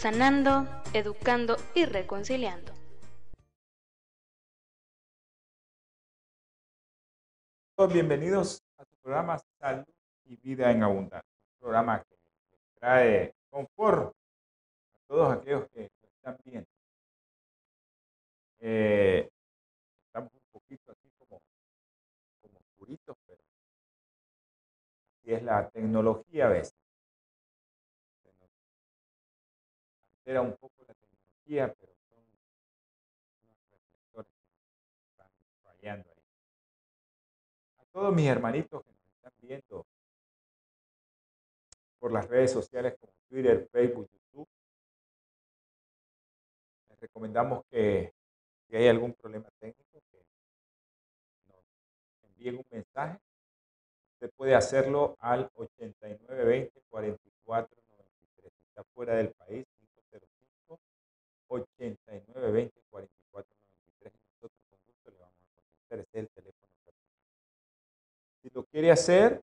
sanando, 0.00 0.66
educando 0.94 1.58
y 1.74 1.84
reconciliando. 1.84 2.72
Bienvenidos 7.92 8.62
a 8.78 8.86
tu 8.86 8.96
programa 9.02 9.38
Salud 9.58 9.84
y 10.24 10.36
Vida 10.36 10.70
en 10.70 10.84
Abundancia, 10.84 11.30
un 11.52 11.58
programa 11.58 12.02
que 12.02 12.16
trae 12.78 13.34
confort 13.50 14.14
a 14.14 15.06
todos 15.06 15.36
aquellos 15.36 15.68
que 15.68 15.90
están 16.16 16.38
viendo. 16.46 16.70
Eh, 18.60 19.28
estamos 20.06 20.32
un 20.32 20.50
poquito 20.50 20.92
aquí 20.92 21.10
como, 21.18 21.42
como 22.40 22.58
oscuritos, 22.58 23.18
pero 23.26 23.42
así 25.18 25.34
es 25.34 25.42
la 25.42 25.68
tecnología 25.68 26.46
a 26.46 26.48
veces. 26.48 26.79
Era 30.30 30.42
un 30.42 30.56
poco 30.56 30.84
la 30.86 30.94
tecnología, 30.94 31.74
pero 31.74 31.92
son 32.08 32.18
unos 32.18 32.40
reflectores 33.42 34.32
que 34.32 35.10
están 35.10 35.28
fallando 35.64 36.08
ahí. 36.08 36.22
A 37.78 37.84
todos 37.92 38.14
mis 38.14 38.28
hermanitos 38.28 38.84
que 38.84 38.92
nos 38.92 39.06
están 39.16 39.32
viendo 39.40 39.86
por 41.98 42.12
las 42.12 42.28
redes 42.28 42.52
sociales 42.52 42.94
como 43.00 43.12
Twitter, 43.28 43.68
Facebook, 43.72 44.08
YouTube, 44.08 44.48
les 46.88 47.00
recomendamos 47.00 47.64
que 47.68 48.14
si 48.68 48.76
hay 48.76 48.86
algún 48.86 49.12
problema 49.14 49.48
técnico, 49.58 50.00
que 50.12 50.24
nos 51.48 51.64
envíen 52.22 52.58
un 52.58 52.66
mensaje. 52.70 53.18
Usted 54.14 54.30
puede 54.36 54.54
hacerlo 54.54 55.16
al 55.18 55.50
8920 55.54 56.82
44 56.88 57.76
93. 57.88 58.52
Si 58.52 58.64
está 58.68 58.84
fuera 58.94 59.16
del 59.16 59.32
país, 59.32 59.66
89 61.50 62.52
20 62.52 62.80
44 62.90 63.56
93 64.00 64.12
nosotros 64.34 64.62
con 64.70 64.78
gusto 64.86 65.10
le 65.10 65.18
vamos 65.18 65.34
a 65.34 65.54
contestar. 65.54 65.98
Ese 65.98 66.08
es 66.10 66.24
el 66.24 66.28
teléfono. 66.30 66.70
Si 68.42 68.50
lo 68.50 68.64
quiere 68.64 68.90
hacer 68.90 69.42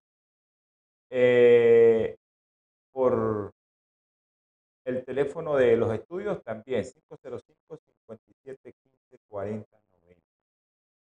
eh, 1.12 2.16
por 2.92 3.54
el 4.86 5.06
teléfono 5.06 5.56
de 5.56 5.78
los 5.78 5.94
estudios, 5.94 6.42
también 6.44 6.84
505 6.84 7.78
57 7.78 8.74
15 8.74 9.20
40 9.28 9.80
90. 9.92 10.22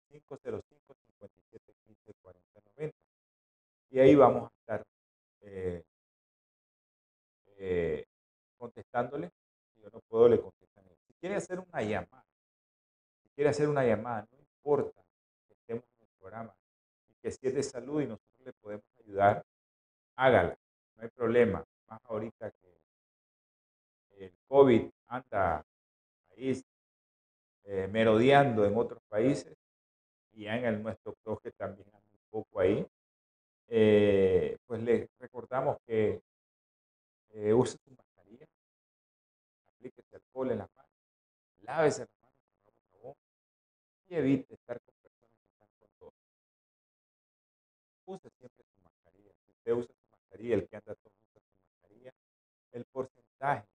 505 0.10 0.96
57 1.06 1.74
15 1.86 2.14
40 2.22 2.62
90. 2.78 2.98
Y 3.92 4.00
ahí 4.00 4.16
vamos 4.16 4.52
a 4.52 4.54
estar 4.60 4.84
eh, 5.42 5.84
eh, 7.58 8.06
contestándole. 8.58 9.32
Si 9.74 9.82
yo 9.82 9.90
no 9.94 10.02
puedo, 10.10 10.28
le 10.28 10.42
contesto 10.42 10.57
quiere 11.20 11.36
hacer 11.36 11.60
una 11.60 11.82
llamada, 11.82 12.26
si 13.22 13.30
quiere 13.30 13.50
hacer 13.50 13.68
una 13.70 13.84
llamada, 13.84 14.28
no 14.32 14.38
importa 14.38 15.04
que 15.48 15.54
estemos 15.54 15.84
en 16.00 16.04
el 16.04 16.10
programa 16.20 16.56
y 17.10 17.14
que 17.22 17.32
si 17.32 17.48
es 17.48 17.56
de 17.56 17.64
salud 17.64 18.02
y 18.02 18.08
nosotros 18.08 18.46
le 18.46 18.54
podemos 18.54 18.86
ayudar, 19.00 19.46
hágala, 20.16 20.58
no 20.96 21.04
hay 21.04 21.10
problema. 21.10 21.64
Más 21.88 22.02
ahorita 22.06 22.52
que 22.52 24.26
el 24.26 24.34
COVID 24.48 24.90
anda 25.08 25.66
ahí 26.32 26.62
eh, 27.64 27.88
merodeando 27.88 28.66
en 28.66 28.78
otros 28.78 29.02
países 29.08 29.56
y 30.34 30.48
en 30.48 30.66
el 30.66 30.84
nuestro 30.84 31.14
creo 31.24 31.38
que 31.38 31.52
también 31.52 31.88
anda 31.88 32.10
un 32.12 32.30
poco 32.30 32.60
ahí. 32.60 32.86
Eh, 33.70 34.58
pues 34.66 34.82
le 34.82 35.10
recordamos 35.20 35.78
que 35.86 36.22
eh, 37.32 37.54
use 37.54 37.78
su 37.78 37.92
mascarilla, 37.92 38.48
aplíquese 39.68 40.16
alcohol 40.16 40.52
en 40.52 40.58
la 40.60 40.70
mano 40.76 40.87
lávese 41.68 42.02
las 42.02 42.10
manos 42.22 42.40
con 42.66 42.74
jabón 42.92 43.16
y 44.08 44.16
evite 44.16 44.54
estar 44.54 44.82
con 44.82 44.96
personas 45.04 45.36
que 45.38 45.48
están 45.52 45.68
con 45.80 45.90
todo. 46.00 46.14
Use 48.06 48.30
siempre 48.40 48.64
su 48.64 48.82
mascarilla. 48.82 49.32
Si 49.46 49.52
usted 49.52 49.72
usa 49.74 49.94
su 49.94 50.10
mascarilla, 50.12 50.56
el 50.56 50.68
que 50.68 50.76
anda 50.78 50.96
todo 50.96 51.14
usa 51.30 51.42
su 51.42 51.58
mascarilla, 51.74 52.14
el 52.72 52.86
porcentaje 52.86 53.68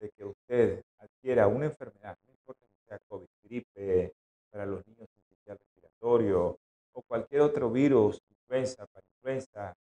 de 0.00 0.10
que 0.10 0.24
usted 0.24 0.84
adquiera 0.98 1.46
una 1.46 1.66
enfermedad, 1.66 2.18
no 2.26 2.32
importa 2.32 2.66
que 2.66 2.88
sea 2.88 2.98
COVID, 3.08 3.28
gripe, 3.44 4.12
para 4.50 4.66
los 4.66 4.86
niños 4.86 5.08
sistema 5.28 5.56
respiratorio 5.56 6.58
o 6.92 7.02
cualquier 7.02 7.40
otro 7.40 7.70
virus, 7.70 8.20
influenza, 8.28 8.86
para 8.86 9.06
influenza, 9.14 9.74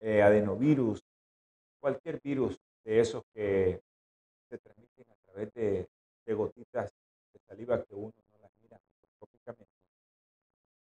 eh, 0.00 0.22
adenovirus, 0.22 1.02
cualquier 1.80 2.20
virus 2.22 2.58
de 2.84 3.00
esos 3.00 3.22
que 3.34 3.82
se 4.48 4.58
transmiten 4.58 5.04
a 5.10 5.16
través 5.26 5.52
de 5.52 5.88
de 6.28 6.34
gotitas 6.34 6.92
de 7.32 7.40
saliva 7.40 7.82
que 7.82 7.94
uno 7.94 8.12
no 8.30 8.38
las 8.42 8.52
mira 8.60 8.78
microscópicamente. 8.86 9.72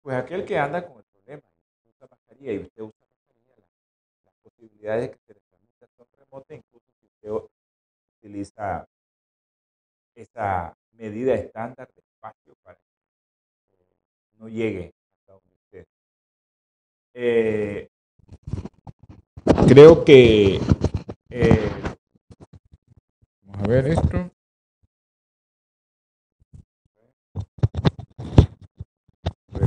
Pues 0.02 0.16
aquel 0.16 0.46
que 0.46 0.58
anda 0.58 0.88
con 0.88 1.00
el 1.00 1.04
problema 1.04 1.44
y 1.84 1.90
usa 1.90 2.08
mascarilla 2.10 2.54
y 2.54 2.60
usted 2.60 2.82
usa 2.82 3.06
mascarilla, 3.06 3.56
las, 4.26 4.34
posibilidades 4.42 5.02
de 5.02 5.12
que 5.12 5.20
se 5.28 5.34
le 5.34 5.40
transmita 5.42 5.88
son 5.98 6.08
remotas, 6.18 6.58
incluso 6.58 6.86
si 6.98 7.06
usted 7.06 7.50
utiliza 8.20 8.88
esa 10.16 10.78
medida 10.94 11.34
estándar 11.34 11.90
de 11.94 12.00
espacio 12.00 12.56
para 12.64 12.78
que 12.78 13.86
no 14.36 14.48
llegue 14.48 14.94
hasta 15.20 15.34
donde 15.34 15.56
usted. 15.56 15.88
Eh, 17.16 17.90
creo 19.68 20.06
que 20.06 20.62
eh, 21.30 21.72
vamos 23.42 23.64
a 23.64 23.68
ver 23.68 23.88
esto. 23.88 24.33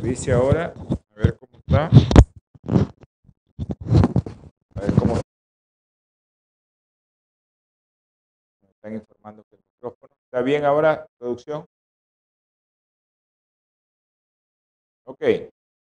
Revise 0.06 0.32
ahora, 0.32 0.72
a 0.72 1.20
ver 1.20 1.36
cómo 1.36 1.58
está. 1.58 1.86
A 4.76 4.80
ver 4.80 4.94
cómo 4.96 5.14
Me 8.62 8.70
están 8.70 8.94
informando 8.94 9.42
que 9.50 9.56
el 9.56 9.62
micrófono. 9.74 10.14
¿Está 10.26 10.42
bien 10.42 10.64
ahora, 10.64 11.08
producción? 11.18 11.66
Ok. 15.06 15.22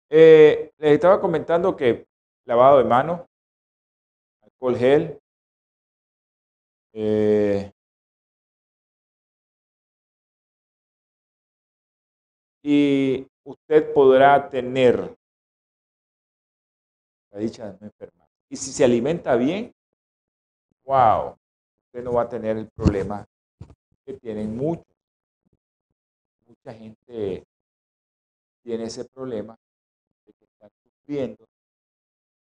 Eh, 0.08 0.72
les 0.78 0.92
estaba 0.92 1.20
comentando 1.20 1.76
que 1.76 2.06
lavado 2.46 2.78
de 2.78 2.84
manos, 2.84 3.20
alcohol 4.40 4.78
gel, 4.78 5.20
eh, 6.94 7.70
y 12.62 13.26
usted 13.46 13.92
podrá 13.94 14.50
tener 14.50 15.16
la 17.30 17.38
dicha 17.38 17.70
de 17.70 17.78
no 17.78 17.86
enfermar. 17.86 18.28
Y 18.48 18.56
si 18.56 18.72
se 18.72 18.84
alimenta 18.84 19.36
bien, 19.36 19.72
wow, 20.84 21.36
usted 21.86 22.02
no 22.02 22.14
va 22.14 22.22
a 22.22 22.28
tener 22.28 22.56
el 22.56 22.68
problema 22.70 23.24
que 24.04 24.14
tienen 24.14 24.56
muchos. 24.56 24.86
Mucha 26.46 26.74
gente 26.74 27.44
tiene 28.62 28.84
ese 28.84 29.04
problema 29.04 29.56
de 30.26 30.32
que 30.32 30.44
están 30.44 30.70
sufriendo 30.82 31.46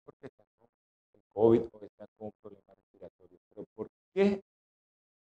porque 0.06 0.28
están 0.28 0.46
con 0.60 0.70
el 1.14 1.22
COVID 1.34 1.62
o 1.72 1.86
están 1.86 2.08
con 2.18 2.28
un 2.28 2.34
problema 2.42 2.74
respiratorio. 2.76 3.40
Pero 3.50 3.66
¿por 3.76 3.88
qué 4.14 4.42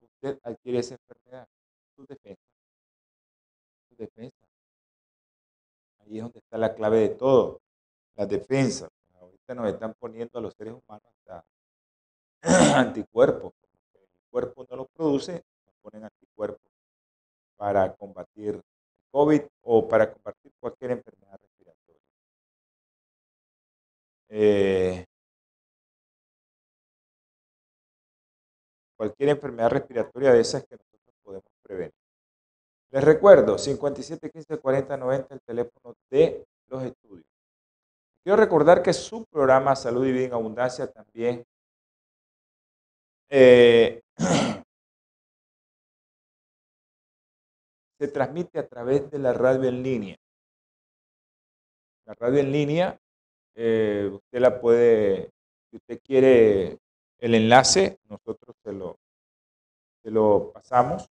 usted 0.00 0.38
adquiere 0.44 0.78
esa 0.78 0.94
enfermedad? 0.94 1.48
Su 1.96 2.06
defensa. 2.06 2.42
Su 3.88 3.96
defensa 3.96 4.45
Ahí 6.06 6.18
es 6.18 6.22
donde 6.22 6.38
está 6.38 6.56
la 6.56 6.74
clave 6.74 6.98
de 7.00 7.08
todo, 7.10 7.60
la 8.14 8.26
defensa. 8.26 8.88
Ahorita 9.18 9.54
nos 9.54 9.68
están 9.68 9.94
poniendo 9.98 10.38
a 10.38 10.42
los 10.42 10.54
seres 10.54 10.74
humanos 10.74 11.08
hasta 11.18 11.44
anticuerpos. 12.78 13.52
El 13.94 14.30
cuerpo 14.30 14.66
no 14.70 14.76
los 14.76 14.88
produce, 14.90 15.44
nos 15.64 15.74
ponen 15.82 16.04
anticuerpos 16.04 16.70
para 17.56 17.92
combatir 17.94 18.60
COVID 19.10 19.42
o 19.62 19.88
para 19.88 20.12
combatir 20.12 20.52
cualquier 20.60 20.92
enfermedad 20.92 21.38
respiratoria. 21.40 22.02
Eh, 24.28 25.06
cualquier 28.96 29.30
enfermedad 29.30 29.70
respiratoria 29.70 30.32
de 30.32 30.40
esas 30.40 30.64
que 30.64 30.76
nosotros 30.76 31.14
podemos 31.22 31.50
prevenir. 31.62 32.05
Les 32.96 33.04
recuerdo, 33.04 33.58
57 33.58 34.30
15 34.30 34.56
40 34.56 34.96
90 34.96 35.34
el 35.34 35.40
teléfono 35.42 35.94
de 36.08 36.46
los 36.68 36.82
estudios. 36.82 37.26
Quiero 38.24 38.38
recordar 38.38 38.82
que 38.82 38.94
su 38.94 39.26
programa 39.26 39.76
Salud 39.76 40.06
y 40.06 40.12
Vida 40.12 40.24
en 40.24 40.32
Abundancia 40.32 40.90
también 40.90 41.44
eh, 43.28 44.00
se 47.98 48.08
transmite 48.08 48.60
a 48.60 48.66
través 48.66 49.10
de 49.10 49.18
la 49.18 49.34
radio 49.34 49.68
en 49.68 49.82
línea. 49.82 50.16
La 52.06 52.14
radio 52.14 52.38
en 52.38 52.50
línea, 52.50 52.98
eh, 53.56 54.10
usted 54.10 54.40
la 54.40 54.58
puede, 54.58 55.32
si 55.68 55.76
usted 55.76 56.00
quiere 56.02 56.78
el 57.18 57.34
enlace, 57.34 57.98
nosotros 58.08 58.56
se 58.64 58.72
lo, 58.72 58.96
se 60.02 60.10
lo 60.10 60.50
pasamos 60.54 61.10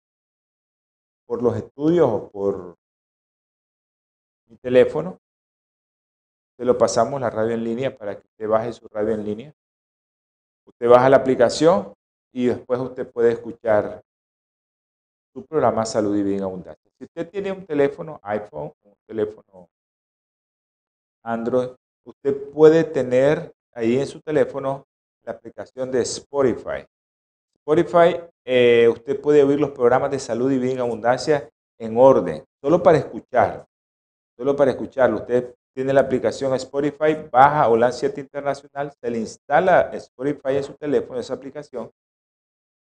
por 1.28 1.42
los 1.42 1.54
estudios 1.56 2.08
o 2.10 2.30
por 2.30 2.78
mi 4.46 4.56
teléfono. 4.56 5.20
Se 6.56 6.64
lo 6.64 6.76
pasamos 6.78 7.20
la 7.20 7.28
radio 7.28 7.54
en 7.54 7.62
línea 7.62 7.96
para 7.96 8.18
que 8.18 8.26
usted 8.26 8.48
baje 8.48 8.72
su 8.72 8.88
radio 8.88 9.12
en 9.12 9.24
línea. 9.24 9.54
Usted 10.64 10.88
baja 10.88 11.10
la 11.10 11.18
aplicación 11.18 11.92
y 12.32 12.46
después 12.46 12.80
usted 12.80 13.12
puede 13.12 13.32
escuchar 13.32 14.02
su 15.34 15.44
programa 15.44 15.84
Salud 15.84 16.16
y 16.16 16.22
Vida 16.22 16.44
Abundancia. 16.44 16.90
Si 16.98 17.04
usted 17.04 17.28
tiene 17.30 17.52
un 17.52 17.66
teléfono 17.66 18.18
iPhone, 18.22 18.72
un 18.82 18.96
teléfono 19.06 19.68
Android, 21.22 21.68
usted 22.04 22.50
puede 22.50 22.84
tener 22.84 23.52
ahí 23.72 23.98
en 23.98 24.06
su 24.06 24.20
teléfono 24.22 24.86
la 25.24 25.32
aplicación 25.32 25.90
de 25.90 26.00
Spotify. 26.00 26.86
Spotify, 27.68 28.18
eh, 28.46 28.88
usted 28.88 29.20
puede 29.20 29.42
oír 29.42 29.60
los 29.60 29.72
programas 29.72 30.10
de 30.10 30.18
salud 30.18 30.50
y 30.50 30.58
vida 30.58 30.72
en 30.72 30.80
abundancia 30.80 31.50
en 31.78 31.98
orden, 31.98 32.42
solo 32.62 32.82
para 32.82 32.96
escuchar, 32.96 33.66
solo 34.38 34.56
para 34.56 34.70
escucharlo. 34.70 35.18
Usted 35.18 35.54
tiene 35.74 35.92
la 35.92 36.00
aplicación 36.00 36.54
Spotify, 36.54 37.28
baja 37.30 37.68
Olan 37.68 37.92
7 37.92 38.22
Internacional, 38.22 38.90
se 38.98 39.10
le 39.10 39.18
instala 39.18 39.90
Spotify 39.92 40.56
en 40.56 40.64
su 40.64 40.72
teléfono, 40.76 41.20
esa 41.20 41.34
aplicación. 41.34 41.90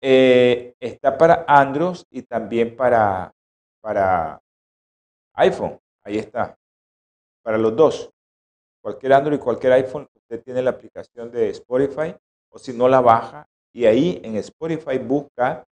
Eh, 0.01 0.75
está 0.77 1.17
para 1.17 1.45
Android 1.47 1.99
y 2.09 2.23
también 2.23 2.75
para, 2.75 3.33
para 3.79 4.41
iPhone. 5.35 5.79
Ahí 6.03 6.17
está. 6.17 6.53
Para 7.41 7.57
los 7.57 7.73
dos. 7.77 8.11
Cualquier 8.81 9.13
Android 9.13 9.37
y 9.37 9.41
cualquier 9.41 9.71
iPhone, 9.71 10.05
usted 10.13 10.43
tiene 10.43 10.61
la 10.61 10.71
aplicación 10.71 11.31
de 11.31 11.51
Spotify 11.51 12.13
o 12.49 12.59
si 12.59 12.73
no 12.73 12.89
la 12.89 12.99
baja 12.99 13.47
y 13.75 13.85
ahí 13.85 14.21
en 14.23 14.37
Spotify 14.37 14.97
busca 14.97 15.67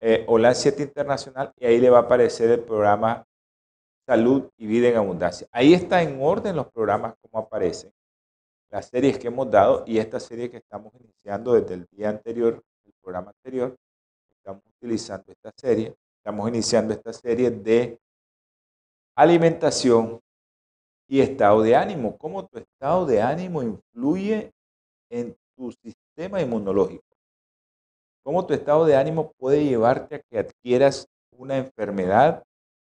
eh, 0.00 0.24
Olan 0.26 0.54
7 0.54 0.82
Internacional 0.82 1.52
y 1.56 1.64
ahí 1.64 1.78
le 1.78 1.90
va 1.90 1.98
a 1.98 2.02
aparecer 2.02 2.50
el 2.50 2.64
programa 2.64 3.24
Salud 4.04 4.50
y 4.56 4.66
Vida 4.66 4.88
en 4.88 4.96
Abundancia. 4.96 5.46
Ahí 5.52 5.72
está 5.72 6.02
en 6.02 6.20
orden 6.20 6.56
los 6.56 6.66
programas 6.72 7.14
como 7.20 7.44
aparecen, 7.44 7.92
las 8.68 8.88
series 8.88 9.16
que 9.18 9.28
hemos 9.28 9.48
dado 9.48 9.84
y 9.86 9.98
esta 9.98 10.18
serie 10.18 10.50
que 10.50 10.56
estamos 10.56 10.92
iniciando 10.98 11.52
desde 11.52 11.74
el 11.74 11.86
día 11.92 12.08
anterior, 12.08 12.60
el 12.84 12.92
programa 13.00 13.30
anterior, 13.30 13.76
estamos 14.28 14.64
utilizando 14.76 15.30
esta 15.30 15.52
serie, 15.56 15.94
estamos 16.18 16.48
iniciando 16.48 16.94
esta 16.94 17.12
serie 17.12 17.52
de 17.52 17.96
alimentación 19.14 20.20
y 21.08 21.20
estado 21.20 21.62
de 21.62 21.76
ánimo. 21.76 22.18
¿Cómo 22.18 22.44
tu 22.44 22.58
estado 22.58 23.06
de 23.06 23.22
ánimo 23.22 23.62
influye 23.62 24.52
en 25.10 25.36
tu 25.56 25.70
sistema 25.70 26.42
inmunológico? 26.42 27.05
¿Cómo 28.26 28.44
tu 28.44 28.54
estado 28.54 28.84
de 28.86 28.96
ánimo 28.96 29.30
puede 29.38 29.62
llevarte 29.62 30.16
a 30.16 30.18
que 30.18 30.40
adquieras 30.40 31.08
una 31.30 31.58
enfermedad 31.58 32.42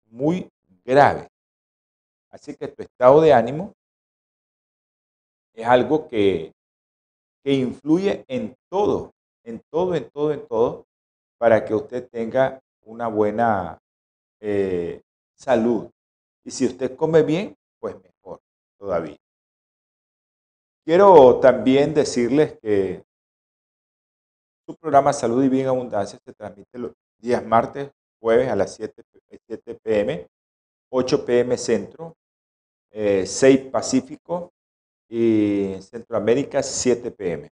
muy 0.07 0.51
grave? 0.83 1.29
Así 2.29 2.53
que 2.53 2.67
tu 2.67 2.83
estado 2.83 3.21
de 3.21 3.31
ánimo 3.31 3.71
es 5.53 5.65
algo 5.65 6.09
que, 6.09 6.51
que 7.45 7.53
influye 7.53 8.25
en 8.27 8.57
todo, 8.69 9.13
en 9.45 9.61
todo, 9.69 9.95
en 9.95 10.09
todo, 10.09 10.33
en 10.33 10.45
todo, 10.49 10.85
para 11.37 11.63
que 11.63 11.75
usted 11.75 12.09
tenga 12.09 12.59
una 12.81 13.07
buena 13.07 13.79
eh, 14.41 14.99
salud. 15.33 15.89
Y 16.43 16.51
si 16.51 16.65
usted 16.65 16.97
come 16.97 17.23
bien, 17.23 17.55
pues 17.79 17.95
mejor 18.03 18.41
todavía. 18.77 19.15
Quiero 20.83 21.39
también 21.39 21.93
decirles 21.93 22.59
que 22.59 23.05
su 24.65 24.75
programa 24.75 25.13
Salud 25.13 25.43
y 25.43 25.49
Bien 25.49 25.67
Abundancia 25.67 26.19
se 26.23 26.33
transmite 26.33 26.77
los 26.77 26.91
días 27.17 27.45
martes, 27.45 27.91
jueves 28.19 28.49
a 28.49 28.55
las 28.55 28.75
7, 28.75 29.03
7 29.47 29.79
pm, 29.83 30.27
8 30.89 31.25
pm 31.25 31.57
Centro, 31.57 32.15
6 32.91 33.43
eh, 33.43 33.69
Pacífico 33.71 34.51
y 35.09 35.75
Centroamérica 35.81 36.61
7 36.61 37.11
pm. 37.11 37.49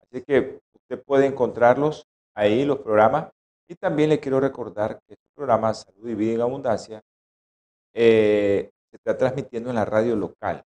Así 0.00 0.22
que 0.22 0.60
usted 0.74 1.02
puede 1.04 1.26
encontrarlos 1.26 2.06
ahí, 2.34 2.64
los 2.64 2.78
programas. 2.78 3.30
Y 3.68 3.74
también 3.74 4.10
le 4.10 4.20
quiero 4.20 4.38
recordar 4.38 5.00
que 5.06 5.14
este 5.14 5.26
programa 5.34 5.74
Salud 5.74 6.08
y 6.08 6.14
Vida 6.14 6.34
en 6.34 6.40
Abundancia 6.40 7.02
eh, 7.94 8.70
se 8.90 8.96
está 8.96 9.16
transmitiendo 9.16 9.70
en 9.70 9.76
la 9.76 9.84
radio 9.84 10.14
local, 10.14 10.62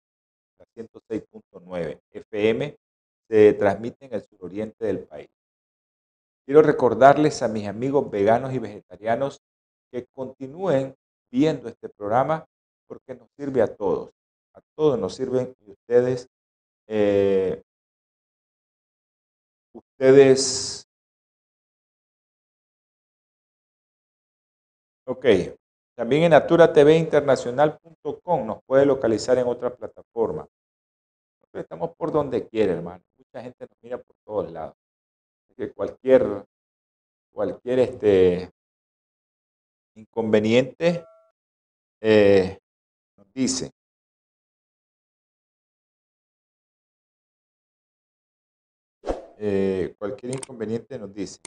la 0.57 0.65
106.9 0.83 1.99
FM, 2.11 2.77
se 3.27 3.53
transmite 3.53 4.05
en 4.05 4.13
el 4.13 4.21
suroriente 4.23 4.85
del 4.85 4.99
país. 4.99 5.27
Quiero 6.45 6.61
recordarles 6.61 7.41
a 7.41 7.47
mis 7.47 7.67
amigos 7.67 8.11
veganos 8.11 8.53
y 8.53 8.59
vegetarianos 8.59 9.41
que 9.91 10.05
continúen 10.13 10.95
viendo 11.31 11.67
este 11.67 11.89
programa 11.89 12.45
porque 12.87 13.15
nos 13.15 13.27
sirve 13.35 13.63
a 13.63 13.75
todos. 13.75 14.11
A 14.53 14.61
todos 14.75 14.99
nos 14.99 15.15
sirven 15.15 15.55
y 15.65 15.71
ustedes, 15.71 16.29
eh, 16.87 17.63
ustedes, 19.73 20.87
ok, 25.07 25.25
también 25.95 26.23
en 26.23 26.31
naturaTVinternacional.com 26.31 28.45
nos 28.45 28.63
puede 28.65 28.85
localizar 28.85 29.37
en 29.39 29.47
otra 29.47 29.75
plataforma. 29.75 30.47
Nosotros 31.41 31.63
estamos 31.63 31.95
por 31.95 32.11
donde 32.11 32.47
quiera, 32.47 32.73
hermano. 32.73 33.03
Mucha 33.17 33.41
gente 33.41 33.65
nos 33.65 33.77
mira 33.81 33.97
por 33.97 34.15
todos 34.23 34.51
lados. 34.51 34.75
Que 35.55 35.71
cualquier, 35.71 36.45
cualquier 37.31 37.79
este, 37.79 38.51
inconveniente 39.95 41.05
eh, 42.01 42.59
nos 43.17 43.33
dice. 43.33 43.71
Eh, 49.37 49.95
cualquier 49.97 50.35
inconveniente 50.35 50.97
nos 50.99 51.13
dice. 51.13 51.39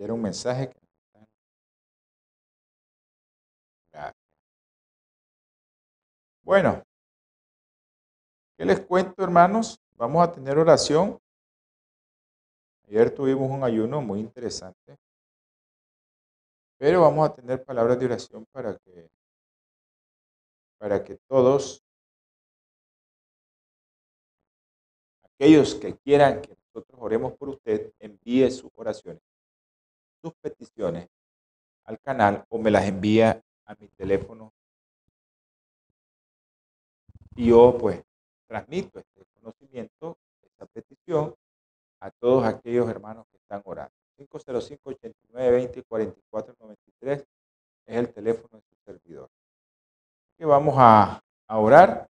Era 0.00 0.14
un 0.14 0.22
mensaje 0.22 0.70
que 0.70 0.80
Bueno, 6.42 6.82
¿qué 8.56 8.64
les 8.64 8.80
cuento, 8.80 9.22
hermanos? 9.22 9.78
Vamos 9.96 10.26
a 10.26 10.32
tener 10.32 10.58
oración. 10.58 11.20
Ayer 12.88 13.14
tuvimos 13.14 13.50
un 13.50 13.62
ayuno 13.62 14.00
muy 14.00 14.20
interesante. 14.20 14.96
Pero 16.78 17.02
vamos 17.02 17.28
a 17.28 17.34
tener 17.34 17.62
palabras 17.62 18.00
de 18.00 18.06
oración 18.06 18.46
para 18.50 18.76
que 18.78 19.10
para 20.78 21.04
que 21.04 21.18
todos 21.28 21.84
aquellos 25.22 25.74
que 25.74 25.94
quieran 25.98 26.40
que 26.40 26.56
nosotros 26.56 26.98
oremos 27.00 27.34
por 27.34 27.50
usted, 27.50 27.92
envíe 28.00 28.50
sus 28.50 28.70
oraciones 28.74 29.29
sus 30.20 30.32
peticiones 30.40 31.08
al 31.84 31.98
canal 32.00 32.44
o 32.48 32.58
me 32.58 32.70
las 32.70 32.84
envía 32.84 33.42
a 33.64 33.74
mi 33.76 33.88
teléfono 33.88 34.52
y 37.36 37.48
yo 37.48 37.76
pues 37.78 38.02
transmito 38.46 38.98
este 38.98 39.24
conocimiento, 39.34 40.18
esta 40.42 40.66
petición 40.66 41.34
a 42.00 42.10
todos 42.10 42.44
aquellos 42.44 42.88
hermanos 42.88 43.26
que 43.30 43.38
están 43.38 43.62
orando. 43.64 43.94
505 44.16 44.90
89 44.90 45.50
20 45.50 45.82
44 45.84 46.56
93 46.60 47.20
es 47.20 47.96
el 47.96 48.12
teléfono 48.12 48.58
de 48.58 48.62
su 48.62 48.74
servidor. 48.84 49.30
Que 50.36 50.44
vamos 50.44 50.74
a, 50.76 51.20
a 51.46 51.58
orar. 51.58 52.06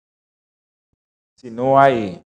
Si 1.36 1.52
no 1.52 1.80
hay 1.80 2.24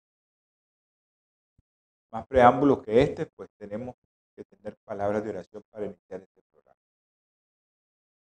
más 2.12 2.27
preámbulos 2.27 2.83
que 2.83 3.01
este, 3.01 3.25
pues 3.27 3.50
tenemos 3.57 3.95
que 4.39 4.55
tener 4.55 4.77
palabras 4.86 5.22
de 5.22 5.31
oración 5.31 5.63
para 5.69 5.86
iniciar 5.86 6.22
este 6.22 6.41
programa. 6.50 6.79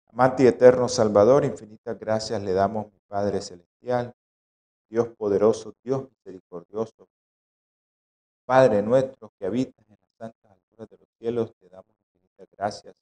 Amante 0.07 0.45
y 0.45 0.47
eterno 0.47 0.88
Salvador, 0.88 1.45
infinitas 1.45 1.99
gracias 1.99 2.42
le 2.42 2.54
damos, 2.54 2.90
mi 2.90 3.00
Padre 3.07 3.42
Celestial, 3.42 4.14
Dios 4.88 5.09
poderoso, 5.09 5.75
Dios 5.83 6.09
misericordioso, 6.09 7.07
Padre 8.47 8.80
nuestro 8.83 9.30
que 9.38 9.45
habitas 9.45 9.87
en 9.90 9.99
las 10.00 10.11
santas 10.16 10.50
alturas 10.50 10.88
de 10.88 10.97
los 10.97 11.09
cielos, 11.19 11.54
te 11.61 11.69
damos 11.69 11.95
infinitas 11.99 12.49
gracias 12.57 12.97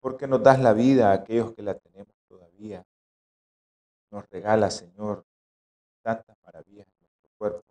porque 0.00 0.26
nos 0.26 0.42
das 0.42 0.60
la 0.60 0.74
vida 0.74 1.10
a 1.10 1.14
aquellos 1.14 1.54
que 1.54 1.62
la 1.62 1.74
tenemos 1.74 2.14
todavía. 2.28 2.86
Nos 4.10 4.28
regala, 4.28 4.70
Señor, 4.70 5.24
tantas 6.02 6.36
maravillas 6.44 6.86
en 6.86 7.00
nuestro 7.00 7.30
cuerpo. 7.38 7.64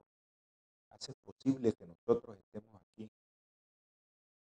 Hace 0.90 1.14
posible 1.24 1.72
que 1.72 1.86
nosotros 1.86 2.36
estemos 2.38 2.82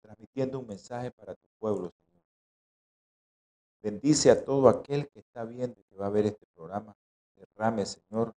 transmitiendo 0.08 0.60
un 0.60 0.68
mensaje 0.68 1.12
para 1.12 1.36
tu 1.36 1.48
pueblo, 1.60 1.92
Señor. 1.92 2.22
Bendice 3.82 4.32
a 4.32 4.46
todo 4.46 4.70
aquel 4.70 5.10
que 5.10 5.20
está 5.20 5.44
viendo 5.44 5.78
y 5.82 5.84
que 5.84 5.98
va 5.98 6.08
a 6.08 6.10
ver 6.10 6.28
este 6.28 6.46
programa. 6.56 6.96
Derrame, 7.36 7.86
Señor, 7.86 8.34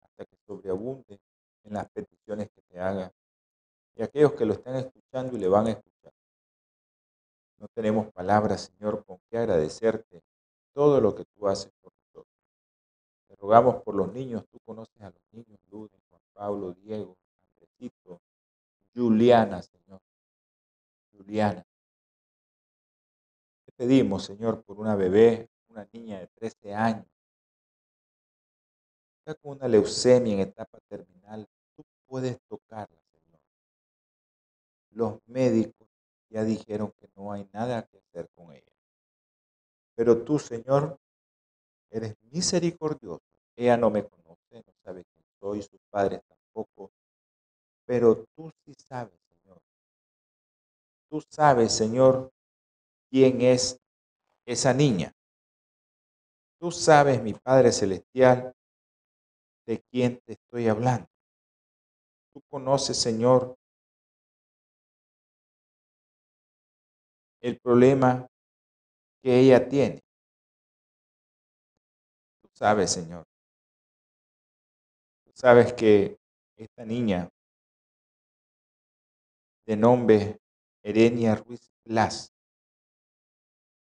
hasta 0.00 0.24
que 0.24 0.36
sobreabunde 0.44 1.20
en 1.62 1.74
las 1.74 1.88
peticiones 1.90 2.50
que 2.50 2.62
te 2.62 2.80
haga. 2.80 3.12
Y 3.94 4.02
aquellos 4.02 4.32
que 4.32 4.44
lo 4.44 4.54
están 4.54 4.74
escuchando 4.74 5.36
y 5.36 5.40
le 5.40 5.46
van 5.46 5.68
a 5.68 5.70
escuchar. 5.70 6.12
No 7.58 7.68
tenemos 7.68 8.12
palabras, 8.12 8.72
Señor, 8.76 9.04
con 9.04 9.20
que 9.30 9.38
agradecerte 9.38 10.20
todo 10.72 11.00
lo 11.00 11.14
que 11.14 11.24
tú 11.26 11.46
haces 11.46 11.70
por 11.80 11.92
nosotros. 11.92 12.36
Te 13.28 13.36
rogamos 13.36 13.84
por 13.84 13.94
los 13.94 14.12
niños. 14.12 14.44
Tú 14.50 14.58
conoces 14.64 15.00
a 15.00 15.10
los 15.10 15.22
niños, 15.30 15.60
Lourdes, 15.70 16.00
Juan 16.10 16.22
Pablo, 16.32 16.72
Diego, 16.72 17.16
Andresito, 17.52 18.20
Juliana, 18.92 19.62
Señor. 19.62 20.00
Juliana. 21.16 21.64
Te 23.64 23.72
pedimos, 23.72 24.24
Señor, 24.24 24.62
por 24.64 24.78
una 24.78 24.94
bebé, 24.94 25.48
una 25.68 25.88
niña 25.92 26.20
de 26.20 26.28
13 26.28 26.74
años. 26.74 27.06
Está 29.18 29.34
con 29.40 29.56
una 29.56 29.68
leucemia 29.68 30.34
en 30.34 30.40
etapa 30.40 30.78
terminal. 30.88 31.48
Tú 31.74 31.84
puedes 32.06 32.38
tocarla, 32.48 32.98
Señor. 33.10 33.40
Los 34.90 35.18
médicos 35.26 35.88
ya 36.28 36.44
dijeron 36.44 36.92
que 36.98 37.08
no 37.16 37.32
hay 37.32 37.48
nada 37.52 37.86
que 37.86 37.98
hacer 37.98 38.28
con 38.34 38.52
ella. 38.52 38.72
Pero 39.94 40.24
tú, 40.24 40.38
Señor, 40.38 40.98
eres 41.90 42.16
misericordioso. 42.30 43.22
Ella 43.56 43.76
no 43.76 43.90
me 43.90 44.04
conoce, 44.04 44.64
no 44.66 44.74
sabe 44.82 45.04
quién 45.04 45.24
soy, 45.38 45.62
sus 45.62 45.80
padres 45.90 46.20
tampoco. 46.26 46.90
Pero 47.86 48.24
tú 48.34 48.50
sí 48.64 48.74
sabes. 48.74 49.23
Tú 51.14 51.22
sabes, 51.30 51.72
Señor, 51.72 52.32
quién 53.08 53.40
es 53.40 53.78
esa 54.48 54.74
niña. 54.74 55.12
Tú 56.58 56.72
sabes, 56.72 57.22
mi 57.22 57.32
Padre 57.34 57.70
Celestial, 57.70 58.52
de 59.64 59.80
quién 59.92 60.20
te 60.26 60.32
estoy 60.32 60.66
hablando. 60.66 61.06
Tú 62.32 62.42
conoces, 62.50 63.00
Señor, 63.00 63.54
el 67.42 67.60
problema 67.60 68.26
que 69.22 69.38
ella 69.38 69.68
tiene. 69.68 70.00
Tú 72.42 72.48
sabes, 72.54 72.90
Señor. 72.90 73.22
Tú 75.24 75.30
sabes 75.32 75.74
que 75.74 76.18
esta 76.56 76.84
niña 76.84 77.30
de 79.64 79.76
nombre 79.76 80.40
Erenia 80.84 81.34
Ruiz 81.34 81.72
Blas, 81.82 82.30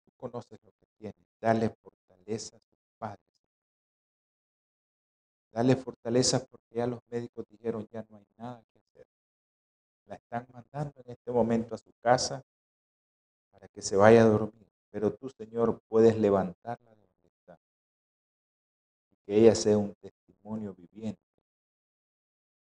tú 0.04 0.12
conoces 0.16 0.62
lo 0.62 0.70
que 0.70 0.86
tiene. 0.96 1.16
Dale 1.40 1.68
fortaleza 1.68 2.56
a 2.56 2.60
sus 2.60 2.78
padres. 2.96 3.26
Dale 5.50 5.74
fortaleza 5.74 6.46
porque 6.46 6.76
ya 6.76 6.86
los 6.86 7.00
médicos 7.10 7.44
dijeron 7.48 7.88
ya 7.90 8.06
no 8.08 8.18
hay 8.18 8.26
nada 8.38 8.62
que 8.72 8.78
hacer. 8.78 9.06
La 10.06 10.14
están 10.14 10.46
mandando 10.52 11.00
en 11.04 11.10
este 11.10 11.32
momento 11.32 11.74
a 11.74 11.78
su 11.78 11.92
casa 12.00 12.44
para 13.50 13.66
que 13.66 13.82
se 13.82 13.96
vaya 13.96 14.22
a 14.22 14.26
dormir. 14.26 14.70
Pero 14.90 15.12
tú, 15.12 15.28
Señor, 15.28 15.80
puedes 15.88 16.16
levantarla 16.16 16.90
de 16.94 17.00
donde 17.00 17.28
está. 17.30 17.58
Y 19.10 19.16
que 19.26 19.36
ella 19.40 19.56
sea 19.56 19.76
un 19.76 19.92
testimonio 19.96 20.72
viviente. 20.72 21.20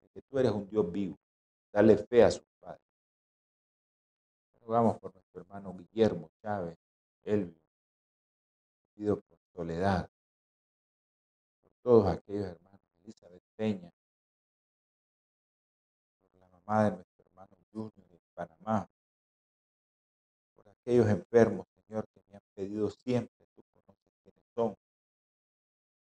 De 0.01 0.09
que 0.09 0.21
tú 0.23 0.39
eres 0.39 0.51
un 0.51 0.67
Dios 0.67 0.91
vivo. 0.91 1.15
Dale 1.71 1.97
fe 1.97 2.23
a 2.23 2.31
sus. 2.31 2.54
Rogamos 4.65 4.99
por 4.99 5.13
nuestro 5.13 5.41
hermano 5.41 5.73
Guillermo 5.73 6.29
Chávez, 6.41 6.77
Elvio. 7.23 7.61
Pido 8.95 9.21
por 9.21 9.37
Soledad. 9.53 10.09
Por 11.61 11.71
todos 11.83 12.07
aquellos 12.07 12.47
hermanos. 12.47 12.81
Elizabeth 13.03 13.43
Peña. 13.55 13.91
Por 16.23 16.41
la 16.41 16.47
mamá 16.47 16.85
de 16.85 16.91
nuestro 16.91 17.25
hermano 17.25 17.55
Junior 17.71 18.09
de 18.09 18.19
Panamá 18.33 18.89
aquellos 20.85 21.07
enfermos, 21.09 21.67
Señor, 21.87 22.05
que 22.13 22.21
me 22.29 22.35
han 22.35 22.43
pedido 22.53 22.89
siempre, 22.91 23.47
tú 23.55 23.63
conoces 23.73 24.05
quiénes 24.21 24.43
son. 24.53 24.75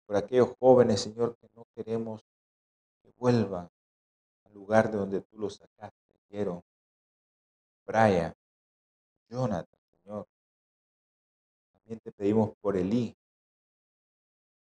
Por 0.05 0.17
aquellos 0.17 0.53
jóvenes, 0.59 1.01
Señor, 1.01 1.37
que 1.37 1.49
no 1.55 1.65
queremos 1.77 2.23
que 3.01 3.13
vuelvan 3.17 3.71
al 4.45 4.53
lugar 4.53 4.91
de 4.91 4.99
donde 4.99 5.21
tú 5.21 5.39
los 5.39 5.55
sacaste. 5.55 6.15
Quiero, 6.29 6.65
Brian, 7.87 8.35
Jonathan, 9.29 9.81
Señor. 9.91 10.27
También 11.73 12.01
te 12.01 12.13
pedimos 12.13 12.57
por 12.61 12.77
Elí. 12.77 13.17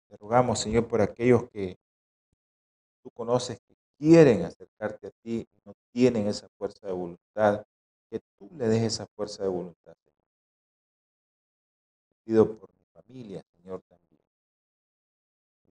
Te 0.08 0.16
rogamos, 0.16 0.60
Señor, 0.60 0.86
por 0.86 1.00
aquellos 1.00 1.48
que 1.50 1.78
tú 3.02 3.10
conoces 3.10 3.60
que 3.60 3.76
quieren 3.98 4.44
acercarte 4.44 5.08
a 5.08 5.10
ti 5.22 5.48
y 5.50 5.60
no 5.64 5.74
tienen 5.92 6.26
esa 6.26 6.48
fuerza 6.58 6.86
de 6.86 6.92
voluntad 6.92 7.64
que 8.10 8.20
tú 8.38 8.50
le 8.56 8.68
des 8.68 8.82
esa 8.82 9.06
fuerza 9.06 9.42
de 9.42 9.48
voluntad, 9.48 9.94
Señor. 10.04 10.20
Te 12.08 12.16
pido 12.24 12.58
por 12.58 12.70
mi 12.70 12.84
familia, 12.92 13.42
Señor, 13.56 13.82
también. 13.88 14.20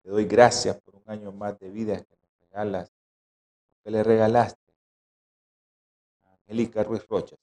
te 0.01 0.09
doy 0.09 0.25
gracias 0.25 0.79
por 0.81 0.95
un 0.95 1.03
año 1.05 1.31
más 1.31 1.57
de 1.59 1.69
vida 1.69 1.97
que 1.97 2.15
nos 2.15 2.41
regalas, 2.41 2.91
que 3.83 3.91
le 3.91 4.03
regalaste 4.03 4.73
a 6.25 6.33
Angélica 6.33 6.83
Ruiz 6.83 7.07
Rocha. 7.07 7.35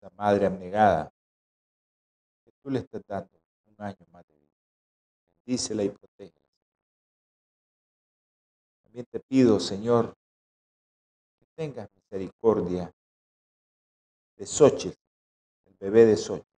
Esa 0.00 0.10
madre 0.16 0.46
abnegada, 0.46 1.12
que 2.42 2.52
tú 2.62 2.70
le 2.70 2.78
estás 2.78 3.02
dando 3.06 3.38
un 3.66 3.84
año 3.84 4.06
más 4.10 4.26
de 4.26 4.34
vida. 4.34 4.48
Bendícela 5.44 5.82
y 5.84 5.90
protégela. 5.90 6.40
También 8.82 9.04
te 9.10 9.20
pido, 9.20 9.60
Señor, 9.60 10.16
tengas 11.60 11.90
misericordia 11.94 12.90
de 14.36 14.46
Xochitl, 14.46 14.96
el 15.66 15.74
bebé 15.78 16.06
de 16.06 16.16
Xochitl. 16.16 16.48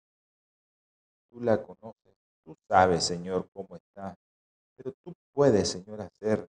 Tú 1.28 1.40
la 1.40 1.60
conoces, 1.60 2.14
tú 2.44 2.56
sabes, 2.68 3.04
Señor, 3.04 3.48
cómo 3.52 3.74
está, 3.74 4.14
pero 4.76 4.92
tú 5.02 5.12
puedes, 5.32 5.68
Señor, 5.68 6.02
hacer 6.02 6.48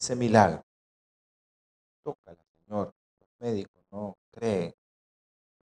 ese 0.00 0.16
milagro. 0.16 0.64
Tócala, 2.02 2.42
Señor. 2.64 2.94
Los 3.20 3.28
médicos 3.40 3.84
no 3.90 4.16
creen, 4.30 4.74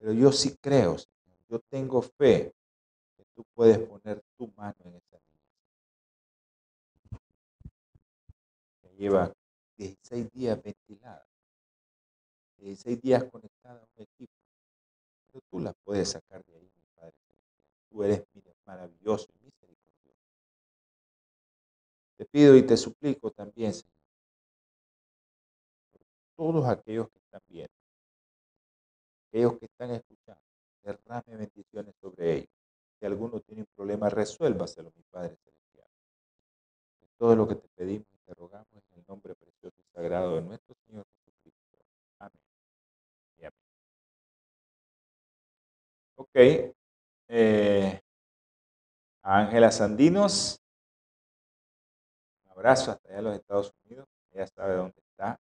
pero 0.04 0.12
yo 0.12 0.34
sí 0.34 0.58
creo, 0.58 0.98
Señor. 0.98 1.38
Yo 1.48 1.60
tengo 1.70 2.02
fe 2.02 2.54
que 3.16 3.24
tú 3.34 3.46
puedes 3.54 3.80
poner 3.80 4.22
tu 4.36 4.50
mano 4.58 4.76
en 4.84 4.96
esa 4.96 5.18
niña. 5.18 5.48
lleva 8.98 9.34
16 9.78 10.30
días 10.34 10.62
ventilada. 10.62 11.26
16 12.58 13.02
días 13.02 13.24
conectada 13.32 13.80
a 13.80 13.88
un 13.96 14.04
equipo. 14.04 14.34
Pero 15.32 15.42
tú 15.50 15.62
la 15.62 15.72
puedes 15.72 16.10
sacar 16.10 16.44
de 16.44 16.54
ahí, 16.54 16.70
mi 16.76 16.86
Padre. 16.96 17.16
Tú 17.90 18.04
eres 18.04 18.26
maravilloso 18.66 19.30
y 19.32 19.46
misericordioso. 19.46 20.20
Te 22.18 22.26
pido 22.26 22.58
y 22.58 22.64
te 22.64 22.76
suplico 22.76 23.32
también, 23.32 23.74
Señor, 23.74 23.94
todos 26.36 26.68
aquellos 26.68 27.10
que 27.10 27.20
están 27.20 27.42
viendo, 27.48 27.83
aquellos 29.34 29.58
que 29.58 29.66
están 29.66 29.90
escuchando, 29.90 30.42
derrame 30.84 31.38
bendiciones 31.38 31.96
sobre 32.00 32.34
ellos. 32.34 32.50
Si 33.00 33.06
alguno 33.06 33.40
tiene 33.40 33.62
un 33.62 33.68
problema, 33.76 34.08
resuélvaselo, 34.08 34.92
mi 34.96 35.02
Padre 35.10 35.36
Celestial. 35.38 35.88
todo 37.18 37.36
lo 37.36 37.48
que 37.48 37.56
te 37.56 37.68
pedimos 37.70 38.06
y 38.14 38.18
te 38.26 38.34
rogamos 38.36 38.68
en 38.92 39.00
el 39.00 39.06
nombre 39.08 39.34
precioso 39.34 39.76
y 39.80 39.86
sagrado 39.92 40.36
de 40.36 40.44
nuestro 40.44 40.76
Señor 40.86 41.06
Jesucristo. 41.26 41.78
Amén. 42.20 42.40
Ok. 46.16 46.76
Eh, 47.30 48.02
Ángela 49.24 49.72
Sandinos. 49.72 50.62
Un 52.46 52.52
abrazo 52.52 52.92
hasta 52.92 53.10
allá 53.10 53.18
en 53.18 53.24
los 53.26 53.36
Estados 53.36 53.74
Unidos. 53.86 54.08
Ella 54.32 54.48
sabe 54.48 54.76
dónde 54.76 55.02
está. 55.10 55.40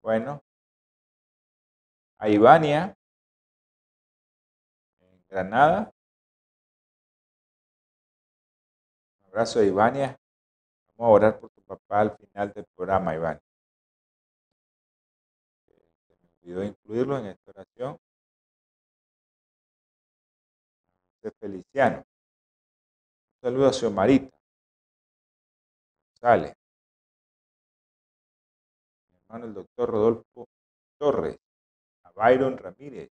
Bueno, 0.00 0.42
a 2.18 2.28
Ivania 2.28 2.96
en 5.00 5.24
Granada. 5.28 5.92
Un 9.20 9.28
abrazo 9.28 9.60
a 9.60 9.64
Ivania. 9.64 10.18
Vamos 10.96 11.10
a 11.10 11.14
orar 11.14 11.40
por 11.40 11.50
tu 11.50 11.62
papá 11.62 12.00
al 12.00 12.16
final 12.16 12.52
del 12.52 12.66
programa, 12.74 13.14
Ivania. 13.14 13.42
Se 15.66 16.16
me 16.16 16.28
olvidó 16.40 16.64
incluirlo 16.64 17.18
en 17.18 17.26
esta 17.26 17.50
oración. 17.52 17.96
De 21.22 21.30
Feliciano. 21.32 21.98
Un 21.98 23.40
saludo 23.40 23.68
a 23.68 23.72
Xiomarita. 23.72 24.36
Sale. 26.14 26.56
Mi 29.10 29.18
hermano 29.18 29.44
el 29.46 29.54
doctor 29.54 29.90
Rodolfo 29.90 30.48
Torres. 30.98 31.38
Byron 32.18 32.58
Ramírez. 32.58 33.10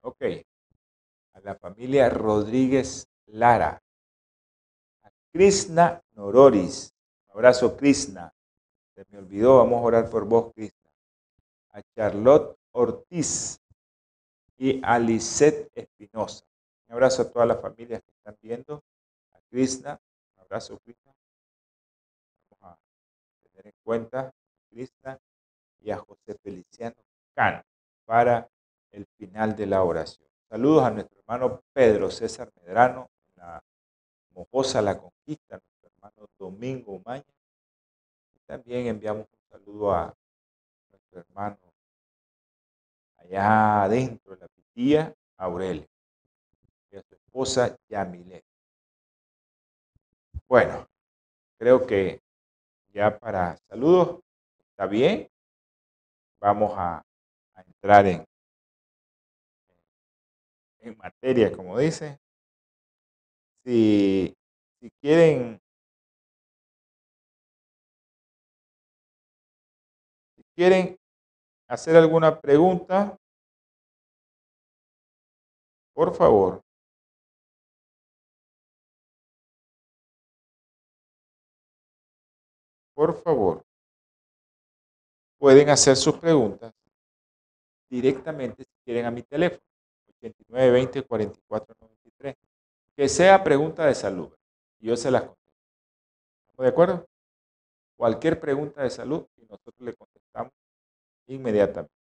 Ok. 0.00 0.22
A 1.34 1.40
la 1.40 1.54
familia 1.56 2.08
Rodríguez 2.08 3.06
Lara. 3.26 3.82
A 5.02 5.10
Krishna 5.30 6.02
Nororis. 6.12 6.94
Un 7.26 7.32
abrazo, 7.32 7.76
Krishna. 7.76 8.32
Se 8.94 9.04
me 9.10 9.18
olvidó, 9.18 9.58
vamos 9.58 9.78
a 9.80 9.82
orar 9.82 10.10
por 10.10 10.24
vos, 10.24 10.54
Krishna. 10.54 10.90
A 11.72 11.82
Charlotte 11.94 12.56
Ortiz 12.72 13.60
y 14.56 14.80
a 14.82 14.98
Lisette 14.98 15.70
Espinosa. 15.74 16.46
Un 16.86 16.94
abrazo 16.94 17.22
a 17.22 17.30
todas 17.30 17.48
las 17.48 17.60
familias 17.60 18.02
que 18.02 18.12
están 18.12 18.38
viendo. 18.40 18.82
A 19.32 19.40
Krishna. 19.50 20.00
Un 20.34 20.40
abrazo, 20.40 20.78
Krishna. 20.78 21.12
Vamos 22.48 22.78
a 22.78 22.78
tener 23.42 23.66
en 23.66 23.74
cuenta 23.82 24.32
Krishna 24.70 25.18
y 25.84 25.90
a 25.90 25.98
José 25.98 26.34
Feliciano 26.42 26.96
Cano 27.34 27.62
para 28.04 28.48
el 28.90 29.06
final 29.18 29.54
de 29.54 29.66
la 29.66 29.82
oración. 29.82 30.28
Saludos 30.48 30.84
a 30.84 30.90
nuestro 30.90 31.18
hermano 31.18 31.62
Pedro 31.72 32.10
César 32.10 32.50
Medrano, 32.62 33.10
la 33.36 33.62
Mojosa 34.30 34.80
La 34.80 34.98
Conquista, 34.98 35.60
nuestro 35.60 35.90
hermano 35.90 36.28
Domingo 36.38 36.92
Umaña. 36.92 37.24
Y 38.34 38.38
también 38.46 38.86
enviamos 38.86 39.26
un 39.30 39.50
saludo 39.50 39.92
a 39.92 40.14
nuestro 40.90 41.20
hermano 41.20 41.58
allá 43.18 43.84
adentro 43.84 44.34
de 44.34 44.40
la 44.40 44.48
pitía, 44.48 45.14
Aurelio, 45.36 45.88
y 46.90 46.96
a 46.96 47.02
su 47.02 47.14
esposa 47.14 47.76
Yamile. 47.88 48.44
Bueno, 50.48 50.88
creo 51.58 51.86
que 51.86 52.22
ya 52.92 53.18
para 53.18 53.56
saludos 53.68 54.20
está 54.70 54.86
bien. 54.86 55.28
Vamos 56.44 56.74
a, 56.76 57.02
entrar 57.56 58.04
en, 58.04 58.22
materia, 60.98 61.50
como 61.50 61.78
dice. 61.78 62.18
Si 63.64 64.34
quieren, 65.00 65.58
si 70.36 70.44
quieren 70.54 70.98
hacer 71.66 71.96
alguna 71.96 72.38
pregunta, 72.38 73.16
por 75.94 76.14
favor. 76.14 76.60
Por 82.94 83.14
favor. 83.22 83.63
Pueden 85.38 85.68
hacer 85.68 85.96
sus 85.96 86.18
preguntas 86.18 86.72
directamente 87.88 88.64
si 88.64 88.70
quieren 88.84 89.06
a 89.06 89.10
mi 89.10 89.22
teléfono. 89.22 89.62
8920 90.08 91.02
4493. 91.02 92.36
Que 92.96 93.08
sea 93.08 93.42
pregunta 93.42 93.86
de 93.86 93.94
salud. 93.94 94.32
Yo 94.80 94.96
se 94.96 95.10
las 95.10 95.22
contesto. 95.22 95.44
¿Estamos 96.46 96.64
de 96.64 96.68
acuerdo? 96.68 97.06
Cualquier 97.96 98.40
pregunta 98.40 98.82
de 98.82 98.90
salud 98.90 99.26
y 99.36 99.42
nosotros 99.42 99.80
le 99.80 99.94
contestamos 99.94 100.52
inmediatamente. 101.26 101.94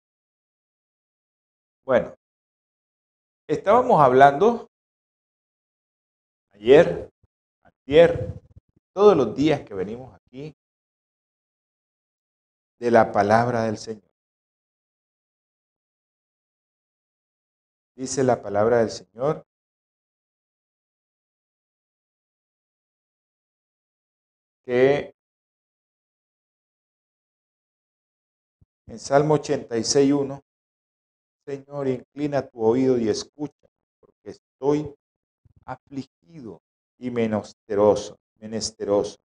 Bueno, 1.85 2.15
estábamos 3.47 4.01
hablando 4.01 4.71
ayer, 6.53 7.11
ayer, 7.63 8.33
todos 8.93 9.17
los 9.17 9.35
días 9.35 9.63
que 9.63 9.75
venimos 9.75 10.15
aquí 10.15 10.55
de 12.81 12.91
la 12.91 13.13
palabra 13.13 13.65
del 13.65 13.77
Señor. 13.77 14.11
Dice 17.95 18.25
la 18.25 18.41
palabra 18.41 18.79
del 18.79 18.91
Señor. 18.91 19.47
Que 24.65 25.15
en 28.87 28.99
Salmo 28.99 29.37
86.1, 29.37 30.43
Señor, 31.45 31.89
inclina 31.89 32.49
tu 32.49 32.63
oído 32.63 32.99
y 32.99 33.11
escucha, 33.11 33.69
porque 34.01 34.31
estoy 34.31 34.95
afligido 35.67 36.63
y 36.99 37.11
menesteroso, 37.11 38.19
menesteroso. 38.37 39.19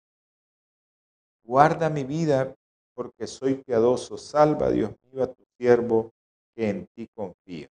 Guarda 1.42 1.88
mi 1.88 2.04
vida, 2.04 2.54
porque 2.96 3.26
soy 3.26 3.56
piadoso. 3.56 4.16
Salva, 4.16 4.70
Dios 4.70 4.90
mío, 5.12 5.22
a 5.22 5.32
tu 5.32 5.44
siervo, 5.58 6.12
que 6.54 6.70
en 6.70 6.86
ti 6.88 7.06
confío. 7.14 7.68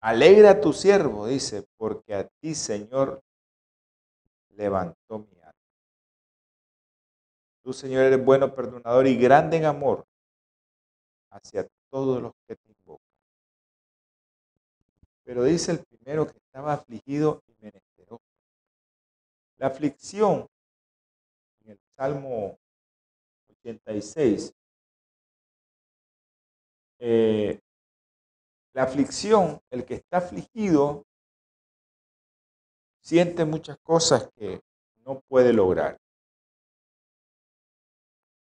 Alegra 0.00 0.50
a 0.50 0.60
tu 0.60 0.72
siervo, 0.72 1.28
dice, 1.28 1.64
porque 1.76 2.12
a 2.12 2.26
ti, 2.26 2.56
Señor, 2.56 3.22
levantó 4.56 5.20
mi 5.20 5.38
alma. 5.40 5.52
Tú, 7.62 7.72
Señor, 7.72 8.02
eres 8.02 8.22
bueno, 8.22 8.52
perdonador 8.52 9.06
y 9.06 9.16
grande 9.16 9.58
en 9.58 9.66
amor 9.66 10.04
hacia 11.30 11.68
todos 11.88 12.20
los 12.20 12.32
que 12.48 12.56
te 12.56 12.72
invocan. 12.72 13.06
Pero 15.22 15.44
dice 15.44 15.70
el 15.70 15.84
primero 15.84 16.26
que 16.26 16.36
estaba 16.36 16.72
afligido 16.72 17.44
y 17.46 17.54
menesteroso. 17.60 18.24
La 19.58 19.68
aflicción 19.68 20.48
Salmo 21.96 22.58
86 23.48 24.54
eh, 27.04 27.60
la 28.74 28.84
aflicción, 28.84 29.60
el 29.70 29.84
que 29.84 29.94
está 29.94 30.18
afligido, 30.18 31.04
siente 33.00 33.44
muchas 33.44 33.76
cosas 33.78 34.30
que 34.36 34.62
no 35.04 35.20
puede 35.28 35.52
lograr. 35.52 35.98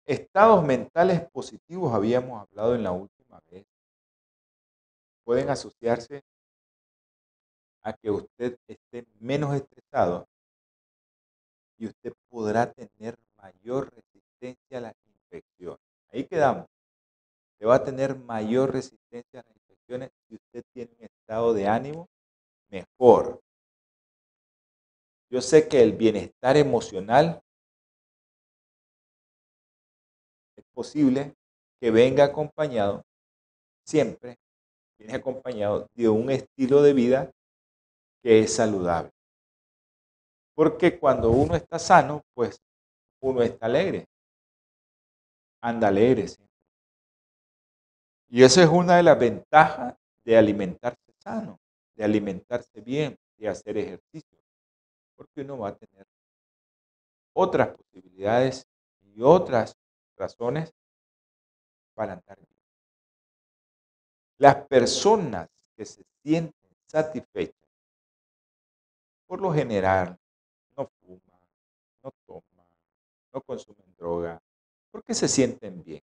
Estados 0.06 0.64
mentales 0.64 1.28
positivos 1.32 1.92
habíamos 1.92 2.40
hablado 2.40 2.76
en 2.76 2.84
la 2.84 2.92
última 2.92 3.42
vez. 3.50 3.66
Pueden 5.24 5.50
asociarse 5.50 6.22
a 7.82 7.94
que 7.94 8.12
usted 8.12 8.60
esté 8.68 9.08
menos 9.20 9.56
estresado 9.56 10.28
y 11.80 11.88
usted 11.88 12.14
podrá 12.30 12.72
tener 12.72 13.18
mayor 13.46 13.94
resistencia 13.94 14.78
a 14.80 14.82
las 14.82 14.96
infecciones. 15.06 15.80
Ahí 16.12 16.26
quedamos. 16.26 16.66
Va 17.64 17.76
a 17.76 17.84
tener 17.84 18.16
mayor 18.16 18.72
resistencia 18.72 19.40
a 19.40 19.44
las 19.44 19.56
infecciones 19.56 20.12
si 20.28 20.36
usted 20.36 20.64
tiene 20.74 20.92
un 21.00 21.06
estado 21.06 21.54
de 21.54 21.68
ánimo 21.68 22.08
mejor. 22.70 23.42
Yo 25.32 25.42
sé 25.42 25.68
que 25.68 25.82
el 25.82 25.94
bienestar 25.94 26.58
emocional 26.58 27.42
es 30.56 30.66
posible 30.74 31.34
que 31.80 31.90
venga 31.90 32.26
acompañado, 32.26 33.04
siempre 33.84 34.38
viene 34.98 35.16
acompañado 35.16 35.88
de 35.96 36.10
un 36.10 36.30
estilo 36.30 36.84
de 36.84 36.94
vida 36.94 37.32
que 38.22 38.42
es 38.42 38.56
saludable. 38.56 39.12
Porque 40.56 41.00
cuando 41.00 41.32
uno 41.32 41.56
está 41.56 41.80
sano, 41.80 42.22
pues 42.34 42.60
uno 43.26 43.42
está 43.42 43.66
alegre. 43.66 44.08
Anda 45.62 45.88
alegre 45.88 46.28
siempre. 46.28 46.46
Y 48.30 48.44
eso 48.44 48.62
es 48.62 48.70
una 48.70 48.98
de 48.98 49.04
las 49.04 49.18
ventajas 49.18 49.96
de 50.24 50.38
alimentarse 50.38 51.12
sano, 51.18 51.60
de 51.96 52.04
alimentarse 52.04 52.82
bien, 52.82 53.18
de 53.38 53.48
hacer 53.48 53.78
ejercicio. 53.78 54.38
Porque 55.16 55.42
uno 55.42 55.60
va 55.60 55.70
a 55.70 55.76
tener 55.76 56.06
otras 57.34 57.76
posibilidades 57.76 58.68
y 59.02 59.22
otras 59.22 59.76
razones 60.18 60.72
para 61.94 62.14
andar 62.14 62.38
bien. 62.38 62.50
Las 64.38 64.68
personas 64.68 65.50
que 65.76 65.86
se 65.86 66.04
sienten 66.22 66.76
satisfechas, 66.86 67.56
por 69.26 69.42
lo 69.42 69.52
general, 69.52 70.18
no 70.78 70.88
fuman, 70.88 71.42
no 72.04 72.12
toman, 72.26 72.55
no 73.36 73.42
consumen 73.42 73.94
droga, 73.98 74.42
Porque 74.92 75.14
se 75.14 75.28
sienten 75.28 75.84
bien. 75.84 76.02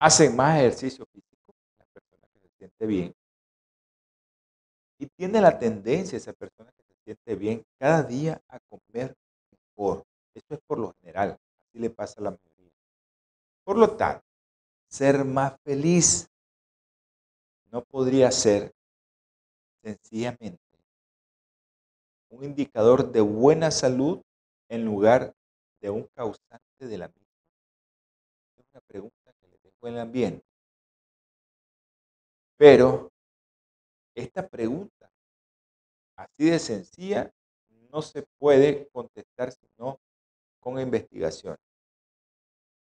Hacen 0.00 0.34
más 0.34 0.58
ejercicio 0.58 1.06
físico, 1.06 1.54
la 1.78 1.86
persona 1.86 2.26
que 2.32 2.40
se 2.40 2.48
siente 2.58 2.86
bien. 2.86 3.14
Y 4.98 5.06
tiene 5.06 5.40
la 5.40 5.56
tendencia 5.56 6.16
esa 6.16 6.32
persona 6.32 6.72
que 6.72 6.82
se 6.82 6.94
siente 7.04 7.36
bien 7.36 7.62
cada 7.78 8.02
día 8.02 8.42
a 8.48 8.58
comer 8.68 9.14
mejor. 9.52 10.02
Esto 10.34 10.54
es 10.54 10.60
por 10.66 10.78
lo 10.78 10.92
general, 11.00 11.38
así 11.68 11.78
le 11.78 11.90
pasa 11.90 12.20
a 12.20 12.24
la 12.24 12.30
mayoría. 12.30 12.72
Por 13.64 13.78
lo 13.78 13.96
tanto, 13.96 14.24
ser 14.88 15.24
más 15.24 15.54
feliz 15.62 16.28
no 17.70 17.84
podría 17.84 18.32
ser 18.32 18.72
sencillamente 19.82 20.65
un 22.36 22.44
indicador 22.44 23.10
de 23.12 23.20
buena 23.22 23.70
salud 23.70 24.20
en 24.68 24.84
lugar 24.84 25.34
de 25.80 25.90
un 25.90 26.06
causante 26.14 26.86
de 26.86 26.98
la 26.98 27.08
misma? 27.08 27.26
Es 28.58 28.66
una 28.72 28.80
pregunta 28.82 29.32
que 29.40 29.48
le 29.48 29.58
dejo 29.62 29.88
en 29.88 29.94
el 29.94 30.00
ambiente. 30.00 30.44
Pero 32.58 33.10
esta 34.14 34.46
pregunta, 34.46 35.10
así 36.16 36.50
de 36.50 36.58
sencilla, 36.58 37.32
no 37.90 38.02
se 38.02 38.22
puede 38.38 38.88
contestar 38.88 39.52
sino 39.52 39.98
con 40.60 40.78
investigación. 40.80 41.56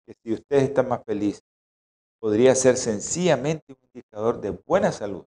Que 0.05 0.13
si 0.23 0.33
usted 0.33 0.57
está 0.57 0.83
más 0.83 1.03
feliz, 1.05 1.41
podría 2.19 2.53
ser 2.53 2.77
sencillamente 2.77 3.73
un 3.73 3.79
indicador 3.93 4.39
de 4.41 4.51
buena 4.51 4.91
salud 4.91 5.25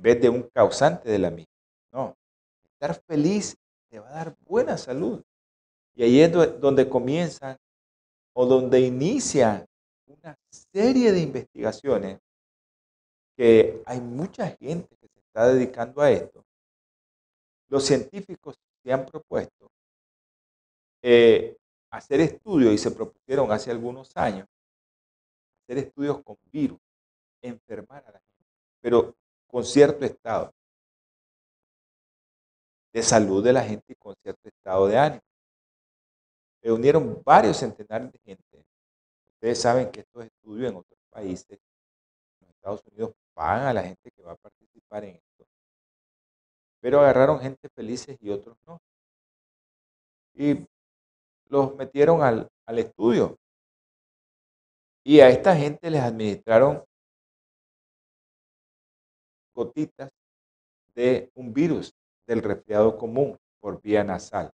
vez 0.00 0.20
de 0.20 0.28
un 0.28 0.42
causante 0.42 1.08
de 1.08 1.18
la 1.18 1.30
misma. 1.30 1.52
No, 1.92 2.16
estar 2.64 2.94
feliz 3.06 3.56
te 3.88 3.98
va 3.98 4.08
a 4.08 4.12
dar 4.12 4.36
buena 4.40 4.78
salud. 4.78 5.22
Y 5.94 6.02
ahí 6.02 6.20
es 6.20 6.32
donde 6.60 6.88
comienza 6.88 7.58
o 8.32 8.46
donde 8.46 8.80
inicia 8.80 9.66
una 10.06 10.36
serie 10.50 11.12
de 11.12 11.20
investigaciones 11.20 12.18
que 13.36 13.82
hay 13.86 14.00
mucha 14.00 14.48
gente 14.50 14.96
que 14.96 15.08
se 15.08 15.20
está 15.20 15.48
dedicando 15.48 16.00
a 16.00 16.10
esto. 16.10 16.44
Los 17.68 17.84
científicos 17.84 18.56
se 18.82 18.92
han 18.92 19.06
propuesto 19.06 19.70
eh, 21.02 21.56
hacer 21.90 22.20
estudios 22.20 22.72
y 22.74 22.78
se 22.78 22.90
propusieron 22.90 23.50
hace 23.50 23.70
algunos 23.70 24.16
años 24.16 24.46
hacer 25.64 25.78
estudios 25.78 26.22
con 26.22 26.36
virus, 26.52 26.78
enfermar 27.42 28.04
a 28.06 28.12
la 28.12 28.18
gente, 28.18 28.44
pero 28.80 29.14
con 29.50 29.64
cierto 29.64 30.04
estado 30.04 30.52
de 32.92 33.02
salud 33.02 33.42
de 33.44 33.52
la 33.52 33.62
gente 33.62 33.92
y 33.92 33.96
con 33.96 34.14
cierto 34.22 34.48
estado 34.48 34.86
de 34.88 34.98
ánimo. 34.98 35.22
Reunieron 36.62 37.22
varios 37.24 37.56
centenares 37.56 38.12
de 38.12 38.18
gente. 38.24 38.64
Ustedes 39.34 39.60
saben 39.60 39.90
que 39.90 40.00
estos 40.00 40.24
estudios 40.24 40.70
en 40.70 40.76
otros 40.76 40.98
países, 41.10 41.58
en 42.40 42.50
Estados 42.50 42.82
Unidos, 42.86 43.14
pagan 43.32 43.68
a 43.68 43.74
la 43.74 43.82
gente 43.82 44.10
que 44.10 44.22
va 44.22 44.32
a 44.32 44.36
participar 44.36 45.04
en 45.04 45.16
esto. 45.16 45.46
Pero 46.80 47.00
agarraron 47.00 47.40
gente 47.40 47.68
felices 47.70 48.16
y 48.20 48.30
otros 48.30 48.56
no. 48.66 48.80
Y 50.34 50.66
los 51.46 51.74
metieron 51.76 52.22
al, 52.22 52.48
al 52.66 52.78
estudio. 52.78 53.38
Y 55.02 55.20
a 55.20 55.28
esta 55.28 55.56
gente 55.56 55.90
les 55.90 56.02
administraron 56.02 56.84
gotitas 59.60 60.10
de 60.94 61.30
un 61.34 61.52
virus 61.52 61.92
del 62.26 62.42
resfriado 62.42 62.96
común 62.96 63.38
por 63.60 63.80
vía 63.82 64.02
nasal. 64.02 64.50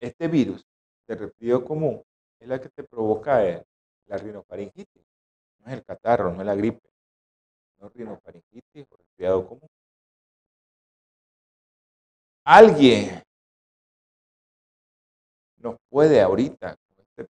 Este 0.00 0.26
virus 0.26 0.66
del 1.06 1.18
resfriado 1.20 1.64
común 1.64 2.02
es 2.40 2.48
la 2.48 2.60
que 2.60 2.68
te 2.70 2.82
provoca 2.82 3.46
eh, 3.46 3.64
la 4.06 4.16
rinofaringitis. 4.16 5.04
No 5.58 5.66
es 5.68 5.74
el 5.74 5.84
catarro, 5.84 6.32
no 6.32 6.40
es 6.40 6.46
la 6.46 6.56
gripe. 6.56 6.90
No 7.78 7.86
es 7.86 7.94
rinofaringitis 7.94 8.86
o 8.90 8.96
resfriado 8.96 9.46
común. 9.46 9.68
Alguien 12.44 13.22
nos 15.56 15.76
puede 15.88 16.20
ahorita, 16.20 16.76
con 16.76 17.06
este 17.06 17.28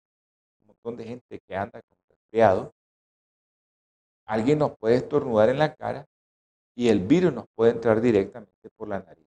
montón 0.65 0.95
de 0.95 1.03
gente 1.03 1.39
que 1.45 1.55
anda 1.55 1.81
con 1.81 1.97
resfriado, 2.09 2.73
alguien 4.33 4.57
nos 4.57 4.75
puede 4.79 4.95
estornudar 4.95 5.49
en 5.49 5.59
la 5.59 5.75
cara 5.75 6.07
y 6.75 6.89
el 6.89 6.99
virus 7.05 7.31
nos 7.31 7.45
puede 7.55 7.71
entrar 7.71 8.01
directamente 8.01 8.69
por 8.75 8.87
la 8.87 8.99
nariz. 8.99 9.27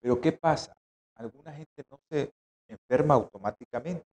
Pero 0.00 0.20
¿qué 0.20 0.30
pasa? 0.30 0.72
Alguna 1.16 1.52
gente 1.52 1.82
no 1.90 1.98
se 2.08 2.32
enferma 2.68 3.14
automáticamente. 3.14 4.06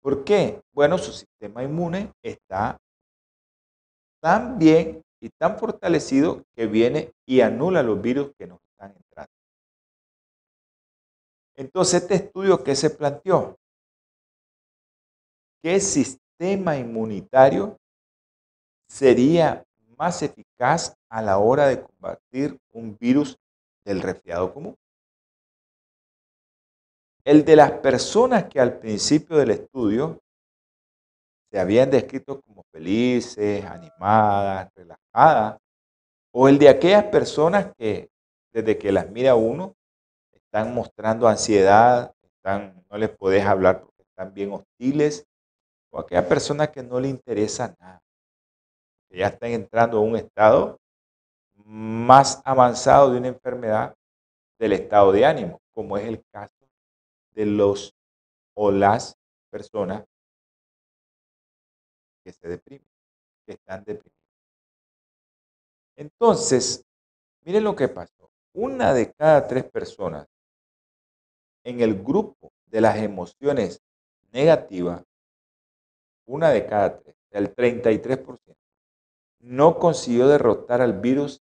¿Por 0.00 0.24
qué? 0.24 0.62
Bueno, 0.72 0.96
su 0.96 1.12
sistema 1.12 1.62
inmune 1.62 2.12
está 2.22 2.78
tan 4.20 4.58
bien 4.58 5.02
y 5.20 5.28
tan 5.28 5.58
fortalecido 5.58 6.42
que 6.56 6.66
viene 6.66 7.12
y 7.26 7.42
anula 7.42 7.82
los 7.82 8.00
virus 8.00 8.32
que 8.38 8.46
nos 8.46 8.58
están 8.70 8.96
entrando. 8.96 9.32
Entonces, 11.56 12.02
este 12.02 12.14
estudio 12.14 12.64
que 12.64 12.74
se 12.74 12.90
planteó, 12.90 13.56
¿qué 15.62 15.78
sistema 15.78 16.21
inmunitario 16.50 17.78
sería 18.88 19.64
más 19.96 20.22
eficaz 20.22 20.96
a 21.08 21.22
la 21.22 21.38
hora 21.38 21.66
de 21.66 21.82
combatir 21.82 22.58
un 22.72 22.96
virus 22.98 23.38
del 23.84 24.00
resfriado 24.02 24.52
común? 24.52 24.74
El 27.24 27.44
de 27.44 27.56
las 27.56 27.72
personas 27.72 28.44
que 28.44 28.60
al 28.60 28.78
principio 28.78 29.36
del 29.36 29.52
estudio 29.52 30.18
se 31.50 31.60
habían 31.60 31.90
descrito 31.90 32.40
como 32.40 32.64
felices, 32.72 33.64
animadas, 33.64 34.70
relajadas, 34.74 35.58
o 36.32 36.48
el 36.48 36.58
de 36.58 36.68
aquellas 36.68 37.04
personas 37.04 37.72
que 37.76 38.10
desde 38.52 38.78
que 38.78 38.90
las 38.90 39.10
mira 39.10 39.34
uno 39.34 39.74
están 40.32 40.74
mostrando 40.74 41.28
ansiedad, 41.28 42.12
están, 42.22 42.84
no 42.90 42.98
les 42.98 43.10
podés 43.10 43.44
hablar 43.44 43.82
porque 43.82 44.02
están 44.02 44.34
bien 44.34 44.52
hostiles, 44.52 45.26
o 45.92 46.00
aquella 46.00 46.26
persona 46.26 46.70
que 46.70 46.82
no 46.82 46.98
le 46.98 47.08
interesa 47.08 47.76
nada, 47.78 48.02
ya 49.10 49.26
están 49.26 49.50
entrando 49.50 49.98
a 49.98 50.00
un 50.00 50.16
estado 50.16 50.80
más 51.54 52.40
avanzado 52.44 53.12
de 53.12 53.18
una 53.18 53.28
enfermedad 53.28 53.94
del 54.58 54.72
estado 54.72 55.12
de 55.12 55.26
ánimo, 55.26 55.60
como 55.74 55.98
es 55.98 56.08
el 56.08 56.24
caso 56.32 56.66
de 57.34 57.46
los 57.46 57.94
o 58.54 58.70
las 58.70 59.16
personas 59.50 60.04
que 62.24 62.32
se 62.32 62.48
deprimen, 62.48 62.88
que 63.46 63.52
están 63.52 63.84
deprimidos. 63.84 64.12
Entonces, 65.96 66.84
miren 67.44 67.64
lo 67.64 67.76
que 67.76 67.88
pasó. 67.88 68.30
Una 68.54 68.94
de 68.94 69.12
cada 69.12 69.46
tres 69.46 69.64
personas 69.64 70.26
en 71.64 71.80
el 71.80 72.02
grupo 72.02 72.52
de 72.66 72.80
las 72.80 72.96
emociones 72.96 73.80
negativas, 74.30 75.04
una 76.26 76.50
de 76.50 76.66
cada 76.66 76.98
tres, 76.98 77.16
el 77.30 77.54
33%, 77.54 78.38
no 79.40 79.78
consiguió 79.78 80.28
derrotar 80.28 80.80
al 80.80 81.00
virus 81.00 81.42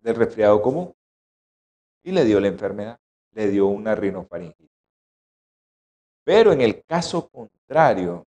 del 0.00 0.16
resfriado 0.16 0.60
común 0.60 0.94
y 2.02 2.12
le 2.12 2.24
dio 2.24 2.40
la 2.40 2.48
enfermedad, 2.48 2.98
le 3.32 3.48
dio 3.48 3.66
una 3.66 3.94
rinofaringitis. 3.94 4.68
Pero 6.24 6.52
en 6.52 6.60
el 6.60 6.84
caso 6.84 7.28
contrario, 7.28 8.26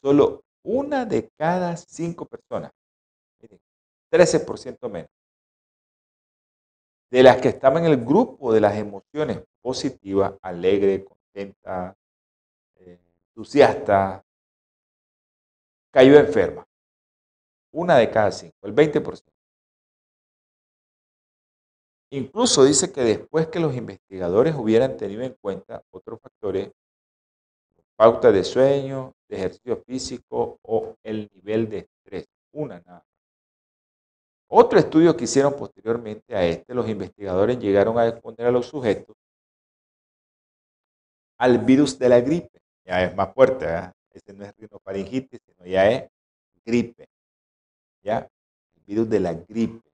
solo 0.00 0.44
una 0.62 1.04
de 1.04 1.28
cada 1.36 1.76
cinco 1.76 2.26
personas, 2.26 2.72
13% 4.10 4.90
menos, 4.90 5.10
de 7.10 7.22
las 7.22 7.40
que 7.40 7.48
estaban 7.48 7.84
en 7.84 7.92
el 7.92 8.04
grupo 8.04 8.52
de 8.52 8.60
las 8.60 8.76
emociones 8.76 9.42
positivas, 9.60 10.34
alegre, 10.42 11.04
contenta, 11.04 11.96
entusiasta, 13.34 14.24
cayó 15.92 16.18
enferma. 16.18 16.66
Una 17.72 17.96
de 17.96 18.10
cada 18.10 18.30
cinco, 18.30 18.56
el 18.62 18.74
20%. 18.74 19.22
Incluso 22.10 22.64
dice 22.64 22.92
que 22.92 23.00
después 23.00 23.48
que 23.48 23.58
los 23.58 23.74
investigadores 23.74 24.54
hubieran 24.54 24.96
tenido 24.96 25.22
en 25.22 25.34
cuenta 25.40 25.82
otros 25.90 26.20
factores 26.20 26.70
pauta 27.96 28.30
de 28.30 28.44
sueño, 28.44 29.14
de 29.28 29.36
ejercicio 29.36 29.76
físico 29.84 30.58
o 30.62 30.94
el 31.02 31.28
nivel 31.34 31.68
de 31.68 31.78
estrés. 31.78 32.28
Una 32.52 32.80
nada. 32.80 33.04
Otro 34.48 34.78
estudio 34.78 35.16
que 35.16 35.24
hicieron 35.24 35.56
posteriormente 35.56 36.36
a 36.36 36.44
este, 36.44 36.74
los 36.74 36.88
investigadores 36.88 37.58
llegaron 37.58 37.98
a 37.98 38.06
exponer 38.06 38.46
a 38.46 38.52
los 38.52 38.66
sujetos 38.66 39.16
al 41.38 41.58
virus 41.58 41.98
de 41.98 42.08
la 42.08 42.20
gripe. 42.20 42.63
Ya 42.84 43.02
es 43.04 43.14
más 43.14 43.32
fuerte, 43.32 43.64
¿verdad? 43.64 43.94
Ese 44.10 44.32
no 44.32 44.44
es 44.44 44.54
rinofaringitis, 44.56 45.40
sino 45.44 45.66
ya 45.66 45.90
es 45.90 46.08
gripe. 46.64 47.08
¿ya? 48.02 48.28
El 48.76 48.82
virus 48.84 49.08
de 49.08 49.20
la 49.20 49.34
gripe. 49.34 49.90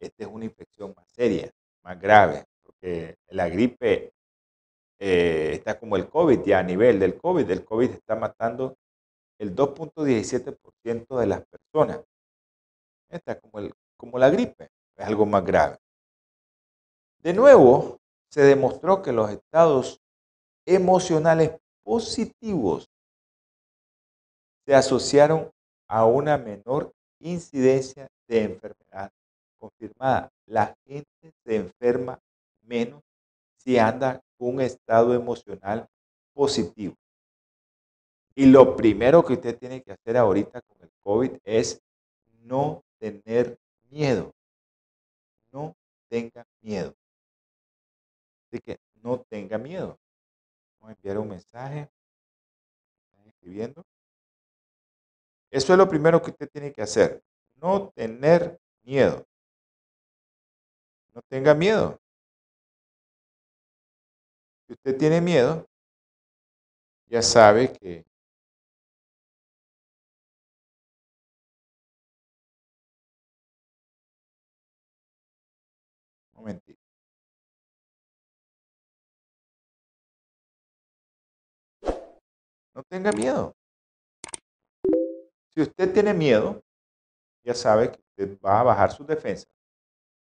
Esta 0.00 0.24
es 0.24 0.30
una 0.30 0.46
infección 0.46 0.94
más 0.96 1.06
seria, 1.08 1.50
más 1.82 2.00
grave, 2.00 2.44
porque 2.62 3.16
la 3.28 3.48
gripe 3.48 4.12
eh, 4.98 5.50
está 5.52 5.78
como 5.78 5.96
el 5.96 6.08
COVID, 6.08 6.42
ya 6.42 6.60
a 6.60 6.62
nivel 6.62 6.98
del 6.98 7.18
COVID. 7.18 7.50
El 7.50 7.64
COVID 7.64 7.90
está 7.90 8.16
matando 8.16 8.76
el 9.38 9.54
2.17% 9.54 11.18
de 11.18 11.26
las 11.26 11.44
personas. 11.46 12.00
Está 13.10 13.38
como, 13.38 13.58
el, 13.58 13.74
como 13.96 14.18
la 14.18 14.30
gripe, 14.30 14.68
es 14.96 15.06
algo 15.06 15.26
más 15.26 15.44
grave. 15.44 15.76
De 17.18 17.34
nuevo, 17.34 17.98
se 18.30 18.42
demostró 18.42 19.02
que 19.02 19.12
los 19.12 19.30
estados 19.30 19.99
emocionales 20.66 21.52
positivos 21.82 22.88
se 24.66 24.74
asociaron 24.74 25.50
a 25.88 26.04
una 26.04 26.38
menor 26.38 26.92
incidencia 27.18 28.08
de 28.28 28.44
enfermedad 28.44 29.10
confirmada. 29.58 30.30
La 30.46 30.76
gente 30.86 31.32
se 31.44 31.56
enferma 31.56 32.18
menos 32.62 33.02
si 33.56 33.78
anda 33.78 34.20
con 34.38 34.54
un 34.54 34.60
estado 34.60 35.14
emocional 35.14 35.88
positivo. 36.32 36.94
Y 38.34 38.46
lo 38.46 38.76
primero 38.76 39.24
que 39.24 39.34
usted 39.34 39.58
tiene 39.58 39.82
que 39.82 39.92
hacer 39.92 40.16
ahorita 40.16 40.60
con 40.62 40.80
el 40.82 40.90
COVID 41.02 41.32
es 41.44 41.80
no 42.42 42.82
tener 42.98 43.58
miedo. 43.90 44.32
No 45.52 45.74
tenga 46.08 46.46
miedo. 46.62 46.94
Así 48.46 48.60
que 48.62 48.78
no 49.02 49.20
tenga 49.28 49.58
miedo. 49.58 49.98
Vamos 50.80 50.94
a 50.94 50.96
enviar 50.96 51.18
un 51.18 51.28
mensaje. 51.28 51.90
Escribiendo. 53.26 53.84
Eso 55.50 55.72
es 55.72 55.78
lo 55.78 55.88
primero 55.88 56.20
que 56.22 56.30
usted 56.30 56.48
tiene 56.50 56.72
que 56.72 56.82
hacer. 56.82 57.22
No 57.56 57.90
tener 57.90 58.58
miedo. 58.82 59.26
No 61.14 61.22
tenga 61.22 61.54
miedo. 61.54 61.98
Si 64.66 64.74
usted 64.74 64.96
tiene 64.96 65.20
miedo, 65.20 65.66
ya 67.06 67.22
sabe 67.22 67.72
que 67.72 68.04
No 82.80 82.84
tenga 82.84 83.12
miedo. 83.12 83.54
Si 85.50 85.60
usted 85.60 85.92
tiene 85.92 86.14
miedo, 86.14 86.62
ya 87.44 87.52
sabe 87.52 87.92
que 87.92 88.00
usted 88.00 88.40
va 88.40 88.60
a 88.60 88.62
bajar 88.62 88.90
su 88.90 89.04
defensa. 89.04 89.46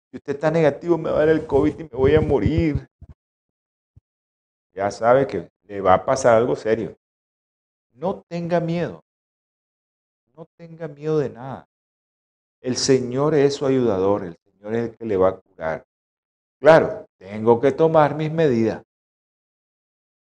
Si 0.09 0.15
usted 0.15 0.35
está 0.35 0.49
negativo, 0.49 0.97
me 0.97 1.09
va 1.09 1.17
a 1.17 1.25
dar 1.25 1.29
el 1.35 1.45
COVID 1.45 1.77
y 1.77 1.83
me 1.83 1.89
voy 1.89 2.15
a 2.15 2.21
morir. 2.21 2.87
Ya 4.73 4.89
sabe 4.89 5.27
que 5.27 5.49
le 5.63 5.81
va 5.81 5.95
a 5.95 6.05
pasar 6.05 6.37
algo 6.37 6.55
serio. 6.55 6.97
No 7.91 8.23
tenga 8.25 8.61
miedo. 8.61 9.03
No 10.33 10.47
tenga 10.55 10.87
miedo 10.87 11.19
de 11.19 11.31
nada. 11.31 11.67
El 12.61 12.77
Señor 12.77 13.35
es 13.35 13.55
su 13.55 13.65
ayudador. 13.65 14.23
El 14.23 14.37
Señor 14.37 14.75
es 14.75 14.91
el 14.91 14.97
que 14.97 15.05
le 15.05 15.17
va 15.17 15.27
a 15.27 15.41
curar. 15.41 15.85
Claro, 16.61 17.05
tengo 17.17 17.59
que 17.59 17.73
tomar 17.73 18.15
mis 18.15 18.31
medidas. 18.31 18.81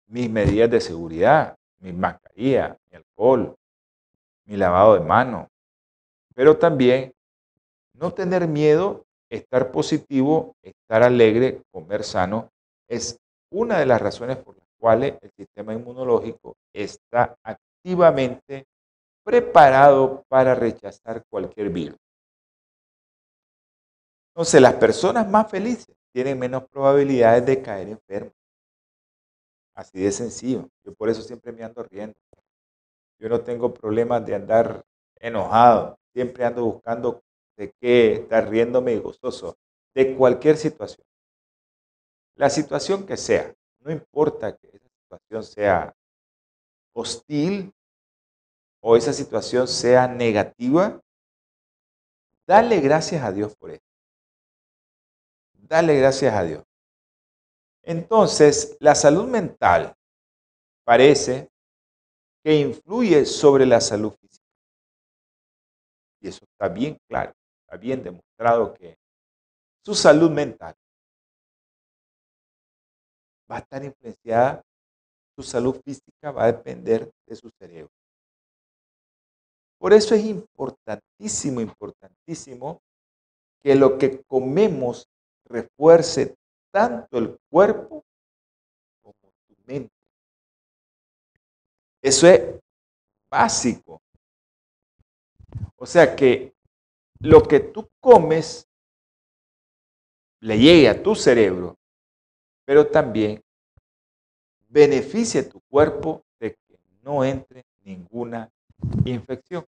Mis 0.07 0.31
medidas 0.31 0.71
de 0.71 0.81
seguridad, 0.81 1.59
mi 1.83 1.93
mascarilla, 1.93 2.77
mi 2.91 2.97
alcohol, 2.97 3.55
mi 4.47 4.57
lavado 4.57 4.95
de 4.95 5.01
manos. 5.01 5.49
Pero 6.35 6.57
también 6.57 7.13
no 7.95 8.13
tener 8.13 8.49
miedo, 8.49 9.05
estar 9.29 9.71
positivo, 9.71 10.55
estar 10.63 11.03
alegre, 11.03 11.63
comer 11.71 12.05
sano, 12.05 12.51
es 12.89 13.19
una 13.51 13.79
de 13.79 13.87
las 13.87 14.01
razones 14.01 14.39
por 14.39 14.57
las 14.57 14.67
cuales 14.79 15.15
el 15.21 15.31
sistema 15.37 15.75
inmunológico 15.75 16.57
está 16.73 17.37
activamente 17.43 18.65
preparado 19.25 20.25
para 20.29 20.55
rechazar 20.55 21.23
cualquier 21.29 21.71
virus. 21.71 21.99
Entonces, 24.35 24.61
las 24.61 24.75
personas 24.75 25.29
más 25.29 25.51
felices 25.51 25.95
tienen 26.13 26.39
menos 26.39 26.65
probabilidades 26.71 27.45
de 27.45 27.63
caer 27.63 27.89
enfermos. 27.89 28.42
Así 29.75 30.01
de 30.01 30.13
sencillo. 30.13 30.69
Yo 30.85 30.95
por 30.95 31.09
eso 31.09 31.23
siempre 31.23 31.53
me 31.53 31.65
ando 31.65 31.83
riendo. 31.83 32.15
Yo 33.19 33.29
no 33.29 33.41
tengo 33.41 33.73
problemas 33.73 34.25
de 34.27 34.35
andar 34.35 34.85
enojado. 35.17 35.99
Siempre 36.13 36.45
ando 36.45 36.65
buscando 36.65 37.23
de 37.57 37.73
qué 37.81 38.15
estar 38.15 38.49
riéndome 38.49 38.95
y 38.95 38.99
gozoso 38.99 39.57
de 39.95 40.17
cualquier 40.17 40.57
situación. 40.57 41.07
La 42.37 42.51
situación 42.51 43.07
que 43.07 43.17
sea, 43.17 43.55
no 43.81 43.93
importa 43.93 44.57
que 44.57 44.69
esa 44.69 44.89
situación 44.89 45.45
sea 45.45 45.95
hostil 46.95 47.73
o 48.81 48.97
esa 48.97 49.13
situación 49.13 49.69
sea 49.69 50.09
negativa, 50.09 51.01
dale 52.47 52.81
gracias 52.81 53.23
a 53.23 53.33
Dios 53.33 53.55
por 53.57 53.71
eso. 53.71 53.85
Dale 55.55 55.97
gracias 55.99 56.35
a 56.35 56.43
Dios. 56.43 56.65
Entonces, 57.83 58.77
la 58.81 58.95
salud 58.95 59.27
mental 59.27 59.95
parece 60.85 61.51
que 62.45 62.55
influye 62.55 63.25
sobre 63.25 63.67
la 63.67 63.81
salud 63.81 64.13
física. 64.13 64.47
Y 66.21 66.29
eso 66.29 66.45
está 66.45 66.69
bien 66.69 66.97
claro, 67.09 67.33
está 67.63 67.77
bien 67.77 68.03
demostrado 68.03 68.75
que 68.75 68.97
su 69.85 69.95
salud 69.95 70.31
mental 70.31 70.75
va 73.51 73.57
a 73.57 73.61
estar 73.61 73.85
influenciada, 73.85 74.63
su 75.37 75.43
salud 75.43 75.81
física 75.85 76.31
va 76.31 76.45
a 76.45 76.53
depender 76.53 77.11
de 77.27 77.37
su 77.37 77.51
cerebro. 77.59 77.91
Por 79.79 79.93
eso 79.93 80.15
es 80.15 80.25
importantísimo, 80.25 81.61
importantísimo 81.61 82.81
que 83.61 83.75
lo 83.75 83.99
que 83.99 84.23
comemos 84.23 85.09
refuerce 85.45 86.37
tanto 86.73 87.19
el 87.19 87.39
cuerpo 87.49 88.05
como 89.03 89.15
tu 89.47 89.55
mente. 89.67 89.95
Eso 92.01 92.27
es 92.27 92.61
básico. 93.31 94.03
O 95.77 95.87
sea 95.87 96.17
que 96.17 96.53
lo 97.21 97.43
que 97.43 97.61
tú 97.61 97.89
comes 98.01 98.67
le 100.41 100.59
llegue 100.59 100.89
a 100.89 101.01
tu 101.01 101.15
cerebro, 101.15 101.77
pero 102.65 102.89
también 102.89 103.41
beneficia 104.69 105.43
a 105.43 105.49
tu 105.49 105.61
cuerpo 105.69 106.25
de 106.41 106.55
que 106.55 106.79
no 107.03 107.25
entre 107.25 107.65
ninguna 107.85 108.51
infección. 109.05 109.65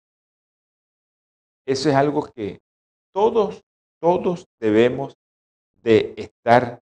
Eso 1.65 1.89
es 1.89 1.95
algo 1.95 2.23
que 2.33 2.59
todos, 3.13 3.63
todos 3.99 4.45
debemos 4.59 5.15
de 5.81 6.13
estar 6.17 6.81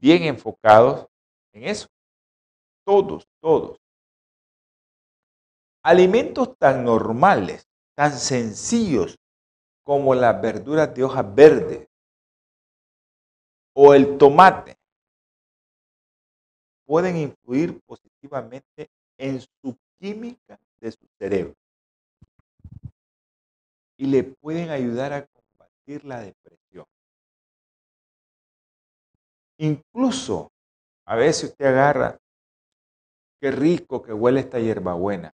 bien 0.00 0.22
enfocados 0.24 1.06
en 1.52 1.64
eso. 1.64 1.88
Todos, 2.84 3.26
todos. 3.40 3.78
Alimentos 5.82 6.56
tan 6.58 6.84
normales, 6.84 7.66
tan 7.94 8.12
sencillos 8.12 9.18
como 9.84 10.14
las 10.14 10.40
verduras 10.40 10.94
de 10.94 11.04
hojas 11.04 11.34
verdes 11.34 11.88
o 13.74 13.94
el 13.94 14.18
tomate 14.18 14.76
pueden 16.84 17.16
influir 17.16 17.80
positivamente 17.86 18.90
en 19.18 19.40
su 19.40 19.76
química 19.98 20.58
de 20.80 20.92
su 20.92 21.06
cerebro 21.18 21.54
y 23.98 24.06
le 24.06 24.24
pueden 24.24 24.70
ayudar 24.70 25.12
a 25.12 25.26
combatir 25.26 26.04
la 26.04 26.20
depresión. 26.20 26.57
Incluso 29.58 30.52
a 31.06 31.16
veces 31.16 31.50
usted 31.50 31.66
agarra, 31.66 32.18
qué 33.40 33.50
rico 33.50 34.02
que 34.02 34.12
huele 34.12 34.40
esta 34.40 34.60
hierbabuena, 34.60 35.32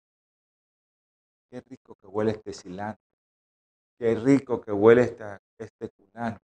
qué 1.50 1.60
rico 1.60 1.94
que 2.00 2.06
huele 2.06 2.32
este 2.32 2.52
cilantro, 2.52 3.04
qué 3.98 4.14
rico 4.14 4.60
que 4.60 4.72
huele 4.72 5.02
esta, 5.02 5.40
este 5.58 5.90
cunano, 5.90 6.38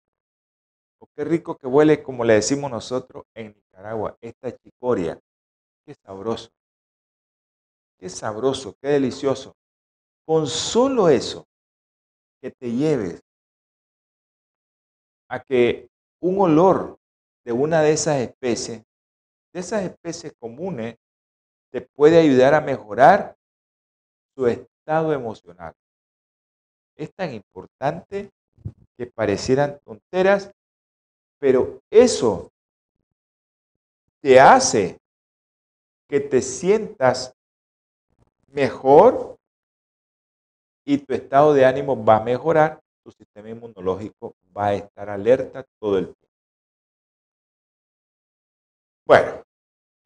o 0.99 1.07
qué 1.15 1.23
rico 1.23 1.57
que 1.57 1.67
huele, 1.67 2.03
como 2.03 2.23
le 2.23 2.35
decimos 2.35 2.69
nosotros 2.69 3.23
en 3.35 3.53
Nicaragua, 3.53 4.17
esta 4.21 4.55
chicoria, 4.55 5.19
qué 5.85 5.95
sabroso, 5.95 6.49
qué 7.97 8.09
sabroso, 8.09 8.75
qué 8.81 8.89
delicioso. 8.89 9.55
Con 10.25 10.47
solo 10.47 11.09
eso, 11.09 11.45
que 12.41 12.51
te 12.51 12.71
lleves 12.71 13.21
a 15.29 15.39
que 15.39 15.89
un 16.21 16.39
olor 16.39 16.97
de 17.43 17.51
una 17.51 17.81
de 17.81 17.91
esas 17.91 18.19
especies, 18.19 18.83
de 19.53 19.59
esas 19.59 19.83
especies 19.83 20.33
comunes, 20.39 20.95
te 21.71 21.81
puede 21.81 22.19
ayudar 22.19 22.53
a 22.53 22.61
mejorar 22.61 23.35
su 24.35 24.47
estado 24.47 25.13
emocional. 25.13 25.73
es 26.95 27.11
tan 27.15 27.33
importante 27.33 28.29
que 28.95 29.07
parecieran 29.07 29.79
tonteras, 29.83 30.51
pero 31.39 31.81
eso 31.89 32.51
te 34.21 34.39
hace 34.39 34.99
que 36.07 36.19
te 36.19 36.41
sientas 36.41 37.33
mejor 38.47 39.37
y 40.85 40.99
tu 40.99 41.13
estado 41.13 41.53
de 41.53 41.65
ánimo 41.65 42.05
va 42.05 42.17
a 42.17 42.23
mejorar, 42.23 42.79
tu 43.03 43.11
sistema 43.11 43.49
inmunológico 43.49 44.35
va 44.55 44.67
a 44.67 44.73
estar 44.75 45.09
alerta 45.09 45.65
todo 45.79 45.97
el 45.97 46.05
tiempo. 46.05 46.22
Bueno, 49.05 49.43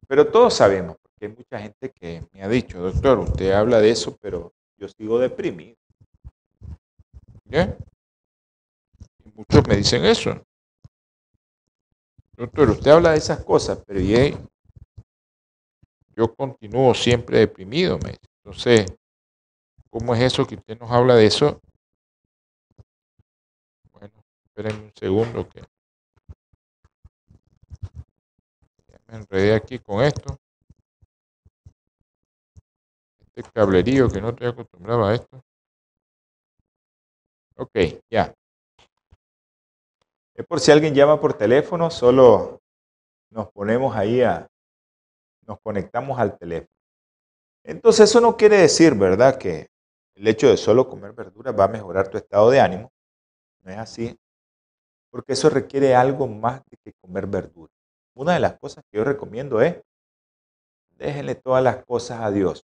pero 0.08 0.28
todos 0.32 0.54
sabemos, 0.56 0.98
porque 1.02 1.26
hay 1.26 1.32
mucha 1.32 1.60
gente 1.60 1.92
que 1.92 2.24
me 2.32 2.42
ha 2.42 2.48
dicho, 2.48 2.80
doctor, 2.80 3.20
usted 3.20 3.52
habla 3.52 3.80
de 3.80 3.92
eso, 3.92 4.18
pero 4.20 4.54
yo 4.78 4.88
sigo 4.88 5.20
deprimido. 5.20 5.76
¿Qué? 7.50 7.78
Y 9.24 9.32
muchos 9.36 9.68
me 9.68 9.76
dicen 9.76 10.04
eso. 10.06 10.42
Doctor, 12.36 12.70
usted 12.70 12.92
habla 12.92 13.12
de 13.12 13.18
esas 13.18 13.44
cosas, 13.44 13.84
pero 13.86 14.00
yo 16.16 16.36
continúo 16.36 16.94
siempre 16.94 17.40
deprimido. 17.40 18.00
Me 18.00 18.16
Entonces, 18.44 18.92
¿cómo 19.90 20.16
es 20.16 20.22
eso 20.22 20.46
que 20.46 20.56
usted 20.56 20.80
nos 20.80 20.92
habla 20.92 21.16
de 21.16 21.28
eso? 21.28 21.62
Bueno, 23.92 24.24
esperen 24.46 24.76
un 24.76 24.92
segundo 24.96 25.48
que 25.48 25.62
me 29.08 29.17
enredé 29.17 29.56
aquí 29.56 29.80
con 29.80 30.04
esto. 30.04 30.38
Este 33.20 33.43
cablerío 33.52 34.10
que 34.10 34.22
no 34.22 34.30
estoy 34.30 34.48
acostumbrado 34.48 35.06
a 35.06 35.13
esto. 35.13 35.43
Ok, 37.56 37.76
ya. 38.10 38.34
Es 40.34 40.46
por 40.46 40.60
si 40.60 40.72
alguien 40.72 40.93
llama 40.93 41.20
por 41.20 41.34
teléfono, 41.34 41.89
solo 41.89 42.62
nos 43.32 43.52
ponemos 43.52 43.96
ahí 43.96 44.22
a, 44.22 44.48
nos 45.41 45.60
conectamos 45.62 46.20
al 46.20 46.38
teléfono. 46.38 46.72
Entonces 47.63 48.10
eso 48.10 48.22
no 48.22 48.38
quiere 48.38 48.58
decir, 48.58 48.96
¿verdad?, 48.96 49.38
que 49.38 49.70
el 50.15 50.28
hecho 50.28 50.48
de 50.48 50.58
solo 50.58 50.88
comer 50.88 51.13
verduras 51.13 51.58
va 51.58 51.65
a 51.65 51.70
mejorar 51.70 52.10
tu 52.10 52.17
estado 52.17 52.50
de 52.50 52.60
ánimo. 52.60 52.91
No 53.62 53.72
es 53.72 53.78
así. 53.78 54.17
Porque 55.10 55.34
eso 55.34 55.50
requiere 55.50 55.96
algo 55.96 56.28
más 56.28 56.62
que 56.84 56.93
comer 56.93 57.28
verduras. 57.28 57.77
Una 58.18 58.34
de 58.34 58.40
las 58.40 58.58
cosas 58.58 58.84
que 58.90 58.98
yo 58.98 59.04
recomiendo 59.04 59.62
es, 59.62 59.78
déjenle 60.98 61.36
todas 61.36 61.64
las 61.64 61.86
cosas 61.86 62.22
a 62.22 62.32
Dios. 62.32 62.66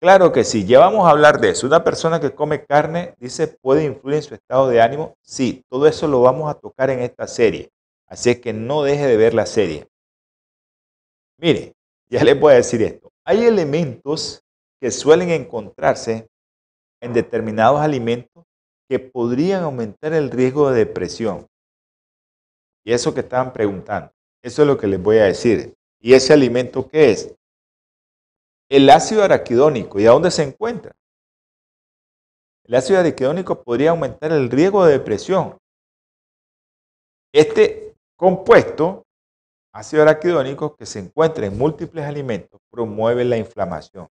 Claro 0.00 0.32
que 0.32 0.44
sí, 0.44 0.64
ya 0.64 0.78
vamos 0.78 1.06
a 1.06 1.10
hablar 1.10 1.40
de 1.40 1.50
eso. 1.50 1.66
Una 1.66 1.82
persona 1.82 2.20
que 2.20 2.34
come 2.34 2.64
carne, 2.64 3.14
dice, 3.18 3.48
puede 3.48 3.84
influir 3.84 4.16
en 4.16 4.22
su 4.22 4.34
estado 4.34 4.68
de 4.68 4.80
ánimo. 4.80 5.16
Sí, 5.22 5.64
todo 5.68 5.88
eso 5.88 6.06
lo 6.06 6.20
vamos 6.20 6.50
a 6.50 6.54
tocar 6.54 6.90
en 6.90 7.00
esta 7.00 7.26
serie. 7.26 7.70
Así 8.06 8.40
que 8.40 8.52
no 8.52 8.82
deje 8.84 9.06
de 9.06 9.16
ver 9.16 9.34
la 9.34 9.46
serie. 9.46 9.88
Mire, 11.38 11.74
ya 12.08 12.22
les 12.22 12.38
voy 12.38 12.52
a 12.52 12.56
decir 12.56 12.82
esto. 12.82 13.10
Hay 13.24 13.44
elementos 13.44 14.42
que 14.80 14.92
suelen 14.92 15.30
encontrarse 15.30 16.28
en 17.00 17.12
determinados 17.12 17.80
alimentos 17.80 18.44
que 18.88 19.00
podrían 19.00 19.64
aumentar 19.64 20.12
el 20.12 20.30
riesgo 20.30 20.70
de 20.70 20.84
depresión. 20.84 21.46
Y 22.84 22.92
eso 22.92 23.14
que 23.14 23.20
estaban 23.20 23.52
preguntando, 23.52 24.12
eso 24.42 24.62
es 24.62 24.68
lo 24.68 24.76
que 24.76 24.86
les 24.86 25.02
voy 25.02 25.18
a 25.18 25.24
decir. 25.24 25.74
¿Y 26.00 26.14
ese 26.14 26.32
alimento 26.32 26.88
qué 26.88 27.10
es? 27.10 27.34
El 28.68 28.90
ácido 28.90 29.22
araquidónico, 29.22 30.00
¿y 30.00 30.06
a 30.06 30.10
dónde 30.10 30.30
se 30.30 30.42
encuentra? 30.42 30.92
El 32.64 32.74
ácido 32.74 32.98
araquidónico 32.98 33.62
podría 33.62 33.90
aumentar 33.90 34.32
el 34.32 34.50
riesgo 34.50 34.84
de 34.84 34.92
depresión. 34.92 35.58
Este 37.32 37.94
compuesto, 38.16 39.04
ácido 39.72 40.02
araquidónico, 40.02 40.74
que 40.76 40.86
se 40.86 40.98
encuentra 40.98 41.46
en 41.46 41.56
múltiples 41.56 42.04
alimentos, 42.04 42.60
promueve 42.70 43.24
la 43.24 43.36
inflamación. 43.36 44.08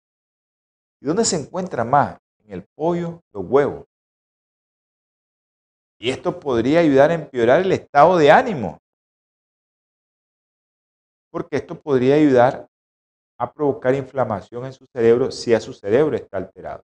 ¿Y 1.00 1.06
dónde 1.06 1.24
se 1.24 1.37
encuentra 1.37 1.85
más? 1.85 2.18
En 2.44 2.52
el 2.52 2.64
pollo, 2.74 3.22
los 3.33 3.44
huevos. 3.46 3.87
Y 6.02 6.10
esto 6.10 6.40
podría 6.40 6.80
ayudar 6.80 7.10
a 7.10 7.14
empeorar 7.14 7.60
el 7.60 7.72
estado 7.72 8.16
de 8.16 8.30
ánimo. 8.30 8.78
Porque 11.30 11.56
esto 11.56 11.78
podría 11.78 12.14
ayudar 12.14 12.66
a 13.38 13.52
provocar 13.52 13.94
inflamación 13.94 14.64
en 14.64 14.72
su 14.72 14.86
cerebro 14.86 15.30
si 15.30 15.52
a 15.52 15.60
su 15.60 15.74
cerebro 15.74 16.16
está 16.16 16.38
alterado. 16.38 16.82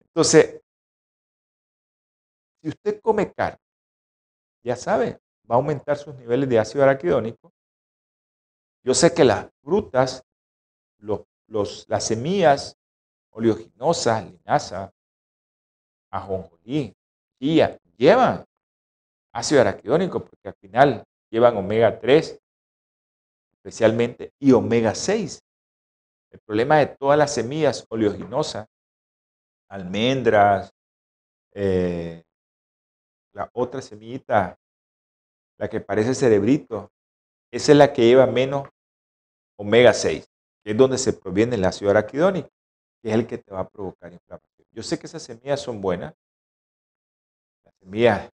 Entonces, 0.00 0.60
si 2.60 2.68
usted 2.68 3.00
come 3.00 3.32
carne, 3.32 3.58
ya 4.62 4.76
sabe, 4.76 5.18
va 5.50 5.54
a 5.54 5.58
aumentar 5.58 5.96
sus 5.96 6.14
niveles 6.16 6.48
de 6.50 6.58
ácido 6.58 6.84
araquidónico. 6.84 7.50
Yo 8.84 8.92
sé 8.92 9.14
que 9.14 9.24
las 9.24 9.48
frutas, 9.62 10.22
los, 10.98 11.86
las 11.88 12.06
semillas 12.06 12.76
oleaginosas, 13.30 14.30
linaza, 14.30 14.92
ajonjolí, 16.10 16.94
llevan 17.40 18.44
ácido 19.32 19.60
araquidónico 19.60 20.24
porque 20.24 20.48
al 20.48 20.54
final 20.54 21.04
llevan 21.30 21.56
omega 21.56 21.98
3 21.98 22.40
especialmente, 23.60 24.32
y 24.38 24.52
omega 24.52 24.94
6. 24.94 25.38
El 26.30 26.40
problema 26.40 26.78
de 26.78 26.86
todas 26.86 27.18
las 27.18 27.34
semillas 27.34 27.84
oleaginosas, 27.90 28.66
almendras, 29.68 30.72
eh, 31.52 32.22
la 33.32 33.50
otra 33.52 33.82
semillita, 33.82 34.56
la 35.58 35.68
que 35.68 35.80
parece 35.80 36.14
cerebrito, 36.14 36.90
esa 37.52 37.72
es 37.72 37.78
la 37.78 37.92
que 37.92 38.06
lleva 38.06 38.26
menos 38.26 38.68
omega 39.58 39.92
6, 39.92 40.26
que 40.64 40.70
es 40.70 40.76
donde 40.76 40.96
se 40.96 41.12
proviene 41.12 41.56
el 41.56 41.64
ácido 41.64 41.90
araquidónico, 41.90 42.48
que 43.02 43.10
es 43.10 43.14
el 43.14 43.26
que 43.26 43.38
te 43.38 43.52
va 43.52 43.60
a 43.60 43.68
provocar 43.68 44.12
inflamación. 44.12 44.66
Yo 44.72 44.82
sé 44.82 44.98
que 44.98 45.06
esas 45.06 45.22
semillas 45.22 45.60
son 45.60 45.80
buenas, 45.80 46.14
semillas 47.80 48.30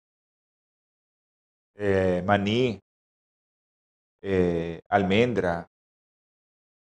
eh, 1.75 2.21
maní, 2.25 2.79
eh, 4.21 4.81
almendra, 4.89 5.67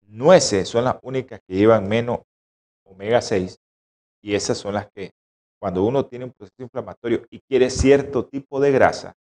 nueces 0.02 0.68
son 0.68 0.84
las 0.84 0.96
únicas 1.02 1.40
que 1.46 1.55
llevan 1.55 1.88
menos 1.88 2.20
omega 2.84 3.20
6 3.20 3.59
y 4.22 4.34
esas 4.34 4.59
son 4.59 4.74
las 4.74 4.90
que 4.90 5.12
cuando 5.61 5.84
uno 5.84 6.07
tiene 6.07 6.24
un 6.24 6.32
proceso 6.32 6.62
inflamatorio 6.62 7.26
y 7.30 7.40
quiere 7.40 7.70
cierto 7.70 8.26
tipo 8.26 8.61
de 8.61 8.72
grasa, 8.72 9.14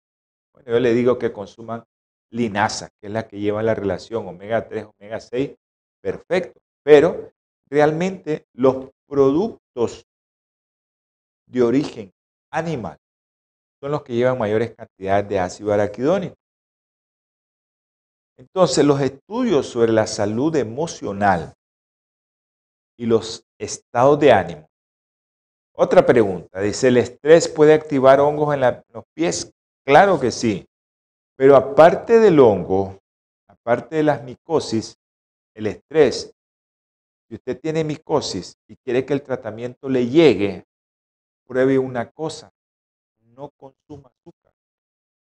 bueno, 0.53 0.71
yo 0.71 0.81
le 0.81 0.95
digo 0.95 1.19
que 1.19 1.33
consuman 1.33 1.85
linaza, 2.31 2.91
que 3.01 3.07
es 3.07 3.13
la 3.13 3.27
que 3.27 3.41
lleva 3.41 3.63
la 3.63 3.75
relación 3.75 4.27
omega 4.27 4.69
3, 4.69 4.87
omega 4.99 5.21
6, 5.21 5.55
perfecto. 6.03 6.61
Pero 6.83 7.33
realmente 7.69 8.47
los 8.53 8.91
productos 9.07 10.07
de 11.47 11.63
origen 11.63 12.13
animal 12.51 12.99
son 13.81 13.91
los 13.91 14.03
que 14.03 14.15
llevan 14.15 14.39
mayores 14.39 14.75
cantidades 14.75 15.29
de 15.29 15.39
ácido 15.39 15.73
araquidónico. 15.73 16.37
Entonces, 18.39 18.85
los 18.85 19.01
estudios 19.01 19.67
sobre 19.67 19.93
la 19.93 20.07
salud 20.07 20.55
emocional 20.57 21.55
y 22.99 23.07
los 23.07 23.45
estados 23.59 24.19
de 24.21 24.33
ánimo. 24.33 24.67
Otra 25.75 26.05
pregunta, 26.05 26.61
dice, 26.61 26.89
¿el 26.89 26.97
estrés 26.97 27.49
puede 27.49 27.75
activar 27.75 28.21
hongos 28.21 28.55
en, 28.55 28.61
los 28.61 29.05
pies? 29.15 29.53
Claro 29.85 30.19
que 30.19 30.31
sí, 30.31 30.67
pero 31.37 31.55
aparte 31.55 32.19
del 32.19 32.41
hongo, 32.41 32.99
aparte 33.47 33.97
de 33.97 34.03
las 34.03 34.23
micosis, 34.25 34.97
el 35.55 35.67
estrés, 35.67 36.33
si 37.29 37.35
usted 37.35 37.61
tiene 37.61 37.85
micosis 37.85 38.57
y 38.69 38.77
quiere 38.77 39.05
que 39.05 39.13
el 39.13 39.23
tratamiento 39.23 39.89
le 39.89 40.07
llegue, 40.07 40.65
pruebe 41.47 41.79
una 41.79 42.11
cosa, 42.11 42.51
no 43.37 43.51
consuma 43.51 44.09
azúcar, 44.09 44.53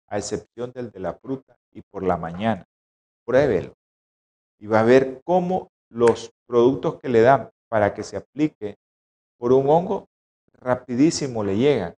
a 0.08 0.18
excepción 0.18 0.72
del 0.72 0.90
de 0.90 1.00
la 1.00 1.14
fruta 1.14 1.56
y 1.72 1.82
por 1.82 2.02
la 2.02 2.16
mañana 2.16 2.66
pruébelo. 3.24 3.74
Y 4.58 4.66
va 4.66 4.80
a 4.80 4.84
ver 4.84 5.22
cómo 5.24 5.70
los 5.88 6.32
productos 6.46 6.98
que 7.00 7.08
le 7.08 7.20
dan 7.20 7.50
para 7.68 7.94
que 7.94 8.02
se 8.02 8.16
aplique 8.16 8.76
por 9.38 9.52
un 9.52 9.70
hongo, 9.70 10.08
rapidísimo 10.52 11.44
le 11.44 11.56
llegan. 11.56 11.94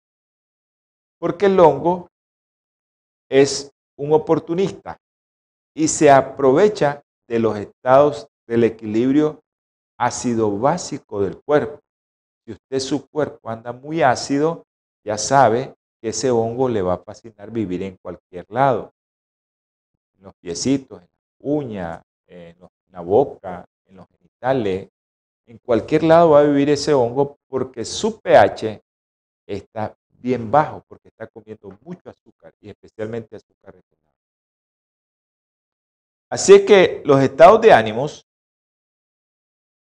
Porque 1.19 1.47
el 1.47 1.59
hongo 1.61 2.09
es 3.31 3.71
un 3.97 4.13
oportunista 4.13 4.99
y 5.75 5.89
se 5.89 6.11
aprovecha 6.11 7.03
de 7.29 7.39
los 7.39 7.57
estados 7.57 8.27
del 8.47 8.65
equilibrio 8.65 9.41
ácido 9.97 10.59
básico 10.59 11.23
del 11.23 11.41
cuerpo. 11.41 11.79
Si 12.45 12.53
usted 12.53 12.81
su 12.81 13.07
cuerpo 13.09 13.49
anda 13.49 13.73
muy 13.73 14.03
ácido, 14.03 14.65
ya 15.05 15.17
sabe 15.17 15.75
ese 16.09 16.31
hongo 16.31 16.69
le 16.69 16.83
va 16.83 16.95
a 16.95 16.99
fascinar 16.99 17.51
vivir 17.51 17.83
en 17.83 17.97
cualquier 17.97 18.47
lado. 18.49 18.93
En 20.17 20.25
los 20.25 20.35
piecitos, 20.35 21.03
en 21.03 21.09
uña, 21.41 22.03
en 22.27 22.57
la 22.89 23.01
boca, 23.01 23.67
en 23.87 23.97
los 23.97 24.07
genitales, 24.09 24.89
en 25.47 25.59
cualquier 25.59 26.05
lado 26.05 26.31
va 26.31 26.41
a 26.41 26.45
vivir 26.45 26.71
ese 26.71 26.95
hongo 26.95 27.37
porque 27.49 27.85
su 27.85 28.21
pH 28.21 28.81
está 29.47 29.97
bien 30.21 30.51
bajo, 30.51 30.85
porque 30.87 31.09
está 31.09 31.27
comiendo 31.27 31.77
mucho 31.83 32.09
azúcar 32.09 32.55
y 32.61 32.71
especialmente 32.71 33.37
azúcar 33.37 33.75
refinada. 33.75 34.15
Así 36.31 36.55
es 36.55 36.63
que 36.63 37.03
los 37.05 37.21
estados 37.21 37.61
de 37.61 37.73
ánimos, 37.73 38.25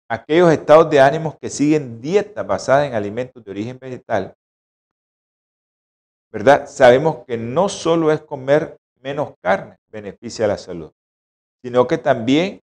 aquellos 0.08 0.50
estados 0.50 0.90
de 0.90 1.00
ánimos 1.00 1.38
que 1.38 1.48
siguen 1.48 2.00
dietas 2.00 2.44
basadas 2.44 2.88
en 2.88 2.94
alimentos 2.94 3.44
de 3.44 3.50
origen 3.50 3.78
vegetal, 3.78 4.34
¿verdad? 6.34 6.66
Sabemos 6.66 7.24
que 7.26 7.38
no 7.38 7.68
solo 7.68 8.10
es 8.10 8.20
comer 8.20 8.76
menos 9.00 9.34
carne 9.40 9.76
beneficia 9.86 10.48
la 10.48 10.58
salud, 10.58 10.90
sino 11.62 11.86
que 11.86 11.96
también 11.96 12.60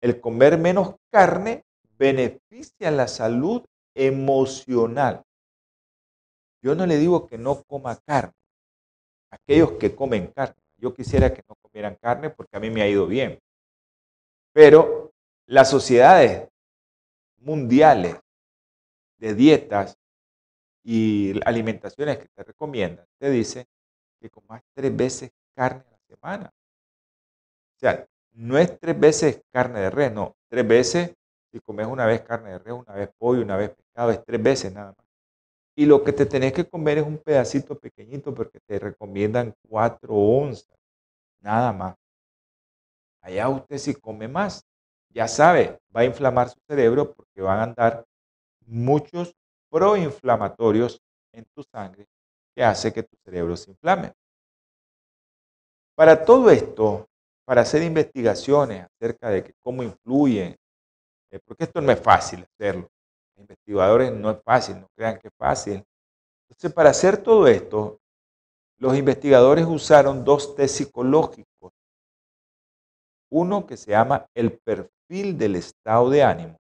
el 0.00 0.20
comer 0.20 0.56
menos 0.56 0.94
carne 1.10 1.64
beneficia 1.98 2.92
la 2.92 3.08
salud 3.08 3.64
emocional. 3.92 5.24
Yo 6.62 6.76
no 6.76 6.86
le 6.86 6.96
digo 6.96 7.26
que 7.26 7.38
no 7.38 7.60
coma 7.64 7.96
carne. 8.06 8.34
Aquellos 9.32 9.72
que 9.72 9.96
comen 9.96 10.28
carne. 10.28 10.62
Yo 10.76 10.94
quisiera 10.94 11.34
que 11.34 11.42
no 11.48 11.56
comieran 11.56 11.96
carne 12.00 12.30
porque 12.30 12.56
a 12.56 12.60
mí 12.60 12.70
me 12.70 12.82
ha 12.82 12.88
ido 12.88 13.08
bien. 13.08 13.40
Pero 14.52 15.10
las 15.46 15.68
sociedades 15.68 16.48
mundiales 17.38 18.14
de 19.18 19.34
dietas 19.34 19.99
y 20.82 21.38
alimentaciones 21.44 22.18
que 22.18 22.28
te 22.28 22.42
recomiendan, 22.42 23.06
te 23.18 23.30
dicen 23.30 23.66
que 24.20 24.30
comas 24.30 24.62
tres 24.74 24.94
veces 24.96 25.30
carne 25.54 25.84
a 25.86 25.90
la 25.90 25.98
semana. 26.06 26.52
O 27.76 27.78
sea, 27.78 28.06
no 28.32 28.58
es 28.58 28.78
tres 28.78 28.98
veces 28.98 29.42
carne 29.52 29.80
de 29.80 29.90
res, 29.90 30.12
no, 30.12 30.36
tres 30.48 30.66
veces, 30.66 31.14
si 31.52 31.60
comes 31.60 31.86
una 31.86 32.06
vez 32.06 32.22
carne 32.22 32.50
de 32.52 32.58
res, 32.58 32.74
una 32.74 32.94
vez 32.94 33.10
pollo, 33.18 33.42
una 33.42 33.56
vez 33.56 33.70
pescado, 33.70 34.10
es 34.10 34.24
tres 34.24 34.42
veces 34.42 34.72
nada 34.72 34.94
más. 34.96 35.06
Y 35.76 35.86
lo 35.86 36.04
que 36.04 36.12
te 36.12 36.26
tenés 36.26 36.52
que 36.52 36.68
comer 36.68 36.98
es 36.98 37.04
un 37.04 37.18
pedacito 37.18 37.78
pequeñito 37.78 38.34
porque 38.34 38.60
te 38.60 38.78
recomiendan 38.78 39.54
cuatro 39.68 40.14
onzas, 40.14 40.76
nada 41.40 41.72
más. 41.72 41.96
Allá 43.22 43.48
usted 43.48 43.78
si 43.78 43.94
come 43.94 44.28
más, 44.28 44.64
ya 45.08 45.26
sabe, 45.28 45.78
va 45.94 46.02
a 46.02 46.04
inflamar 46.04 46.48
su 46.48 46.58
cerebro 46.68 47.12
porque 47.12 47.40
van 47.40 47.58
a 47.58 47.62
andar 47.64 48.04
muchos 48.66 49.34
proinflamatorios 49.70 51.00
en 51.32 51.44
tu 51.54 51.62
sangre 51.62 52.06
que 52.54 52.64
hace 52.64 52.92
que 52.92 53.02
tu 53.02 53.16
cerebro 53.24 53.56
se 53.56 53.70
inflame. 53.70 54.12
Para 55.96 56.24
todo 56.24 56.50
esto, 56.50 57.06
para 57.44 57.62
hacer 57.62 57.82
investigaciones 57.82 58.86
acerca 58.86 59.28
de 59.30 59.54
cómo 59.62 59.82
influyen, 59.82 60.56
eh, 61.30 61.38
porque 61.44 61.64
esto 61.64 61.80
no 61.80 61.92
es 61.92 62.00
fácil 62.00 62.44
hacerlo. 62.44 62.88
Investigadores 63.36 64.12
no 64.12 64.30
es 64.30 64.42
fácil, 64.42 64.80
no 64.80 64.88
crean 64.96 65.18
que 65.18 65.28
es 65.28 65.34
fácil. 65.38 65.84
Entonces, 66.48 66.72
para 66.72 66.90
hacer 66.90 67.22
todo 67.22 67.46
esto, 67.46 67.98
los 68.78 68.96
investigadores 68.96 69.66
usaron 69.66 70.24
dos 70.24 70.54
test 70.54 70.76
psicológicos. 70.76 71.72
Uno 73.30 73.66
que 73.66 73.76
se 73.76 73.92
llama 73.92 74.26
el 74.34 74.58
perfil 74.58 75.38
del 75.38 75.56
estado 75.56 76.10
de 76.10 76.22
ánimo 76.24 76.59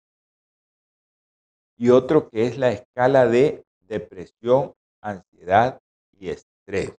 y 1.79 1.89
otro 1.89 2.29
que 2.29 2.45
es 2.45 2.57
la 2.57 2.71
escala 2.71 3.25
de 3.25 3.63
depresión, 3.87 4.73
ansiedad 5.01 5.79
y 6.19 6.29
estrés. 6.29 6.93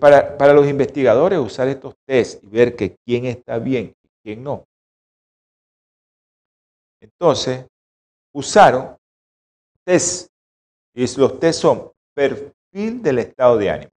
Para, 0.00 0.38
para 0.38 0.54
los 0.54 0.66
investigadores 0.66 1.38
usar 1.38 1.68
estos 1.68 1.94
test 2.06 2.42
y 2.42 2.46
ver 2.46 2.76
que 2.76 2.96
quién 3.04 3.26
está 3.26 3.58
bien 3.58 3.92
y 4.02 4.08
quién 4.22 4.44
no. 4.44 4.64
Entonces, 7.00 7.66
usaron 8.32 8.96
test. 9.84 10.28
Y 10.94 11.04
los 11.18 11.40
test 11.40 11.60
son 11.60 11.90
perfil 12.14 13.02
del 13.02 13.18
estado 13.18 13.58
de 13.58 13.68
ánimo. 13.68 13.90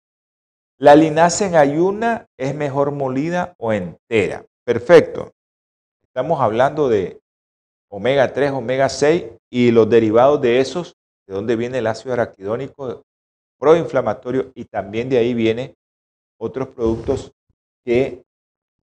La 0.79 0.95
linaza 0.95 1.45
en 1.45 1.55
ayuna 1.55 2.25
es 2.37 2.55
mejor 2.55 2.91
molida 2.91 3.53
o 3.57 3.73
entera. 3.73 4.45
Perfecto. 4.65 5.33
Estamos 6.03 6.39
hablando 6.39 6.87
de 6.87 7.21
omega 7.95 8.33
3, 8.33 8.51
omega 8.51 8.89
6 8.89 9.23
y 9.49 9.71
los 9.71 9.89
derivados 9.89 10.41
de 10.41 10.59
esos, 10.59 10.97
de 11.25 11.33
donde 11.33 11.55
viene 11.55 11.77
el 11.77 11.87
ácido 11.87 12.11
araquidónico 12.11 13.03
proinflamatorio 13.57 14.51
y 14.53 14.65
también 14.65 15.07
de 15.07 15.17
ahí 15.17 15.33
viene 15.33 15.75
otros 16.37 16.67
productos 16.67 17.31
que 17.85 18.21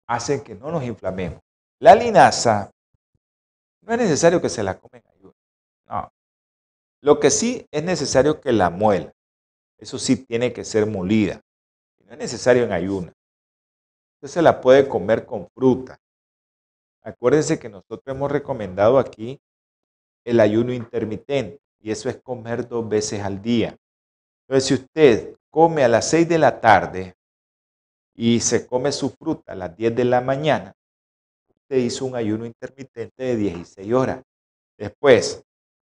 hacen 0.08 0.42
que 0.42 0.56
no 0.56 0.72
nos 0.72 0.82
inflamemos. 0.82 1.40
La 1.78 1.94
linaza 1.94 2.72
no 3.82 3.92
es 3.92 3.98
necesario 3.98 4.42
que 4.42 4.48
se 4.48 4.64
la 4.64 4.76
comen 4.76 5.00
en 5.04 5.12
ayuno. 5.12 5.34
No. 5.86 6.12
Lo 7.00 7.20
que 7.20 7.30
sí 7.30 7.64
es 7.70 7.84
necesario 7.84 8.40
que 8.40 8.50
la 8.50 8.70
muela. 8.70 9.12
Eso 9.78 10.00
sí 10.00 10.16
tiene 10.16 10.52
que 10.52 10.64
ser 10.64 10.84
molida. 10.84 11.40
No 12.06 12.12
es 12.14 12.18
necesario 12.18 12.64
en 12.64 12.72
ayuno. 12.72 13.12
Usted 14.16 14.28
se 14.28 14.42
la 14.42 14.60
puede 14.60 14.88
comer 14.88 15.24
con 15.26 15.46
fruta. 15.54 15.96
Acuérdense 17.06 17.60
que 17.60 17.68
nosotros 17.68 18.02
hemos 18.08 18.32
recomendado 18.32 18.98
aquí 18.98 19.40
el 20.24 20.40
ayuno 20.40 20.72
intermitente 20.72 21.60
y 21.78 21.92
eso 21.92 22.08
es 22.08 22.20
comer 22.20 22.66
dos 22.66 22.88
veces 22.88 23.22
al 23.22 23.40
día. 23.40 23.76
Entonces, 24.42 24.66
si 24.66 24.74
usted 24.74 25.36
come 25.48 25.84
a 25.84 25.88
las 25.88 26.10
6 26.10 26.28
de 26.28 26.38
la 26.38 26.60
tarde 26.60 27.14
y 28.12 28.40
se 28.40 28.66
come 28.66 28.90
su 28.90 29.10
fruta 29.10 29.52
a 29.52 29.54
las 29.54 29.76
10 29.76 29.94
de 29.94 30.04
la 30.04 30.20
mañana, 30.20 30.74
usted 31.54 31.76
hizo 31.76 32.06
un 32.06 32.16
ayuno 32.16 32.44
intermitente 32.44 33.22
de 33.22 33.36
16 33.36 33.92
horas. 33.92 34.24
Después, 34.76 35.44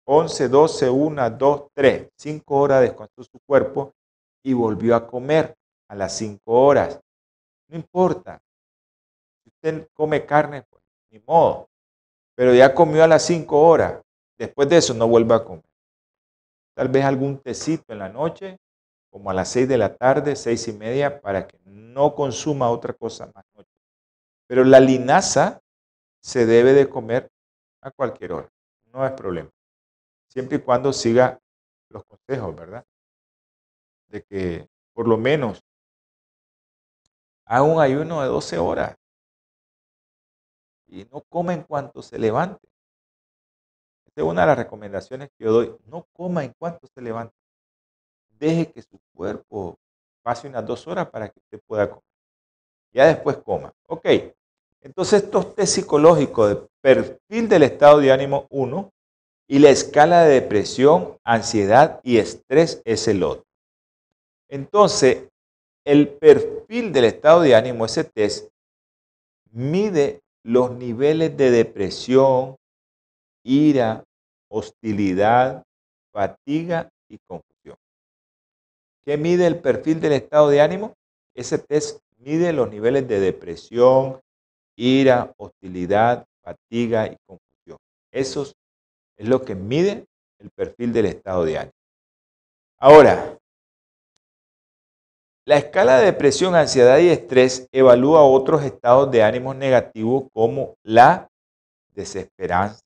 11, 0.05 0.47
12, 0.47 0.89
1, 0.91 1.29
2, 1.31 1.67
3, 1.73 2.07
5 2.15 2.55
horas 2.55 2.81
descansó 2.81 3.23
su 3.23 3.39
cuerpo 3.47 3.95
y 4.43 4.53
volvió 4.53 4.95
a 4.95 5.07
comer 5.07 5.55
a 5.87 5.95
las 5.95 6.15
5 6.17 6.39
horas. 6.45 6.99
No 7.67 7.77
importa. 7.77 8.39
Si 9.43 9.49
usted 9.49 9.87
come 9.95 10.23
carne, 10.27 10.65
ni 11.11 11.19
modo. 11.19 11.69
Pero 12.35 12.53
ya 12.53 12.73
comió 12.73 13.03
a 13.03 13.07
las 13.07 13.25
5 13.25 13.59
horas. 13.59 14.01
Después 14.37 14.69
de 14.69 14.77
eso 14.77 14.93
no 14.93 15.07
vuelva 15.07 15.37
a 15.37 15.43
comer. 15.43 15.65
Tal 16.75 16.87
vez 16.87 17.03
algún 17.03 17.37
tecito 17.39 17.91
en 17.91 17.99
la 17.99 18.09
noche, 18.09 18.57
como 19.09 19.29
a 19.29 19.33
las 19.33 19.49
6 19.49 19.67
de 19.67 19.77
la 19.77 19.95
tarde, 19.95 20.35
6 20.35 20.67
y 20.69 20.73
media, 20.73 21.19
para 21.19 21.45
que 21.47 21.57
no 21.65 22.15
consuma 22.15 22.69
otra 22.69 22.93
cosa 22.93 23.29
más 23.35 23.43
noche. 23.53 23.69
Pero 24.47 24.63
la 24.63 24.79
linaza 24.79 25.59
se 26.21 26.45
debe 26.45 26.73
de 26.73 26.87
comer 26.87 27.29
a 27.81 27.91
cualquier 27.91 28.31
hora. 28.31 28.49
No 28.85 29.05
es 29.05 29.11
problema. 29.11 29.49
Siempre 30.29 30.57
y 30.57 30.61
cuando 30.61 30.93
siga 30.93 31.39
los 31.89 32.03
consejos, 32.05 32.55
¿verdad? 32.55 32.85
De 34.07 34.23
que 34.23 34.67
por 34.93 35.07
lo 35.07 35.17
menos 35.17 35.61
haga 37.45 37.63
un 37.63 37.81
ayuno 37.81 38.21
de 38.21 38.27
12 38.27 38.57
horas 38.57 38.95
y 40.91 41.05
no 41.11 41.21
coma 41.21 41.53
en 41.53 41.63
cuanto 41.63 42.01
se 42.01 42.17
levante. 42.17 42.67
Esta 44.05 44.21
es 44.21 44.27
una 44.27 44.41
de 44.41 44.47
las 44.47 44.57
recomendaciones 44.57 45.29
que 45.37 45.45
yo 45.45 45.51
doy. 45.51 45.75
No 45.85 46.07
coma 46.13 46.43
en 46.43 46.53
cuanto 46.57 46.87
se 46.87 47.01
levante. 47.01 47.35
Deje 48.39 48.71
que 48.71 48.81
su 48.81 48.99
cuerpo 49.13 49.77
pase 50.21 50.47
unas 50.47 50.65
dos 50.65 50.87
horas 50.87 51.09
para 51.09 51.29
que 51.29 51.39
usted 51.39 51.61
pueda 51.67 51.89
comer. 51.89 52.03
Ya 52.91 53.05
después 53.07 53.37
coma. 53.37 53.73
Ok. 53.87 54.05
Entonces 54.81 55.23
estos 55.23 55.55
test 55.55 55.75
psicológicos 55.75 56.49
de 56.49 56.67
perfil 56.81 57.49
del 57.49 57.63
estado 57.63 57.99
de 57.99 58.11
ánimo 58.11 58.47
1 58.49 58.91
y 59.47 59.59
la 59.59 59.69
escala 59.69 60.23
de 60.23 60.35
depresión, 60.35 61.17
ansiedad 61.23 61.99
y 62.03 62.17
estrés 62.17 62.81
es 62.85 63.07
el 63.07 63.23
otro. 63.23 63.45
Entonces, 64.47 65.27
el 65.83 66.07
perfil 66.07 66.93
del 66.93 67.05
estado 67.05 67.41
de 67.41 67.55
ánimo, 67.55 67.85
ese 67.85 68.03
test, 68.03 68.49
mide 69.51 70.21
los 70.43 70.71
niveles 70.71 71.35
de 71.37 71.51
depresión, 71.51 72.55
ira, 73.43 74.03
hostilidad, 74.49 75.63
fatiga 76.11 76.89
y 77.07 77.17
confusión. 77.27 77.77
¿Qué 79.03 79.17
mide 79.17 79.47
el 79.47 79.59
perfil 79.59 79.99
del 79.99 80.13
estado 80.13 80.49
de 80.49 80.61
ánimo? 80.61 80.93
Ese 81.33 81.57
test 81.57 81.99
mide 82.17 82.53
los 82.53 82.69
niveles 82.69 83.07
de 83.07 83.19
depresión, 83.19 84.19
ira, 84.75 85.33
hostilidad, 85.37 86.25
fatiga 86.41 87.07
y 87.07 87.17
confusión. 87.25 87.77
Eso 88.11 88.43
es 89.17 89.27
lo 89.27 89.43
que 89.43 89.55
mide 89.55 90.05
el 90.39 90.49
perfil 90.51 90.93
del 90.93 91.05
estado 91.05 91.45
de 91.45 91.57
ánimo. 91.57 91.73
Ahora, 92.77 93.38
la 95.49 95.57
escala 95.57 95.97
de 95.97 96.05
depresión, 96.05 96.53
ansiedad 96.53 96.99
y 96.99 97.09
estrés 97.09 97.67
evalúa 97.71 98.21
otros 98.21 98.61
estados 98.63 99.09
de 99.09 99.23
ánimo 99.23 99.55
negativos 99.55 100.25
como 100.31 100.75
la 100.83 101.27
desesperanza, 101.95 102.81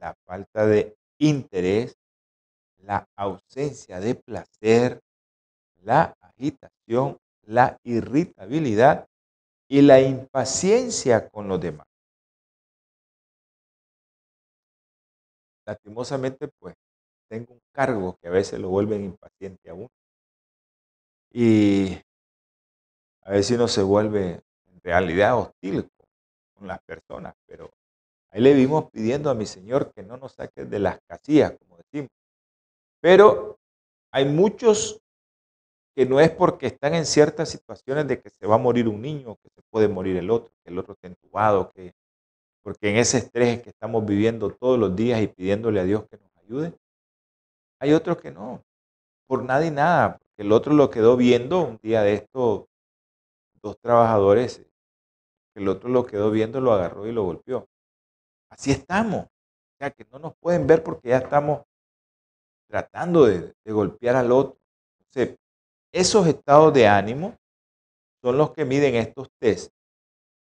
la 0.00 0.12
falta 0.26 0.66
de 0.66 0.96
interés, 1.18 1.94
la 2.78 3.06
ausencia 3.14 4.00
de 4.00 4.16
placer, 4.16 4.98
la 5.84 6.16
agitación, 6.20 7.18
la 7.46 7.78
irritabilidad 7.84 9.06
y 9.68 9.82
la 9.82 10.00
impaciencia 10.00 11.28
con 11.28 11.46
los 11.46 11.60
demás. 11.60 11.86
lastimosamente, 15.64 16.48
pues 16.58 16.74
tengo 17.30 17.52
un 17.52 17.60
cargo 17.70 18.16
que 18.20 18.26
a 18.26 18.32
veces 18.32 18.58
lo 18.58 18.68
vuelven 18.68 19.04
impaciente 19.04 19.70
a 19.70 19.74
uno. 19.74 19.88
Y 21.32 21.98
a 23.22 23.32
veces 23.32 23.56
uno 23.56 23.68
se 23.68 23.82
vuelve 23.82 24.42
en 24.66 24.80
realidad 24.82 25.38
hostil 25.38 25.88
con 26.54 26.68
las 26.68 26.80
personas, 26.82 27.34
pero 27.46 27.70
ahí 28.30 28.40
le 28.40 28.54
vimos 28.54 28.90
pidiendo 28.90 29.30
a 29.30 29.34
mi 29.34 29.46
Señor 29.46 29.92
que 29.92 30.02
no 30.02 30.16
nos 30.16 30.32
saque 30.32 30.64
de 30.64 30.78
las 30.78 31.00
casillas, 31.06 31.52
como 31.58 31.78
decimos. 31.78 32.10
Pero 33.00 33.58
hay 34.12 34.26
muchos 34.26 35.00
que 35.94 36.06
no 36.06 36.20
es 36.20 36.30
porque 36.30 36.66
están 36.66 36.94
en 36.94 37.06
ciertas 37.06 37.50
situaciones 37.50 38.08
de 38.08 38.20
que 38.20 38.30
se 38.30 38.46
va 38.46 38.56
a 38.56 38.58
morir 38.58 38.88
un 38.88 39.00
niño, 39.00 39.36
que 39.36 39.50
se 39.50 39.62
puede 39.70 39.88
morir 39.88 40.16
el 40.16 40.30
otro, 40.30 40.52
que 40.64 40.70
el 40.70 40.78
otro 40.78 40.94
está 40.94 41.08
entubado, 41.08 41.70
que 41.72 41.92
porque 42.62 42.90
en 42.90 42.96
ese 42.96 43.18
estrés 43.18 43.60
que 43.62 43.70
estamos 43.70 44.04
viviendo 44.06 44.50
todos 44.50 44.78
los 44.78 44.94
días 44.94 45.20
y 45.20 45.26
pidiéndole 45.26 45.80
a 45.80 45.84
Dios 45.84 46.06
que 46.08 46.16
nos 46.16 46.36
ayude, 46.36 46.72
hay 47.80 47.92
otros 47.92 48.18
que 48.18 48.30
no, 48.30 48.62
por 49.26 49.42
nada 49.42 49.66
y 49.66 49.70
nada, 49.70 50.18
el 50.36 50.52
otro 50.52 50.72
lo 50.72 50.90
quedó 50.90 51.16
viendo 51.16 51.60
un 51.60 51.78
día 51.82 52.02
de 52.02 52.14
estos 52.14 52.66
dos 53.62 53.78
trabajadores, 53.80 54.64
el 55.54 55.68
otro 55.68 55.88
lo 55.88 56.06
quedó 56.06 56.30
viendo, 56.30 56.60
lo 56.60 56.72
agarró 56.72 57.06
y 57.06 57.12
lo 57.12 57.24
golpeó. 57.24 57.68
Así 58.50 58.70
estamos. 58.70 59.26
O 59.26 59.76
sea, 59.78 59.90
que 59.90 60.04
no 60.10 60.18
nos 60.18 60.34
pueden 60.36 60.66
ver 60.66 60.82
porque 60.82 61.10
ya 61.10 61.18
estamos 61.18 61.62
tratando 62.68 63.26
de, 63.26 63.54
golpear 63.66 64.16
al 64.16 64.32
otro. 64.32 64.58
Esos 65.92 66.26
estados 66.26 66.72
de 66.72 66.88
ánimo 66.88 67.36
son 68.22 68.38
los 68.38 68.52
que 68.52 68.64
miden 68.64 68.94
estos 68.94 69.28
test. 69.38 69.72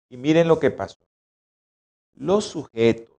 Y 0.10 0.18
miren 0.18 0.48
lo 0.48 0.60
que 0.60 0.72
pasó. 0.72 1.00
Los 2.14 2.46
sujetos 2.46 3.18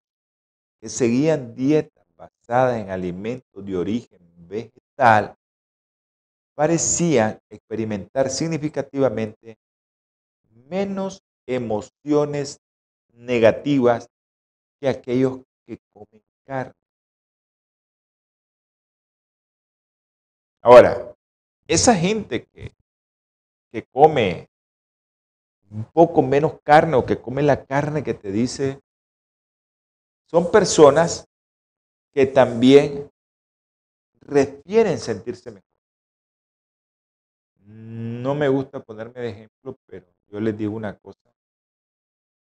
que 0.81 0.89
seguían 0.89 1.55
dietas 1.55 2.07
basadas 2.17 2.79
en 2.79 2.91
alimentos 2.91 3.65
de 3.65 3.77
origen 3.77 4.19
vegetal 4.49 5.37
parecían 6.61 7.41
experimentar 7.49 8.29
significativamente 8.29 9.57
menos 10.69 11.23
emociones 11.47 12.61
negativas 13.15 14.11
que 14.79 14.91
aquellos 14.91 15.41
que 15.65 15.79
comen 15.95 16.23
carne. 16.45 16.75
Ahora, 20.61 21.17
esa 21.67 21.95
gente 21.95 22.45
que, 22.45 22.75
que 23.73 23.87
come 23.87 24.51
un 25.71 25.85
poco 25.85 26.21
menos 26.21 26.61
carne 26.63 26.95
o 26.97 27.07
que 27.07 27.23
come 27.23 27.41
la 27.41 27.65
carne 27.65 28.05
que 28.05 28.13
te 28.13 28.31
dice, 28.31 28.81
son 30.27 30.51
personas 30.53 31.25
que 32.13 32.27
también 32.27 33.11
refieren 34.21 34.99
sentirse 34.99 35.51
mejor. 35.51 35.70
No 37.73 38.35
me 38.35 38.49
gusta 38.49 38.81
ponerme 38.81 39.21
de 39.21 39.29
ejemplo, 39.29 39.79
pero 39.87 40.07
yo 40.29 40.41
les 40.41 40.57
digo 40.57 40.75
una 40.75 40.99
cosa. 40.99 41.21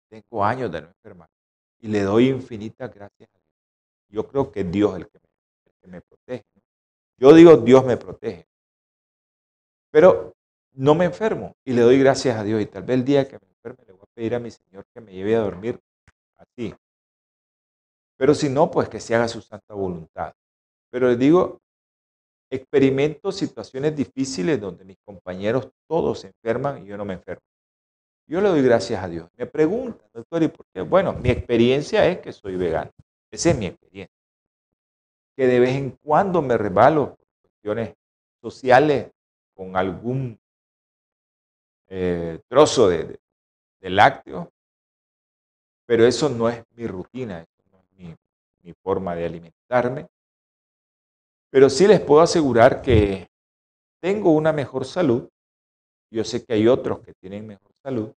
Tengo 0.08 0.42
años 0.42 0.72
de 0.72 0.80
no 0.80 0.88
enfermar 0.88 1.28
y 1.80 1.88
le 1.88 2.02
doy 2.02 2.28
infinitas 2.28 2.92
gracias 2.94 3.28
a 3.28 3.38
Dios. 3.38 3.52
Yo 4.08 4.26
creo 4.26 4.50
que 4.50 4.64
Dios 4.64 4.92
es 4.92 5.00
el 5.00 5.08
que 5.08 5.18
me, 5.18 5.28
el 5.66 5.72
que 5.80 5.86
me 5.88 6.00
protege. 6.00 6.44
Yo 7.18 7.34
digo, 7.34 7.56
Dios 7.58 7.84
me 7.84 7.96
protege. 7.98 8.46
Pero 9.90 10.34
no 10.72 10.94
me 10.94 11.04
enfermo 11.04 11.56
y 11.64 11.72
le 11.72 11.82
doy 11.82 11.98
gracias 11.98 12.38
a 12.38 12.44
Dios. 12.44 12.62
Y 12.62 12.66
tal 12.66 12.84
vez 12.84 12.98
el 12.98 13.04
día 13.04 13.28
que 13.28 13.38
me 13.38 13.48
enferme 13.48 13.84
le 13.86 13.92
voy 13.92 14.02
a 14.02 14.14
pedir 14.14 14.34
a 14.34 14.38
mi 14.38 14.50
Señor 14.50 14.86
que 14.94 15.00
me 15.00 15.12
lleve 15.12 15.36
a 15.36 15.40
dormir 15.40 15.78
así. 16.36 16.74
Pero 18.16 18.34
si 18.34 18.48
no, 18.48 18.70
pues 18.70 18.88
que 18.88 18.98
se 18.98 19.14
haga 19.14 19.28
su 19.28 19.42
santa 19.42 19.74
voluntad. 19.74 20.32
Pero 20.90 21.08
les 21.08 21.18
digo, 21.18 21.60
experimento 22.50 23.30
situaciones 23.32 23.94
difíciles 23.94 24.60
donde 24.60 24.84
mis 24.84 24.96
compañeros 25.04 25.68
todos 25.86 26.20
se 26.20 26.28
enferman 26.28 26.82
y 26.82 26.86
yo 26.86 26.96
no 26.96 27.04
me 27.04 27.14
enfermo. 27.14 27.42
Yo 28.26 28.40
le 28.40 28.48
doy 28.48 28.62
gracias 28.62 29.02
a 29.02 29.08
Dios. 29.08 29.28
Me 29.36 29.46
preguntan, 29.46 30.06
doctor, 30.12 30.42
¿y 30.42 30.48
por 30.48 30.66
qué? 30.72 30.82
Bueno, 30.82 31.14
mi 31.14 31.30
experiencia 31.30 32.06
es 32.06 32.18
que 32.18 32.32
soy 32.32 32.56
vegano. 32.56 32.90
Esa 33.30 33.50
es 33.50 33.58
mi 33.58 33.66
experiencia. 33.66 34.14
Que 35.34 35.46
de 35.46 35.60
vez 35.60 35.76
en 35.76 35.92
cuando 35.92 36.42
me 36.42 36.58
rebalo 36.58 37.16
por 37.16 37.26
cuestiones 37.40 37.94
sociales 38.42 39.10
con 39.54 39.76
algún 39.76 40.38
eh, 41.88 42.40
trozo 42.48 42.88
de, 42.88 43.18
lácteo, 43.80 44.52
pero 45.86 46.04
eso 46.04 46.28
no 46.28 46.50
es 46.50 46.62
mi 46.74 46.86
rutina, 46.86 47.40
eso 47.40 47.62
no 47.72 47.78
es 47.96 48.16
mi 48.62 48.74
forma 48.74 49.14
de 49.14 49.24
alimentarme. 49.24 50.06
Pero 51.50 51.70
sí 51.70 51.86
les 51.86 52.00
puedo 52.00 52.20
asegurar 52.20 52.82
que 52.82 53.28
tengo 54.02 54.32
una 54.32 54.52
mejor 54.52 54.84
salud. 54.84 55.28
Yo 56.10 56.24
sé 56.24 56.44
que 56.44 56.54
hay 56.54 56.68
otros 56.68 57.00
que 57.00 57.12
tienen 57.20 57.46
mejor 57.46 57.70
salud, 57.82 58.12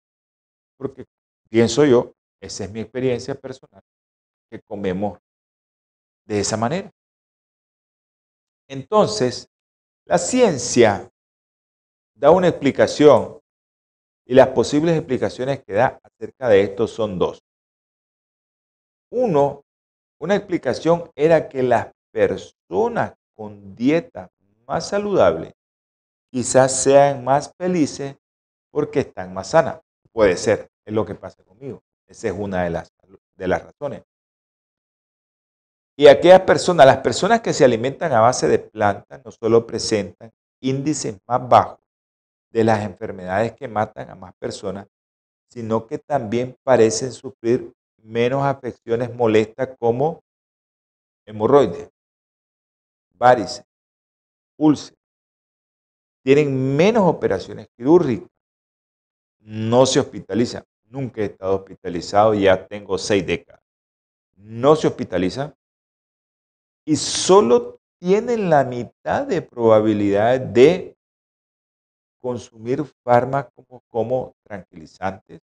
porque 0.76 1.06
pienso 1.48 1.84
yo, 1.84 2.12
esa 2.40 2.64
es 2.64 2.70
mi 2.70 2.80
experiencia 2.80 3.34
personal, 3.34 3.82
que 4.50 4.60
comemos 4.60 5.18
de 6.26 6.40
esa 6.40 6.56
manera. 6.56 6.90
Entonces, 8.68 9.48
la 10.06 10.18
ciencia 10.18 11.10
da 12.14 12.30
una 12.30 12.48
explicación 12.48 13.40
y 14.26 14.34
las 14.34 14.48
posibles 14.48 14.96
explicaciones 14.96 15.62
que 15.64 15.72
da 15.72 15.98
acerca 16.02 16.48
de 16.48 16.62
esto 16.62 16.86
son 16.86 17.18
dos. 17.18 17.40
Uno, 19.10 19.62
una 20.20 20.36
explicación 20.36 21.10
era 21.16 21.48
que 21.48 21.62
las 21.62 21.90
personas 22.12 23.14
con 23.38 23.76
dieta 23.76 24.32
más 24.66 24.88
saludable 24.88 25.54
quizás 26.28 26.82
sean 26.82 27.22
más 27.22 27.52
felices 27.56 28.16
porque 28.72 29.00
están 29.00 29.32
más 29.32 29.50
sanas. 29.50 29.80
Puede 30.10 30.36
ser, 30.36 30.68
es 30.84 30.92
lo 30.92 31.06
que 31.06 31.14
pasa 31.14 31.44
conmigo. 31.44 31.80
Esa 32.08 32.26
es 32.26 32.34
una 32.36 32.64
de 32.64 32.70
las, 32.70 32.92
de 33.36 33.46
las 33.46 33.62
razones. 33.62 34.02
Y 35.96 36.08
aquellas 36.08 36.40
personas, 36.40 36.84
las 36.84 36.98
personas 36.98 37.40
que 37.40 37.52
se 37.52 37.64
alimentan 37.64 38.12
a 38.12 38.20
base 38.20 38.48
de 38.48 38.58
plantas, 38.58 39.24
no 39.24 39.30
solo 39.30 39.64
presentan 39.64 40.32
índices 40.60 41.16
más 41.24 41.48
bajos 41.48 41.78
de 42.50 42.64
las 42.64 42.82
enfermedades 42.84 43.52
que 43.52 43.68
matan 43.68 44.10
a 44.10 44.16
más 44.16 44.34
personas, 44.34 44.88
sino 45.48 45.86
que 45.86 45.98
también 45.98 46.56
parecen 46.64 47.12
sufrir 47.12 47.72
menos 48.02 48.42
afecciones 48.42 49.14
molestas 49.14 49.76
como 49.78 50.24
hemorroides, 51.24 51.88
varices, 53.18 53.64
úlceras. 54.56 54.98
Tienen 56.22 56.76
menos 56.76 57.04
operaciones 57.04 57.68
quirúrgicas. 57.76 58.28
No 59.40 59.86
se 59.86 60.00
hospitalizan. 60.00 60.64
Nunca 60.84 61.20
he 61.20 61.26
estado 61.26 61.56
hospitalizado, 61.56 62.34
ya 62.34 62.66
tengo 62.66 62.96
seis 62.96 63.26
décadas. 63.26 63.62
No 64.36 64.76
se 64.76 64.86
hospitalizan 64.86 65.54
y 66.84 66.96
solo 66.96 67.80
tienen 67.98 68.48
la 68.48 68.64
mitad 68.64 69.26
de 69.26 69.42
probabilidad 69.42 70.40
de 70.40 70.96
consumir 72.20 72.84
fármacos 73.04 73.66
como 73.88 74.34
tranquilizantes, 74.42 75.40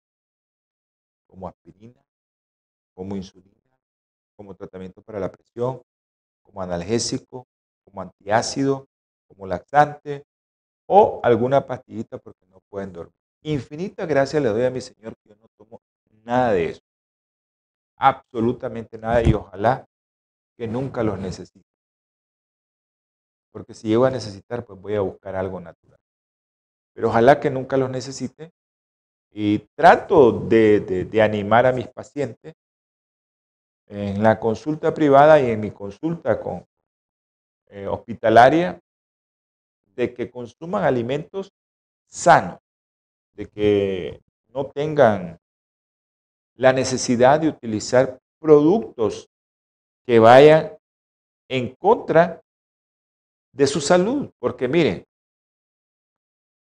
como 1.28 1.48
aspirina, 1.48 2.04
como 2.94 3.16
insulina, 3.16 3.56
como 4.36 4.54
tratamiento 4.56 5.02
para 5.02 5.20
la 5.20 5.32
presión, 5.32 5.82
como 6.42 6.62
analgésico, 6.62 7.48
como 7.90 8.02
antiácido, 8.02 8.88
como 9.28 9.48
laxante 9.48 10.24
o 10.88 11.20
alguna 11.24 11.66
pastillita 11.66 12.18
porque 12.18 12.46
no 12.48 12.60
pueden 12.70 12.94
dormir. 12.94 13.14
Infinita 13.44 14.06
gracias 14.06 14.42
le 14.44 14.50
doy 14.50 14.64
a 14.64 14.70
mi 14.70 14.82
Señor 14.82 15.16
que 15.18 15.30
yo 15.30 15.36
no 15.36 15.48
tomo 15.58 15.82
nada 16.24 16.54
de 16.54 16.70
eso. 16.70 16.82
Absolutamente 17.98 18.98
nada 18.98 19.22
y 19.24 19.34
ojalá 19.34 19.86
que 20.58 20.68
nunca 20.68 21.04
los 21.04 21.18
necesite. 21.20 21.66
Porque 23.52 23.74
si 23.74 23.88
llego 23.88 24.06
a 24.06 24.12
necesitar, 24.12 24.66
pues 24.66 24.80
voy 24.80 24.96
a 24.96 25.02
buscar 25.02 25.36
algo 25.36 25.60
natural. 25.60 26.00
Pero 26.94 27.10
ojalá 27.10 27.40
que 27.40 27.50
nunca 27.50 27.78
los 27.78 27.90
necesite. 27.90 28.52
Y 29.32 29.60
trato 29.76 30.32
de, 30.32 31.10
animar 31.22 31.66
a 31.66 31.72
mis 31.72 31.88
pacientes 31.88 32.54
en 33.88 34.22
la 34.22 34.40
consulta 34.40 34.94
privada 34.94 35.40
y 35.40 35.52
en 35.52 35.60
mi 35.60 35.72
consulta 35.72 36.40
con 36.40 36.66
eh, 37.70 37.88
hospitalaria 37.88 38.80
de 39.96 40.14
que 40.14 40.30
consuman 40.30 40.84
alimentos 40.84 41.52
sanos, 42.08 42.60
de 43.34 43.48
que 43.48 44.22
no 44.48 44.66
tengan 44.68 45.40
la 46.56 46.74
necesidad 46.74 47.40
de 47.40 47.50
utilizar 47.50 48.20
productos 48.40 49.30
que 50.06 50.20
vayan 50.20 50.78
en 51.48 51.76
contra 51.76 52.42
de 53.54 53.68
su 53.68 53.82
salud. 53.82 54.30
Porque 54.40 54.68
miren, 54.68 55.06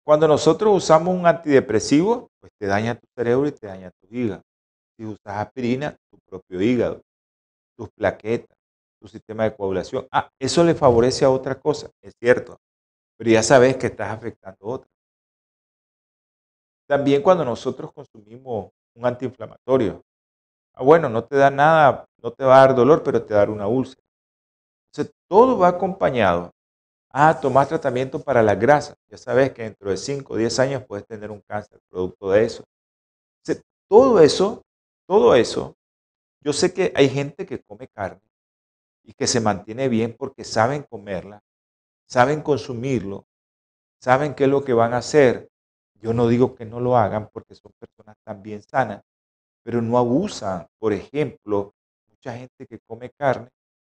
cuando 0.05 0.27
nosotros 0.27 0.75
usamos 0.75 1.15
un 1.15 1.25
antidepresivo, 1.25 2.29
pues 2.39 2.51
te 2.59 2.67
daña 2.67 2.95
tu 2.95 3.07
cerebro 3.15 3.47
y 3.47 3.51
te 3.51 3.67
daña 3.67 3.91
tu 3.91 4.07
hígado. 4.09 4.43
Si 4.97 5.05
usas 5.05 5.37
aspirina, 5.37 5.95
tu 6.09 6.17
propio 6.27 6.61
hígado, 6.61 7.01
tus 7.77 7.89
plaquetas, 7.91 8.57
tu 8.99 9.07
sistema 9.07 9.43
de 9.43 9.55
coagulación. 9.55 10.07
Ah, 10.11 10.29
eso 10.39 10.63
le 10.63 10.75
favorece 10.75 11.25
a 11.25 11.29
otra 11.29 11.59
cosa, 11.59 11.89
es 12.01 12.13
cierto, 12.19 12.59
pero 13.17 13.31
ya 13.31 13.43
sabes 13.43 13.77
que 13.77 13.87
estás 13.87 14.09
afectando 14.11 14.57
a 14.61 14.69
otra. 14.69 14.89
También 16.87 17.21
cuando 17.21 17.45
nosotros 17.45 17.91
consumimos 17.93 18.71
un 18.95 19.05
antiinflamatorio, 19.05 20.01
ah, 20.75 20.83
bueno, 20.83 21.09
no 21.09 21.23
te 21.23 21.37
da 21.37 21.51
nada, 21.51 22.05
no 22.21 22.31
te 22.31 22.43
va 22.43 22.57
a 22.57 22.67
dar 22.67 22.75
dolor, 22.75 23.03
pero 23.03 23.23
te 23.23 23.33
va 23.33 23.41
a 23.41 23.43
dar 23.45 23.49
una 23.51 23.67
úlcera. 23.67 24.01
Entonces, 24.91 25.13
todo 25.29 25.57
va 25.57 25.69
acompañado. 25.69 26.51
Ah, 27.11 27.39
tomar 27.39 27.67
tratamiento 27.67 28.19
para 28.19 28.43
la 28.43 28.55
grasa. 28.55 28.95
Ya 29.09 29.17
sabes 29.17 29.51
que 29.53 29.63
dentro 29.63 29.89
de 29.89 29.97
5 29.97 30.33
o 30.33 30.37
10 30.37 30.59
años 30.59 30.83
puedes 30.87 31.05
tener 31.07 31.31
un 31.31 31.41
cáncer 31.41 31.79
producto 31.89 32.31
de 32.31 32.45
eso. 32.45 32.63
Entonces, 33.43 33.63
todo 33.89 34.19
eso, 34.21 34.63
todo 35.07 35.35
eso, 35.35 35.75
yo 36.41 36.53
sé 36.53 36.73
que 36.73 36.93
hay 36.95 37.09
gente 37.09 37.45
que 37.45 37.61
come 37.61 37.87
carne 37.87 38.21
y 39.09 39.13
que 39.13 39.25
se 39.25 39.41
mantiene 39.41 39.89
bien 39.89 40.15
porque 40.15 40.43
saben 40.43 40.83
comerla, 40.83 41.41
saben 42.05 42.43
consumirlo, 42.43 43.25
saben 43.99 44.35
qué 44.35 44.43
es 44.43 44.49
lo 44.51 44.63
que 44.63 44.73
van 44.73 44.93
a 44.93 44.97
hacer. 44.97 45.49
Yo 45.99 46.13
no 46.13 46.27
digo 46.27 46.53
que 46.53 46.63
no 46.63 46.79
lo 46.79 46.95
hagan 46.95 47.27
porque 47.33 47.55
son 47.55 47.71
personas 47.79 48.17
también 48.23 48.61
sanas, 48.61 49.01
pero 49.63 49.81
no 49.81 49.97
abusan. 49.97 50.67
Por 50.77 50.93
ejemplo, 50.93 51.73
mucha 52.07 52.37
gente 52.37 52.67
que 52.67 52.77
come 52.85 53.09
carne, 53.09 53.49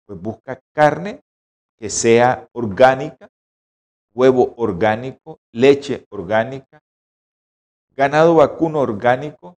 pues 0.06 0.18
busca 0.18 0.58
carne 0.72 1.20
que 1.76 1.90
sea 1.90 2.48
orgánica, 2.52 3.28
huevo 4.14 4.54
orgánico, 4.56 5.40
leche 5.52 6.06
orgánica, 6.08 6.80
ganado 7.94 8.36
vacuno 8.36 8.80
orgánico. 8.80 9.58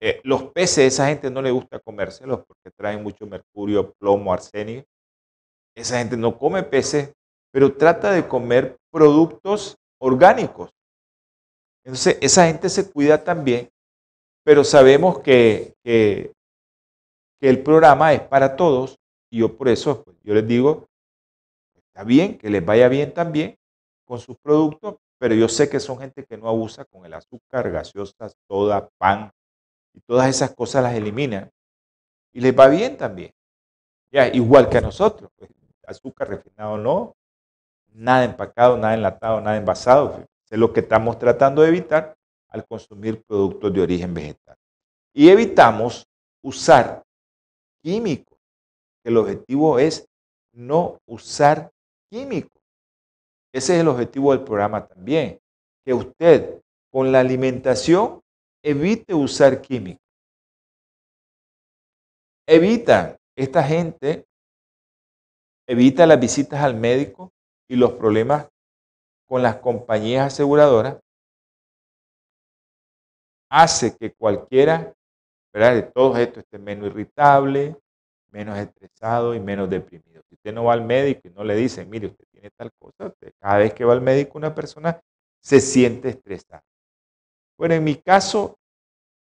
Eh, 0.00 0.20
los 0.22 0.44
peces, 0.52 0.94
esa 0.94 1.08
gente 1.08 1.28
no 1.28 1.42
le 1.42 1.50
gusta 1.50 1.80
comérselos 1.80 2.44
porque 2.46 2.70
traen 2.70 3.02
mucho 3.02 3.26
mercurio, 3.26 3.92
plomo, 3.94 4.32
arsenio. 4.32 4.84
Esa 5.74 5.98
gente 5.98 6.16
no 6.16 6.38
come 6.38 6.62
peces, 6.62 7.12
pero 7.50 7.76
trata 7.76 8.12
de 8.12 8.26
comer 8.28 8.76
productos 8.90 9.76
orgánicos. 9.98 10.70
Entonces, 11.84 12.18
esa 12.20 12.46
gente 12.46 12.68
se 12.68 12.90
cuida 12.90 13.24
también, 13.24 13.68
pero 14.44 14.64
sabemos 14.64 15.20
que, 15.20 15.74
el 17.40 17.62
programa 17.64 18.12
es 18.12 18.20
para 18.20 18.54
todos 18.54 18.96
y 19.28 19.40
yo 19.40 19.56
por 19.56 19.68
eso, 19.68 20.04
pues, 20.04 20.16
yo 20.22 20.32
les 20.32 20.46
digo, 20.46 20.86
está 21.74 22.04
bien, 22.04 22.38
que 22.38 22.48
les 22.48 22.64
vaya 22.64 22.88
bien 22.88 23.12
también 23.12 23.56
con 24.06 24.20
sus 24.20 24.36
productos, 24.38 24.96
pero 25.18 25.34
yo 25.34 25.48
sé 25.48 25.68
que 25.68 25.80
son 25.80 25.98
gente 25.98 26.24
que 26.24 26.36
no 26.36 26.48
abusa 26.48 26.84
con 26.84 27.04
el 27.04 27.14
azúcar, 27.14 27.70
gaseosas, 27.72 28.36
soda, 28.48 28.88
pan 28.98 29.32
y 29.92 30.00
todas 30.06 30.28
esas 30.28 30.54
cosas 30.54 30.84
las 30.84 30.94
eliminan 30.94 31.50
y 32.32 32.40
les 32.40 32.56
va 32.56 32.68
bien 32.68 32.96
también. 32.96 33.32
Ya, 34.12 34.28
igual 34.28 34.68
que 34.68 34.78
a 34.78 34.82
nosotros. 34.82 35.30
Pues 35.36 35.50
azúcar 35.86 36.28
refinado 36.28 36.76
no, 36.76 37.14
nada 37.92 38.24
empacado, 38.24 38.76
nada 38.76 38.94
enlatado, 38.94 39.40
nada 39.40 39.56
envasado. 39.56 40.24
Es 40.50 40.58
lo 40.58 40.72
que 40.72 40.80
estamos 40.80 41.18
tratando 41.18 41.62
de 41.62 41.68
evitar 41.68 42.16
al 42.48 42.66
consumir 42.66 43.22
productos 43.22 43.72
de 43.72 43.80
origen 43.80 44.12
vegetal. 44.12 44.56
Y 45.14 45.28
evitamos 45.28 46.06
usar 46.42 47.02
químicos, 47.82 48.38
el 49.04 49.16
objetivo 49.16 49.78
es 49.78 50.06
no 50.52 50.98
usar 51.06 51.70
químicos. 52.10 52.62
Ese 53.52 53.74
es 53.74 53.80
el 53.80 53.88
objetivo 53.88 54.32
del 54.32 54.44
programa 54.44 54.86
también, 54.86 55.38
que 55.84 55.94
usted 55.94 56.60
con 56.90 57.10
la 57.10 57.20
alimentación 57.20 58.20
evite 58.62 59.14
usar 59.14 59.60
químicos. 59.60 60.02
Evita 62.46 63.16
esta 63.36 63.62
gente 63.62 64.26
evita 65.66 66.06
las 66.06 66.20
visitas 66.20 66.60
al 66.62 66.74
médico 66.74 67.32
y 67.68 67.76
los 67.76 67.92
problemas 67.92 68.48
con 69.26 69.42
las 69.42 69.56
compañías 69.56 70.32
aseguradoras, 70.32 70.98
hace 73.50 73.96
que 73.96 74.12
cualquiera 74.12 74.94
de 75.52 75.82
todos 75.82 76.18
estos 76.18 76.44
esté 76.44 76.58
menos 76.58 76.86
irritable, 76.86 77.76
menos 78.30 78.58
estresado 78.58 79.34
y 79.34 79.40
menos 79.40 79.68
deprimido. 79.68 80.22
Si 80.28 80.34
usted 80.34 80.52
no 80.54 80.64
va 80.64 80.72
al 80.72 80.84
médico 80.84 81.28
y 81.28 81.30
no 81.30 81.44
le 81.44 81.54
dicen, 81.54 81.88
mire, 81.90 82.06
usted 82.06 82.24
tiene 82.30 82.50
tal 82.50 82.70
cosa, 82.78 83.12
cada 83.38 83.58
vez 83.58 83.74
que 83.74 83.84
va 83.84 83.92
al 83.92 84.00
médico 84.00 84.38
una 84.38 84.54
persona 84.54 84.98
se 85.40 85.60
siente 85.60 86.08
estresada. 86.08 86.64
Bueno, 87.58 87.74
en 87.74 87.84
mi 87.84 87.96
caso, 87.96 88.58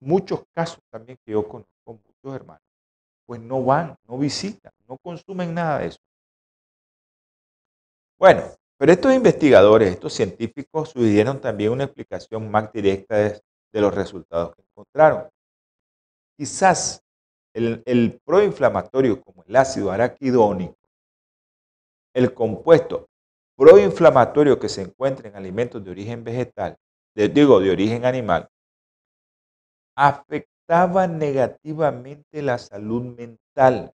muchos 0.01 0.45
casos 0.55 0.81
también 0.91 1.19
que 1.25 1.33
yo 1.33 1.49
conozco, 1.49 1.71
muchos 1.87 2.35
hermanos, 2.35 2.63
pues 3.27 3.41
no 3.41 3.65
van, 3.65 3.97
no 4.07 4.19
visitan, 4.19 4.73
no 4.87 4.99
consumen 4.99 5.55
nada 5.55 5.79
de 5.79 5.87
eso. 5.87 5.99
Bueno, 8.23 8.45
pero 8.79 8.93
estos 8.93 9.13
investigadores, 9.13 9.91
estos 9.91 10.13
científicos, 10.13 10.91
sugirieron 10.91 11.41
también 11.41 11.73
una 11.73 11.83
explicación 11.83 12.49
más 12.53 12.73
directa 12.73 13.17
de, 13.17 13.43
los 13.81 13.93
resultados 13.93 14.55
que 14.55 14.63
encontraron. 14.63 15.29
Quizás 16.39 17.03
el, 17.53 18.21
proinflamatorio 18.25 19.21
como 19.21 19.43
el 19.43 19.57
ácido 19.57 19.91
araquidónico, 19.91 20.77
el 22.15 22.33
compuesto 22.33 23.09
proinflamatorio 23.57 24.57
que 24.61 24.69
se 24.69 24.83
encuentra 24.83 25.29
en 25.29 25.35
alimentos 25.35 25.83
de 25.83 25.91
origen 25.91 26.23
vegetal, 26.23 26.77
digo, 27.17 27.59
de 27.59 27.73
origen 27.73 28.05
animal, 28.05 28.49
afectaba 29.97 31.09
negativamente 31.09 32.41
la 32.41 32.59
salud 32.59 33.03
mental. 33.17 33.93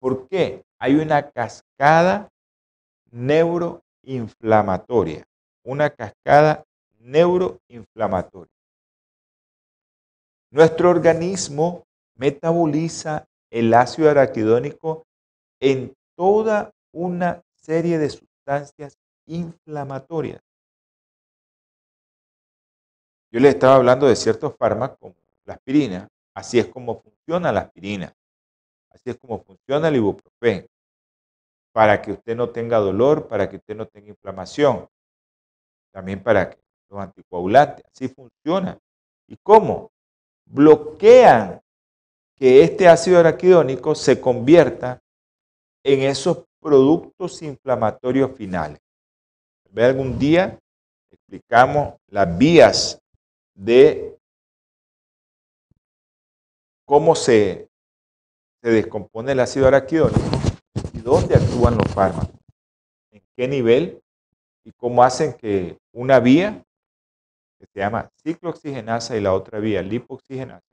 ¿Por 0.00 0.26
qué? 0.28 0.64
Hay 0.84 0.96
una 0.96 1.30
cascada 1.30 2.28
neuroinflamatoria, 3.10 5.24
una 5.64 5.88
cascada 5.88 6.62
neuroinflamatoria. 6.98 8.52
Nuestro 10.50 10.90
organismo 10.90 11.84
metaboliza 12.16 13.24
el 13.50 13.72
ácido 13.72 14.10
araquidónico 14.10 15.06
en 15.58 15.94
toda 16.18 16.70
una 16.92 17.40
serie 17.54 17.96
de 17.96 18.10
sustancias 18.10 18.98
inflamatorias. 19.24 20.42
Yo 23.32 23.40
les 23.40 23.54
estaba 23.54 23.76
hablando 23.76 24.06
de 24.06 24.16
ciertos 24.16 24.54
fármacos 24.58 24.98
como 24.98 25.14
la 25.46 25.54
aspirina, 25.54 26.08
así 26.34 26.58
es 26.58 26.66
como 26.66 27.00
funciona 27.00 27.50
la 27.52 27.60
aspirina, 27.60 28.12
así 28.90 29.08
es 29.08 29.16
como 29.16 29.42
funciona 29.42 29.88
el 29.88 29.96
ibuprofeno 29.96 30.66
para 31.74 32.00
que 32.00 32.12
usted 32.12 32.36
no 32.36 32.50
tenga 32.50 32.78
dolor, 32.78 33.26
para 33.26 33.50
que 33.50 33.56
usted 33.56 33.74
no 33.74 33.84
tenga 33.88 34.08
inflamación. 34.08 34.86
También 35.92 36.22
para 36.22 36.50
que 36.50 36.58
los 36.88 37.00
anticoagulantes, 37.00 37.84
así 37.92 38.06
funciona. 38.06 38.78
¿Y 39.26 39.36
cómo? 39.38 39.90
Bloquean 40.46 41.60
que 42.36 42.62
este 42.62 42.86
ácido 42.86 43.18
araquidónico 43.18 43.96
se 43.96 44.20
convierta 44.20 45.02
en 45.82 46.02
esos 46.02 46.44
productos 46.60 47.42
inflamatorios 47.42 48.36
finales. 48.36 48.78
Ve 49.70 49.84
algún 49.84 50.16
día 50.16 50.56
explicamos 51.10 51.94
las 52.06 52.38
vías 52.38 53.00
de 53.52 54.16
cómo 56.84 57.16
se, 57.16 57.68
se 58.62 58.70
descompone 58.70 59.32
el 59.32 59.40
ácido 59.40 59.66
araquidónico 59.66 60.43
dónde 61.04 61.36
actúan 61.36 61.76
los 61.76 61.86
fármacos, 61.92 62.40
en 63.12 63.22
qué 63.36 63.46
nivel 63.46 64.02
y 64.64 64.72
cómo 64.72 65.04
hacen 65.04 65.34
que 65.34 65.78
una 65.92 66.18
vía, 66.18 66.64
que 67.58 67.66
se 67.66 67.78
llama 67.78 68.10
ciclooxigenasa 68.22 69.14
y 69.16 69.20
la 69.20 69.34
otra 69.34 69.60
vía 69.60 69.82
lipoxigenasa, 69.82 70.64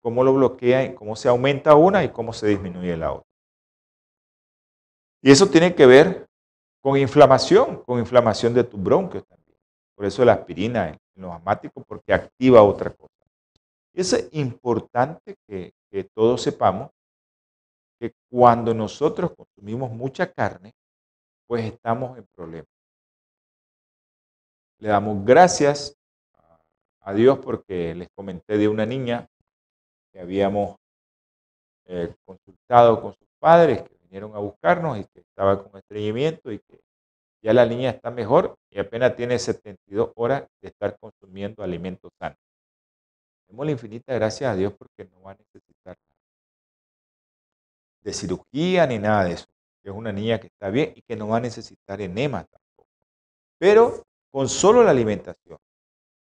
cómo 0.00 0.24
lo 0.24 0.32
bloquea 0.32 0.84
y 0.84 0.94
cómo 0.94 1.14
se 1.14 1.28
aumenta 1.28 1.74
una 1.74 2.02
y 2.02 2.08
cómo 2.08 2.32
se 2.32 2.46
disminuye 2.48 2.96
la 2.96 3.12
otra. 3.12 3.28
Y 5.20 5.30
eso 5.30 5.46
tiene 5.48 5.74
que 5.74 5.84
ver 5.84 6.26
con 6.80 6.96
inflamación, 6.96 7.82
con 7.82 7.98
inflamación 7.98 8.54
de 8.54 8.64
tus 8.64 8.82
bronquios 8.82 9.26
también. 9.26 9.58
Por 9.94 10.06
eso 10.06 10.24
la 10.24 10.32
aspirina 10.32 10.88
en 10.88 10.98
los 11.16 11.32
asmáticos, 11.32 11.84
porque 11.86 12.14
activa 12.14 12.62
otra 12.62 12.90
cosa. 12.90 13.12
Es 13.92 14.28
importante 14.32 15.36
que, 15.46 15.72
que 15.90 16.04
todos 16.04 16.42
sepamos 16.42 16.90
que 17.98 18.14
cuando 18.30 18.74
nosotros 18.74 19.32
consumimos 19.34 19.90
mucha 19.90 20.32
carne, 20.32 20.72
pues 21.46 21.64
estamos 21.64 22.18
en 22.18 22.26
problemas. 22.34 22.68
Le 24.78 24.88
damos 24.88 25.24
gracias 25.24 25.96
a 27.00 27.14
Dios 27.14 27.38
porque 27.38 27.94
les 27.94 28.08
comenté 28.14 28.58
de 28.58 28.68
una 28.68 28.84
niña 28.84 29.28
que 30.12 30.20
habíamos 30.20 30.76
eh, 31.86 32.12
consultado 32.24 33.00
con 33.00 33.14
sus 33.14 33.28
padres, 33.38 33.82
que 33.82 33.96
vinieron 34.02 34.34
a 34.34 34.38
buscarnos 34.38 34.98
y 34.98 35.04
que 35.04 35.20
estaba 35.20 35.62
con 35.62 35.78
estreñimiento 35.78 36.50
y 36.50 36.58
que 36.58 36.80
ya 37.42 37.52
la 37.52 37.64
niña 37.64 37.90
está 37.90 38.10
mejor 38.10 38.56
y 38.70 38.80
apenas 38.80 39.14
tiene 39.14 39.38
72 39.38 40.10
horas 40.16 40.48
de 40.60 40.68
estar 40.68 40.98
consumiendo 40.98 41.62
alimentos 41.62 42.10
sanos. 42.18 42.38
Demos 43.46 43.66
la 43.66 43.72
infinita 43.72 44.12
gracias 44.14 44.52
a 44.52 44.56
Dios 44.56 44.72
porque 44.76 45.04
no 45.04 45.22
va 45.22 45.32
a 45.32 45.36
necesitar 45.36 45.96
de 48.06 48.12
cirugía 48.12 48.86
ni 48.86 49.00
nada 49.00 49.24
de 49.24 49.32
eso. 49.32 49.46
Es 49.82 49.92
una 49.92 50.12
niña 50.12 50.38
que 50.38 50.46
está 50.46 50.70
bien 50.70 50.92
y 50.94 51.02
que 51.02 51.16
no 51.16 51.28
va 51.28 51.38
a 51.38 51.40
necesitar 51.40 52.00
enema 52.00 52.44
tampoco. 52.44 52.88
Pero 53.58 54.04
con 54.32 54.48
solo 54.48 54.84
la 54.84 54.92
alimentación 54.92 55.58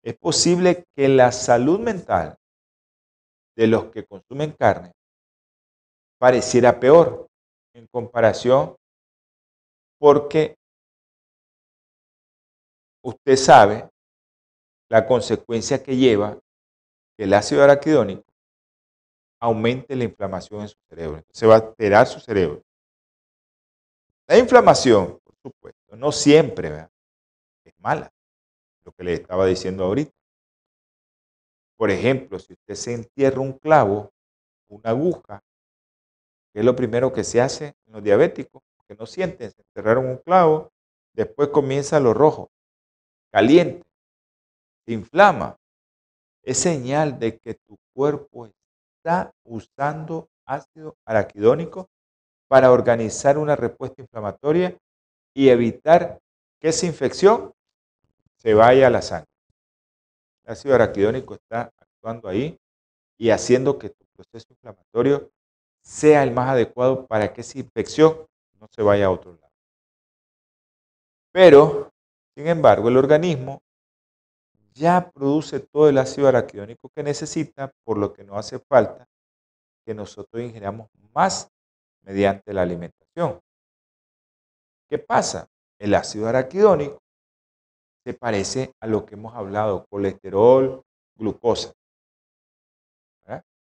es 0.04 0.18
posible 0.18 0.84
que 0.96 1.08
la 1.08 1.32
salud 1.32 1.80
mental 1.80 2.38
de 3.56 3.68
los 3.68 3.92
que 3.92 4.04
consumen 4.04 4.54
carne 4.54 4.94
pareciera 6.20 6.80
peor 6.80 7.28
en 7.76 7.86
comparación 7.88 8.76
porque 10.00 10.56
usted 13.04 13.36
sabe 13.36 13.88
la 14.90 15.06
consecuencia 15.06 15.84
que 15.84 15.96
lleva 15.96 16.40
el 17.18 17.34
ácido 17.34 17.64
araquidónico 17.64 18.35
aumente 19.46 19.96
la 19.96 20.04
inflamación 20.04 20.62
en 20.62 20.70
su 20.70 20.78
cerebro. 20.90 21.24
Se 21.32 21.46
va 21.46 21.56
a 21.56 21.58
alterar 21.60 22.08
su 22.08 22.20
cerebro. 22.20 22.64
La 24.28 24.38
inflamación, 24.38 25.20
por 25.24 25.36
supuesto, 25.42 25.96
no 25.96 26.12
siempre 26.12 26.90
es 27.64 27.74
mala, 27.78 28.12
lo 28.84 28.92
que 28.92 29.04
le 29.04 29.14
estaba 29.14 29.46
diciendo 29.46 29.84
ahorita. 29.86 30.12
Por 31.78 31.92
ejemplo, 31.92 32.40
si 32.40 32.54
usted 32.54 32.76
se 32.76 32.94
entierra 32.94 33.40
un 33.40 33.54
clavo, 33.54 34.12
una 34.68 34.90
aguja, 34.90 35.44
que 36.52 36.60
es 36.60 36.66
lo 36.66 36.76
primero 36.76 37.14
que 37.14 37.24
se 37.24 37.40
hace 37.40 37.76
en 37.86 37.94
los 37.94 38.04
diabéticos, 38.04 38.64
que 38.88 38.96
no 38.96 39.06
sienten, 39.06 39.52
se 39.52 39.62
enterraron 39.62 40.08
un 40.08 40.18
clavo, 40.18 40.72
después 41.14 41.50
comienza 41.50 42.00
lo 42.00 42.14
rojo, 42.14 42.50
caliente, 43.32 43.86
se 44.86 44.94
inflama. 44.94 45.58
Es 46.44 46.60
señal 46.60 47.20
de 47.20 47.38
que 47.40 47.56
tu 47.56 47.78
cuerpo 47.94 48.48
está 49.06 49.32
usando 49.44 50.30
ácido 50.48 50.98
araquidónico 51.06 51.92
para 52.48 52.72
organizar 52.72 53.38
una 53.38 53.56
respuesta 53.56 54.02
inflamatoria 54.02 54.76
y 55.36 55.50
evitar 55.50 56.20
que 56.60 56.70
esa 56.70 56.88
infección 56.88 57.54
se 58.36 58.56
vaya 58.56 58.88
a 58.88 58.90
la 58.90 59.04
sangre. 59.04 59.30
El 60.44 60.54
ácido 60.54 60.74
araquidónico 60.74 61.36
está 61.36 61.72
actuando 61.78 62.28
ahí 62.28 62.58
y 63.20 63.30
haciendo 63.30 63.78
que 63.78 63.90
tu 63.92 64.06
proceso 64.16 64.48
inflamatorio 64.50 65.30
sea 65.84 66.24
el 66.24 66.32
más 66.32 66.50
adecuado 66.50 67.06
para 67.06 67.32
que 67.32 67.42
esa 67.42 67.60
infección 67.60 68.26
no 68.60 68.68
se 68.72 68.82
vaya 68.82 69.06
a 69.06 69.12
otro 69.12 69.34
lado. 69.34 69.54
Pero, 71.32 71.92
sin 72.36 72.48
embargo, 72.48 72.90
el 72.90 72.98
organismo 72.98 73.62
ya 74.76 75.10
produce 75.10 75.62
todo 75.62 75.90
el 75.90 75.98
ácido 75.98 76.28
araquidónico 76.28 76.90
que 76.90 77.02
necesita, 77.02 77.72
por 77.84 77.98
lo 77.98 78.14
que 78.14 78.24
no 78.24 78.38
hace 78.38 78.60
falta 78.60 79.08
que 79.86 79.94
nosotros 79.94 80.44
ingiramos 80.44 80.90
más 81.14 81.50
mediante 82.04 82.54
la 82.54 82.64
alimentación. 82.64 83.40
¿Qué 84.90 85.00
pasa? 85.00 85.48
El 85.80 85.94
ácido 85.96 86.28
araquidónico 86.28 87.00
se 88.04 88.14
parece 88.14 88.74
a 88.80 88.88
lo 88.88 89.06
que 89.06 89.16
hemos 89.16 89.34
hablado, 89.34 89.86
colesterol, 89.90 90.84
glucosa. 91.16 91.74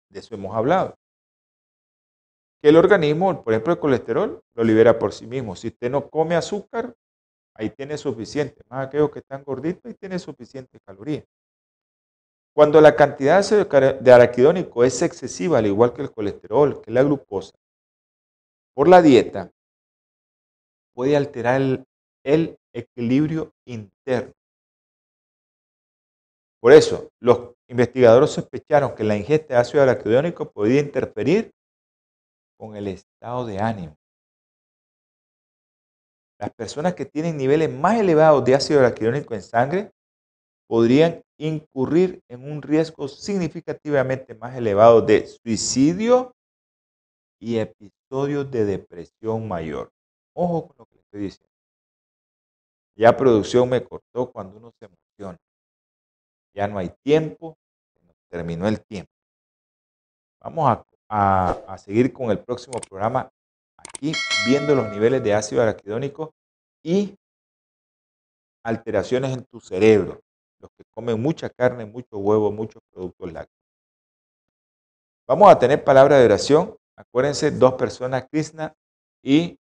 De 0.10 0.20
eso 0.20 0.36
hemos 0.36 0.54
hablado. 0.54 0.96
Que 2.62 2.70
el 2.70 2.76
organismo, 2.76 3.44
por 3.44 3.54
ejemplo, 3.54 3.74
el 3.74 3.80
colesterol, 3.80 4.42
lo 4.56 4.64
libera 4.64 5.00
por 5.00 5.14
sí 5.14 5.26
mismo. 5.26 5.56
Si 5.56 5.70
usted 5.70 5.90
no 5.90 6.10
come 6.10 6.36
azúcar, 6.36 6.94
ahí 7.62 7.70
tiene 7.70 7.98
suficiente. 7.98 8.62
Más 8.70 8.88
aquellos 8.88 9.12
que 9.12 9.20
están 9.20 9.44
gorditos, 9.44 9.86
ahí 9.86 9.94
tiene 9.94 10.18
suficiente 10.20 10.80
calorías. 10.86 11.26
Cuando 12.54 12.82
la 12.82 12.96
cantidad 12.96 13.44
de 13.48 14.12
araquidónico 14.12 14.84
es 14.84 15.02
excesiva, 15.02 15.60
al 15.60 15.68
igual 15.68 15.94
que 15.94 16.02
el 16.02 16.12
colesterol, 16.12 16.82
que 16.82 16.92
la 16.92 17.04
glucosa, 17.04 17.54
por 18.74 18.88
la 18.88 19.02
dieta, 19.02 19.52
puede 20.94 21.16
alterar 21.16 21.62
el, 21.62 21.86
el 22.24 22.58
equilibrio 22.74 23.54
interno. 23.66 24.34
Por 26.60 26.74
eso, 26.74 27.10
los 27.20 27.56
investigadores 27.68 28.32
sospecharon 28.32 28.96
que 28.96 29.04
la 29.04 29.16
ingesta 29.16 29.54
de 29.54 29.60
ácido 29.60 29.84
araquidónico 29.84 30.52
podía 30.52 30.82
interferir 30.82 31.52
con 32.58 32.76
el 32.76 32.88
estado 32.88 33.46
de 33.46 33.60
ánimo. 33.60 33.96
Las 36.42 36.52
personas 36.54 36.96
que 36.96 37.06
tienen 37.06 37.38
niveles 37.38 37.72
más 37.72 38.00
elevados 38.00 38.44
de 38.44 38.56
ácido 38.56 38.80
araquidónico 38.80 39.36
en 39.36 39.44
sangre 39.44 39.92
podrían 40.68 41.22
incurrir 41.38 42.24
en 42.28 42.52
un 42.52 42.64
riesgo 42.64 43.08
significativamente 43.08 44.34
más 44.34 44.56
elevado 44.56 45.04
de 45.04 45.28
suicidio 45.28 46.34
y 47.40 47.60
episodios 47.60 48.50
de 48.50 48.66
depresión 48.66 49.48
mayor. 49.48 49.92
Ojo 50.34 50.68
con 50.68 50.76
lo 50.80 50.86
que 50.88 50.96
le 50.96 51.02
estoy 51.02 51.22
diciendo. 51.22 51.54
Ya 52.96 53.16
producción 53.16 53.70
me 53.70 53.84
cortó 53.84 54.32
cuando 54.32 54.58
uno 54.58 54.72
se 54.80 54.86
emociona. 54.86 55.38
Ya 56.56 56.68
no 56.68 56.80
hay 56.80 56.90
tiempo, 57.04 57.56
terminó 58.32 58.68
el 58.68 58.82
tiempo. 58.82 59.12
Vamos 60.40 60.80
a, 61.08 61.52
a 61.68 61.78
seguir 61.78 62.12
con 62.12 62.32
el 62.32 62.40
próximo 62.40 62.80
programa 62.90 63.32
aquí 63.88 64.14
viendo 64.46 64.76
los 64.76 64.90
niveles 64.90 65.24
de 65.24 65.34
ácido 65.34 65.62
araquidónico 65.62 66.34
y 66.84 67.16
alteraciones 68.64 69.34
en 69.34 69.44
tu 69.46 69.60
cerebro, 69.60 70.22
los 70.60 70.70
que 70.78 70.84
comen 70.94 71.22
mucha 71.22 71.50
carne, 71.50 71.86
mucho 71.86 72.18
huevo, 72.18 72.52
muchos 72.52 72.82
productos 72.92 73.32
lácteos. 73.32 73.62
Vamos 75.28 75.50
a 75.50 75.58
tener 75.58 75.84
palabra 75.84 76.18
de 76.18 76.26
oración. 76.26 76.76
Acuérdense, 76.96 77.52
dos 77.52 77.74
personas, 77.76 78.28
Krishna 78.30 78.74
y 79.24 79.58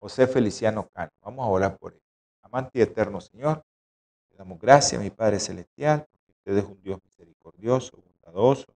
José 0.00 0.26
Feliciano 0.26 0.88
Cano. 0.92 1.10
Vamos 1.22 1.44
a 1.44 1.48
orar 1.48 1.78
por 1.78 1.92
él. 1.92 2.00
Amante 2.42 2.78
y 2.78 2.82
eterno 2.82 3.20
Señor, 3.20 3.62
te 4.28 4.36
damos 4.36 4.58
gracias, 4.58 5.00
mi 5.00 5.10
Padre 5.10 5.38
Celestial, 5.38 6.06
porque 6.10 6.32
usted 6.32 6.58
es 6.58 6.64
un 6.64 6.82
Dios 6.82 6.98
misericordioso, 7.04 7.96
bondadoso. 7.96 8.66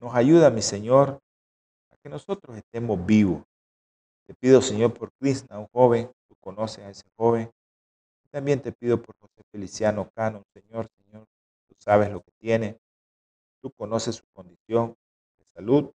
Nos 0.00 0.14
ayuda, 0.14 0.50
mi 0.50 0.62
Señor, 0.62 1.20
que 2.02 2.08
nosotros 2.08 2.56
estemos 2.56 3.04
vivos. 3.06 3.42
Te 4.26 4.34
pido, 4.34 4.60
Señor, 4.60 4.92
por 4.92 5.12
Krishna, 5.12 5.58
un 5.58 5.66
joven, 5.68 6.10
tú 6.28 6.36
conoces 6.40 6.84
a 6.84 6.90
ese 6.90 7.04
joven. 7.16 7.50
También 8.30 8.60
te 8.60 8.72
pido 8.72 9.00
por 9.00 9.14
José 9.18 9.42
Feliciano 9.50 10.10
Cano, 10.14 10.42
Señor, 10.54 10.88
Señor, 10.96 11.26
tú 11.68 11.74
sabes 11.78 12.10
lo 12.10 12.22
que 12.22 12.32
tiene, 12.40 12.78
tú 13.60 13.70
conoces 13.72 14.16
su 14.16 14.24
condición 14.32 14.96
de 15.38 15.44
salud. 15.54 15.90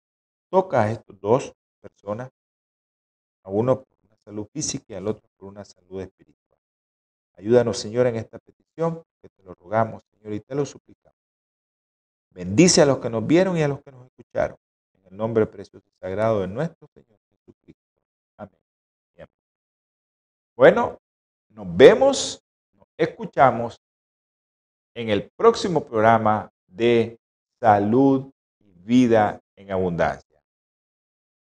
Toca 0.51 0.83
a 0.83 0.91
estos 0.91 1.19
dos 1.21 1.53
personas, 1.81 2.31
a 3.43 3.51
uno 3.51 3.83
por 3.83 3.99
una 4.03 4.17
salud 4.17 4.47
física 4.53 4.85
y 4.89 4.95
al 4.95 5.09
otro 5.09 5.29
por 5.37 5.49
una 5.49 5.65
salud 5.65 6.01
espiritual. 6.01 6.61
Ayúdanos, 7.37 7.79
Señor, 7.79 8.07
en 8.07 8.17
esta 8.17 8.39
petición, 8.39 9.03
que 9.21 9.29
te 9.29 9.43
lo 9.43 9.55
rogamos, 9.55 10.03
Señor, 10.11 10.35
y 10.35 10.41
te 10.41 10.55
lo 10.55 10.65
suplicamos. 10.67 11.19
Bendice 12.31 12.83
a 12.83 12.87
los 12.87 12.99
que 12.99 13.11
nos 13.11 13.27
vieron 13.27 13.57
y 13.57 13.63
a 13.63 13.69
los 13.69 13.83
que 13.83 13.93
nos 13.93 14.07
escucharon. 14.07 14.57
El 15.13 15.19
nombre 15.19 15.45
precioso 15.45 15.85
y 15.87 15.99
sagrado 16.01 16.41
de 16.41 16.49
nuestro 16.49 16.89
Señor 16.95 17.19
Jesucristo. 17.29 17.83
Amén. 18.39 18.59
Bueno, 20.57 20.99
nos 21.51 21.77
vemos, 21.77 22.43
nos 22.73 22.89
escuchamos 22.97 23.79
en 24.95 25.11
el 25.11 25.31
próximo 25.37 25.85
programa 25.85 26.51
de 26.67 27.19
Salud 27.61 28.33
y 28.59 28.73
Vida 28.87 29.39
en 29.55 29.71
Abundancia. 29.73 30.41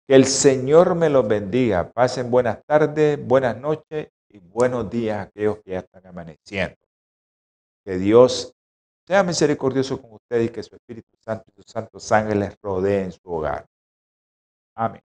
Que 0.07 0.15
el 0.15 0.25
Señor 0.25 0.95
me 0.95 1.11
los 1.11 1.29
bendiga. 1.29 1.93
Pasen 1.93 2.31
buenas 2.31 2.65
tardes, 2.65 3.23
buenas 3.23 3.55
noches 3.59 4.09
y 4.31 4.39
buenos 4.39 4.89
días 4.89 5.19
a 5.19 5.23
aquellos 5.25 5.59
que 5.59 5.73
ya 5.73 5.81
están 5.81 6.07
amaneciendo. 6.07 6.79
Que 7.85 7.99
Dios 7.99 8.55
sea 9.09 9.23
misericordioso 9.23 10.03
con 10.03 10.13
ustedes 10.13 10.51
y 10.51 10.53
que 10.53 10.63
su 10.63 10.77
Espíritu 10.77 11.17
Santo 11.25 11.45
y 11.49 11.53
sus 11.63 11.73
santos 11.73 12.13
ángeles 12.13 12.55
rodeen 12.61 13.11
su 13.11 13.21
hogar. 13.25 13.67
Amén. 14.75 15.01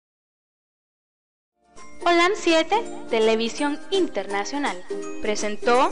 Holan 2.07 2.31
7, 2.37 2.77
Televisión 3.11 3.77
Internacional, 3.91 4.81
presentó 5.21 5.91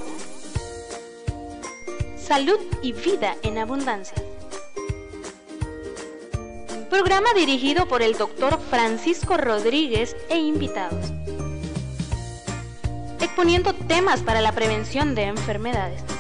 Salud 2.17 2.61
y 2.81 2.93
Vida 2.93 3.35
en 3.43 3.59
Abundancia. 3.59 4.23
Programa 6.89 7.35
dirigido 7.35 7.89
por 7.89 8.03
el 8.03 8.17
doctor 8.17 8.61
Francisco 8.71 9.37
Rodríguez 9.37 10.17
e 10.29 10.39
invitados. 10.39 11.13
Exponiendo 13.21 13.75
temas 13.75 14.23
para 14.23 14.41
la 14.41 14.53
prevención 14.53 15.17
de 15.17 15.25
enfermedades. 15.25 16.16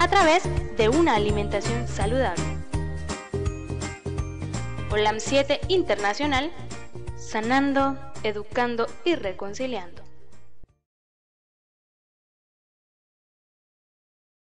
A 0.00 0.06
través 0.08 0.44
de 0.76 0.88
una 0.88 1.16
alimentación 1.16 1.88
saludable. 1.88 2.44
Holam 4.92 5.18
7 5.18 5.60
Internacional, 5.68 6.52
sanando, 7.16 7.98
educando 8.22 8.86
y 9.04 9.16
reconciliando. 9.16 10.07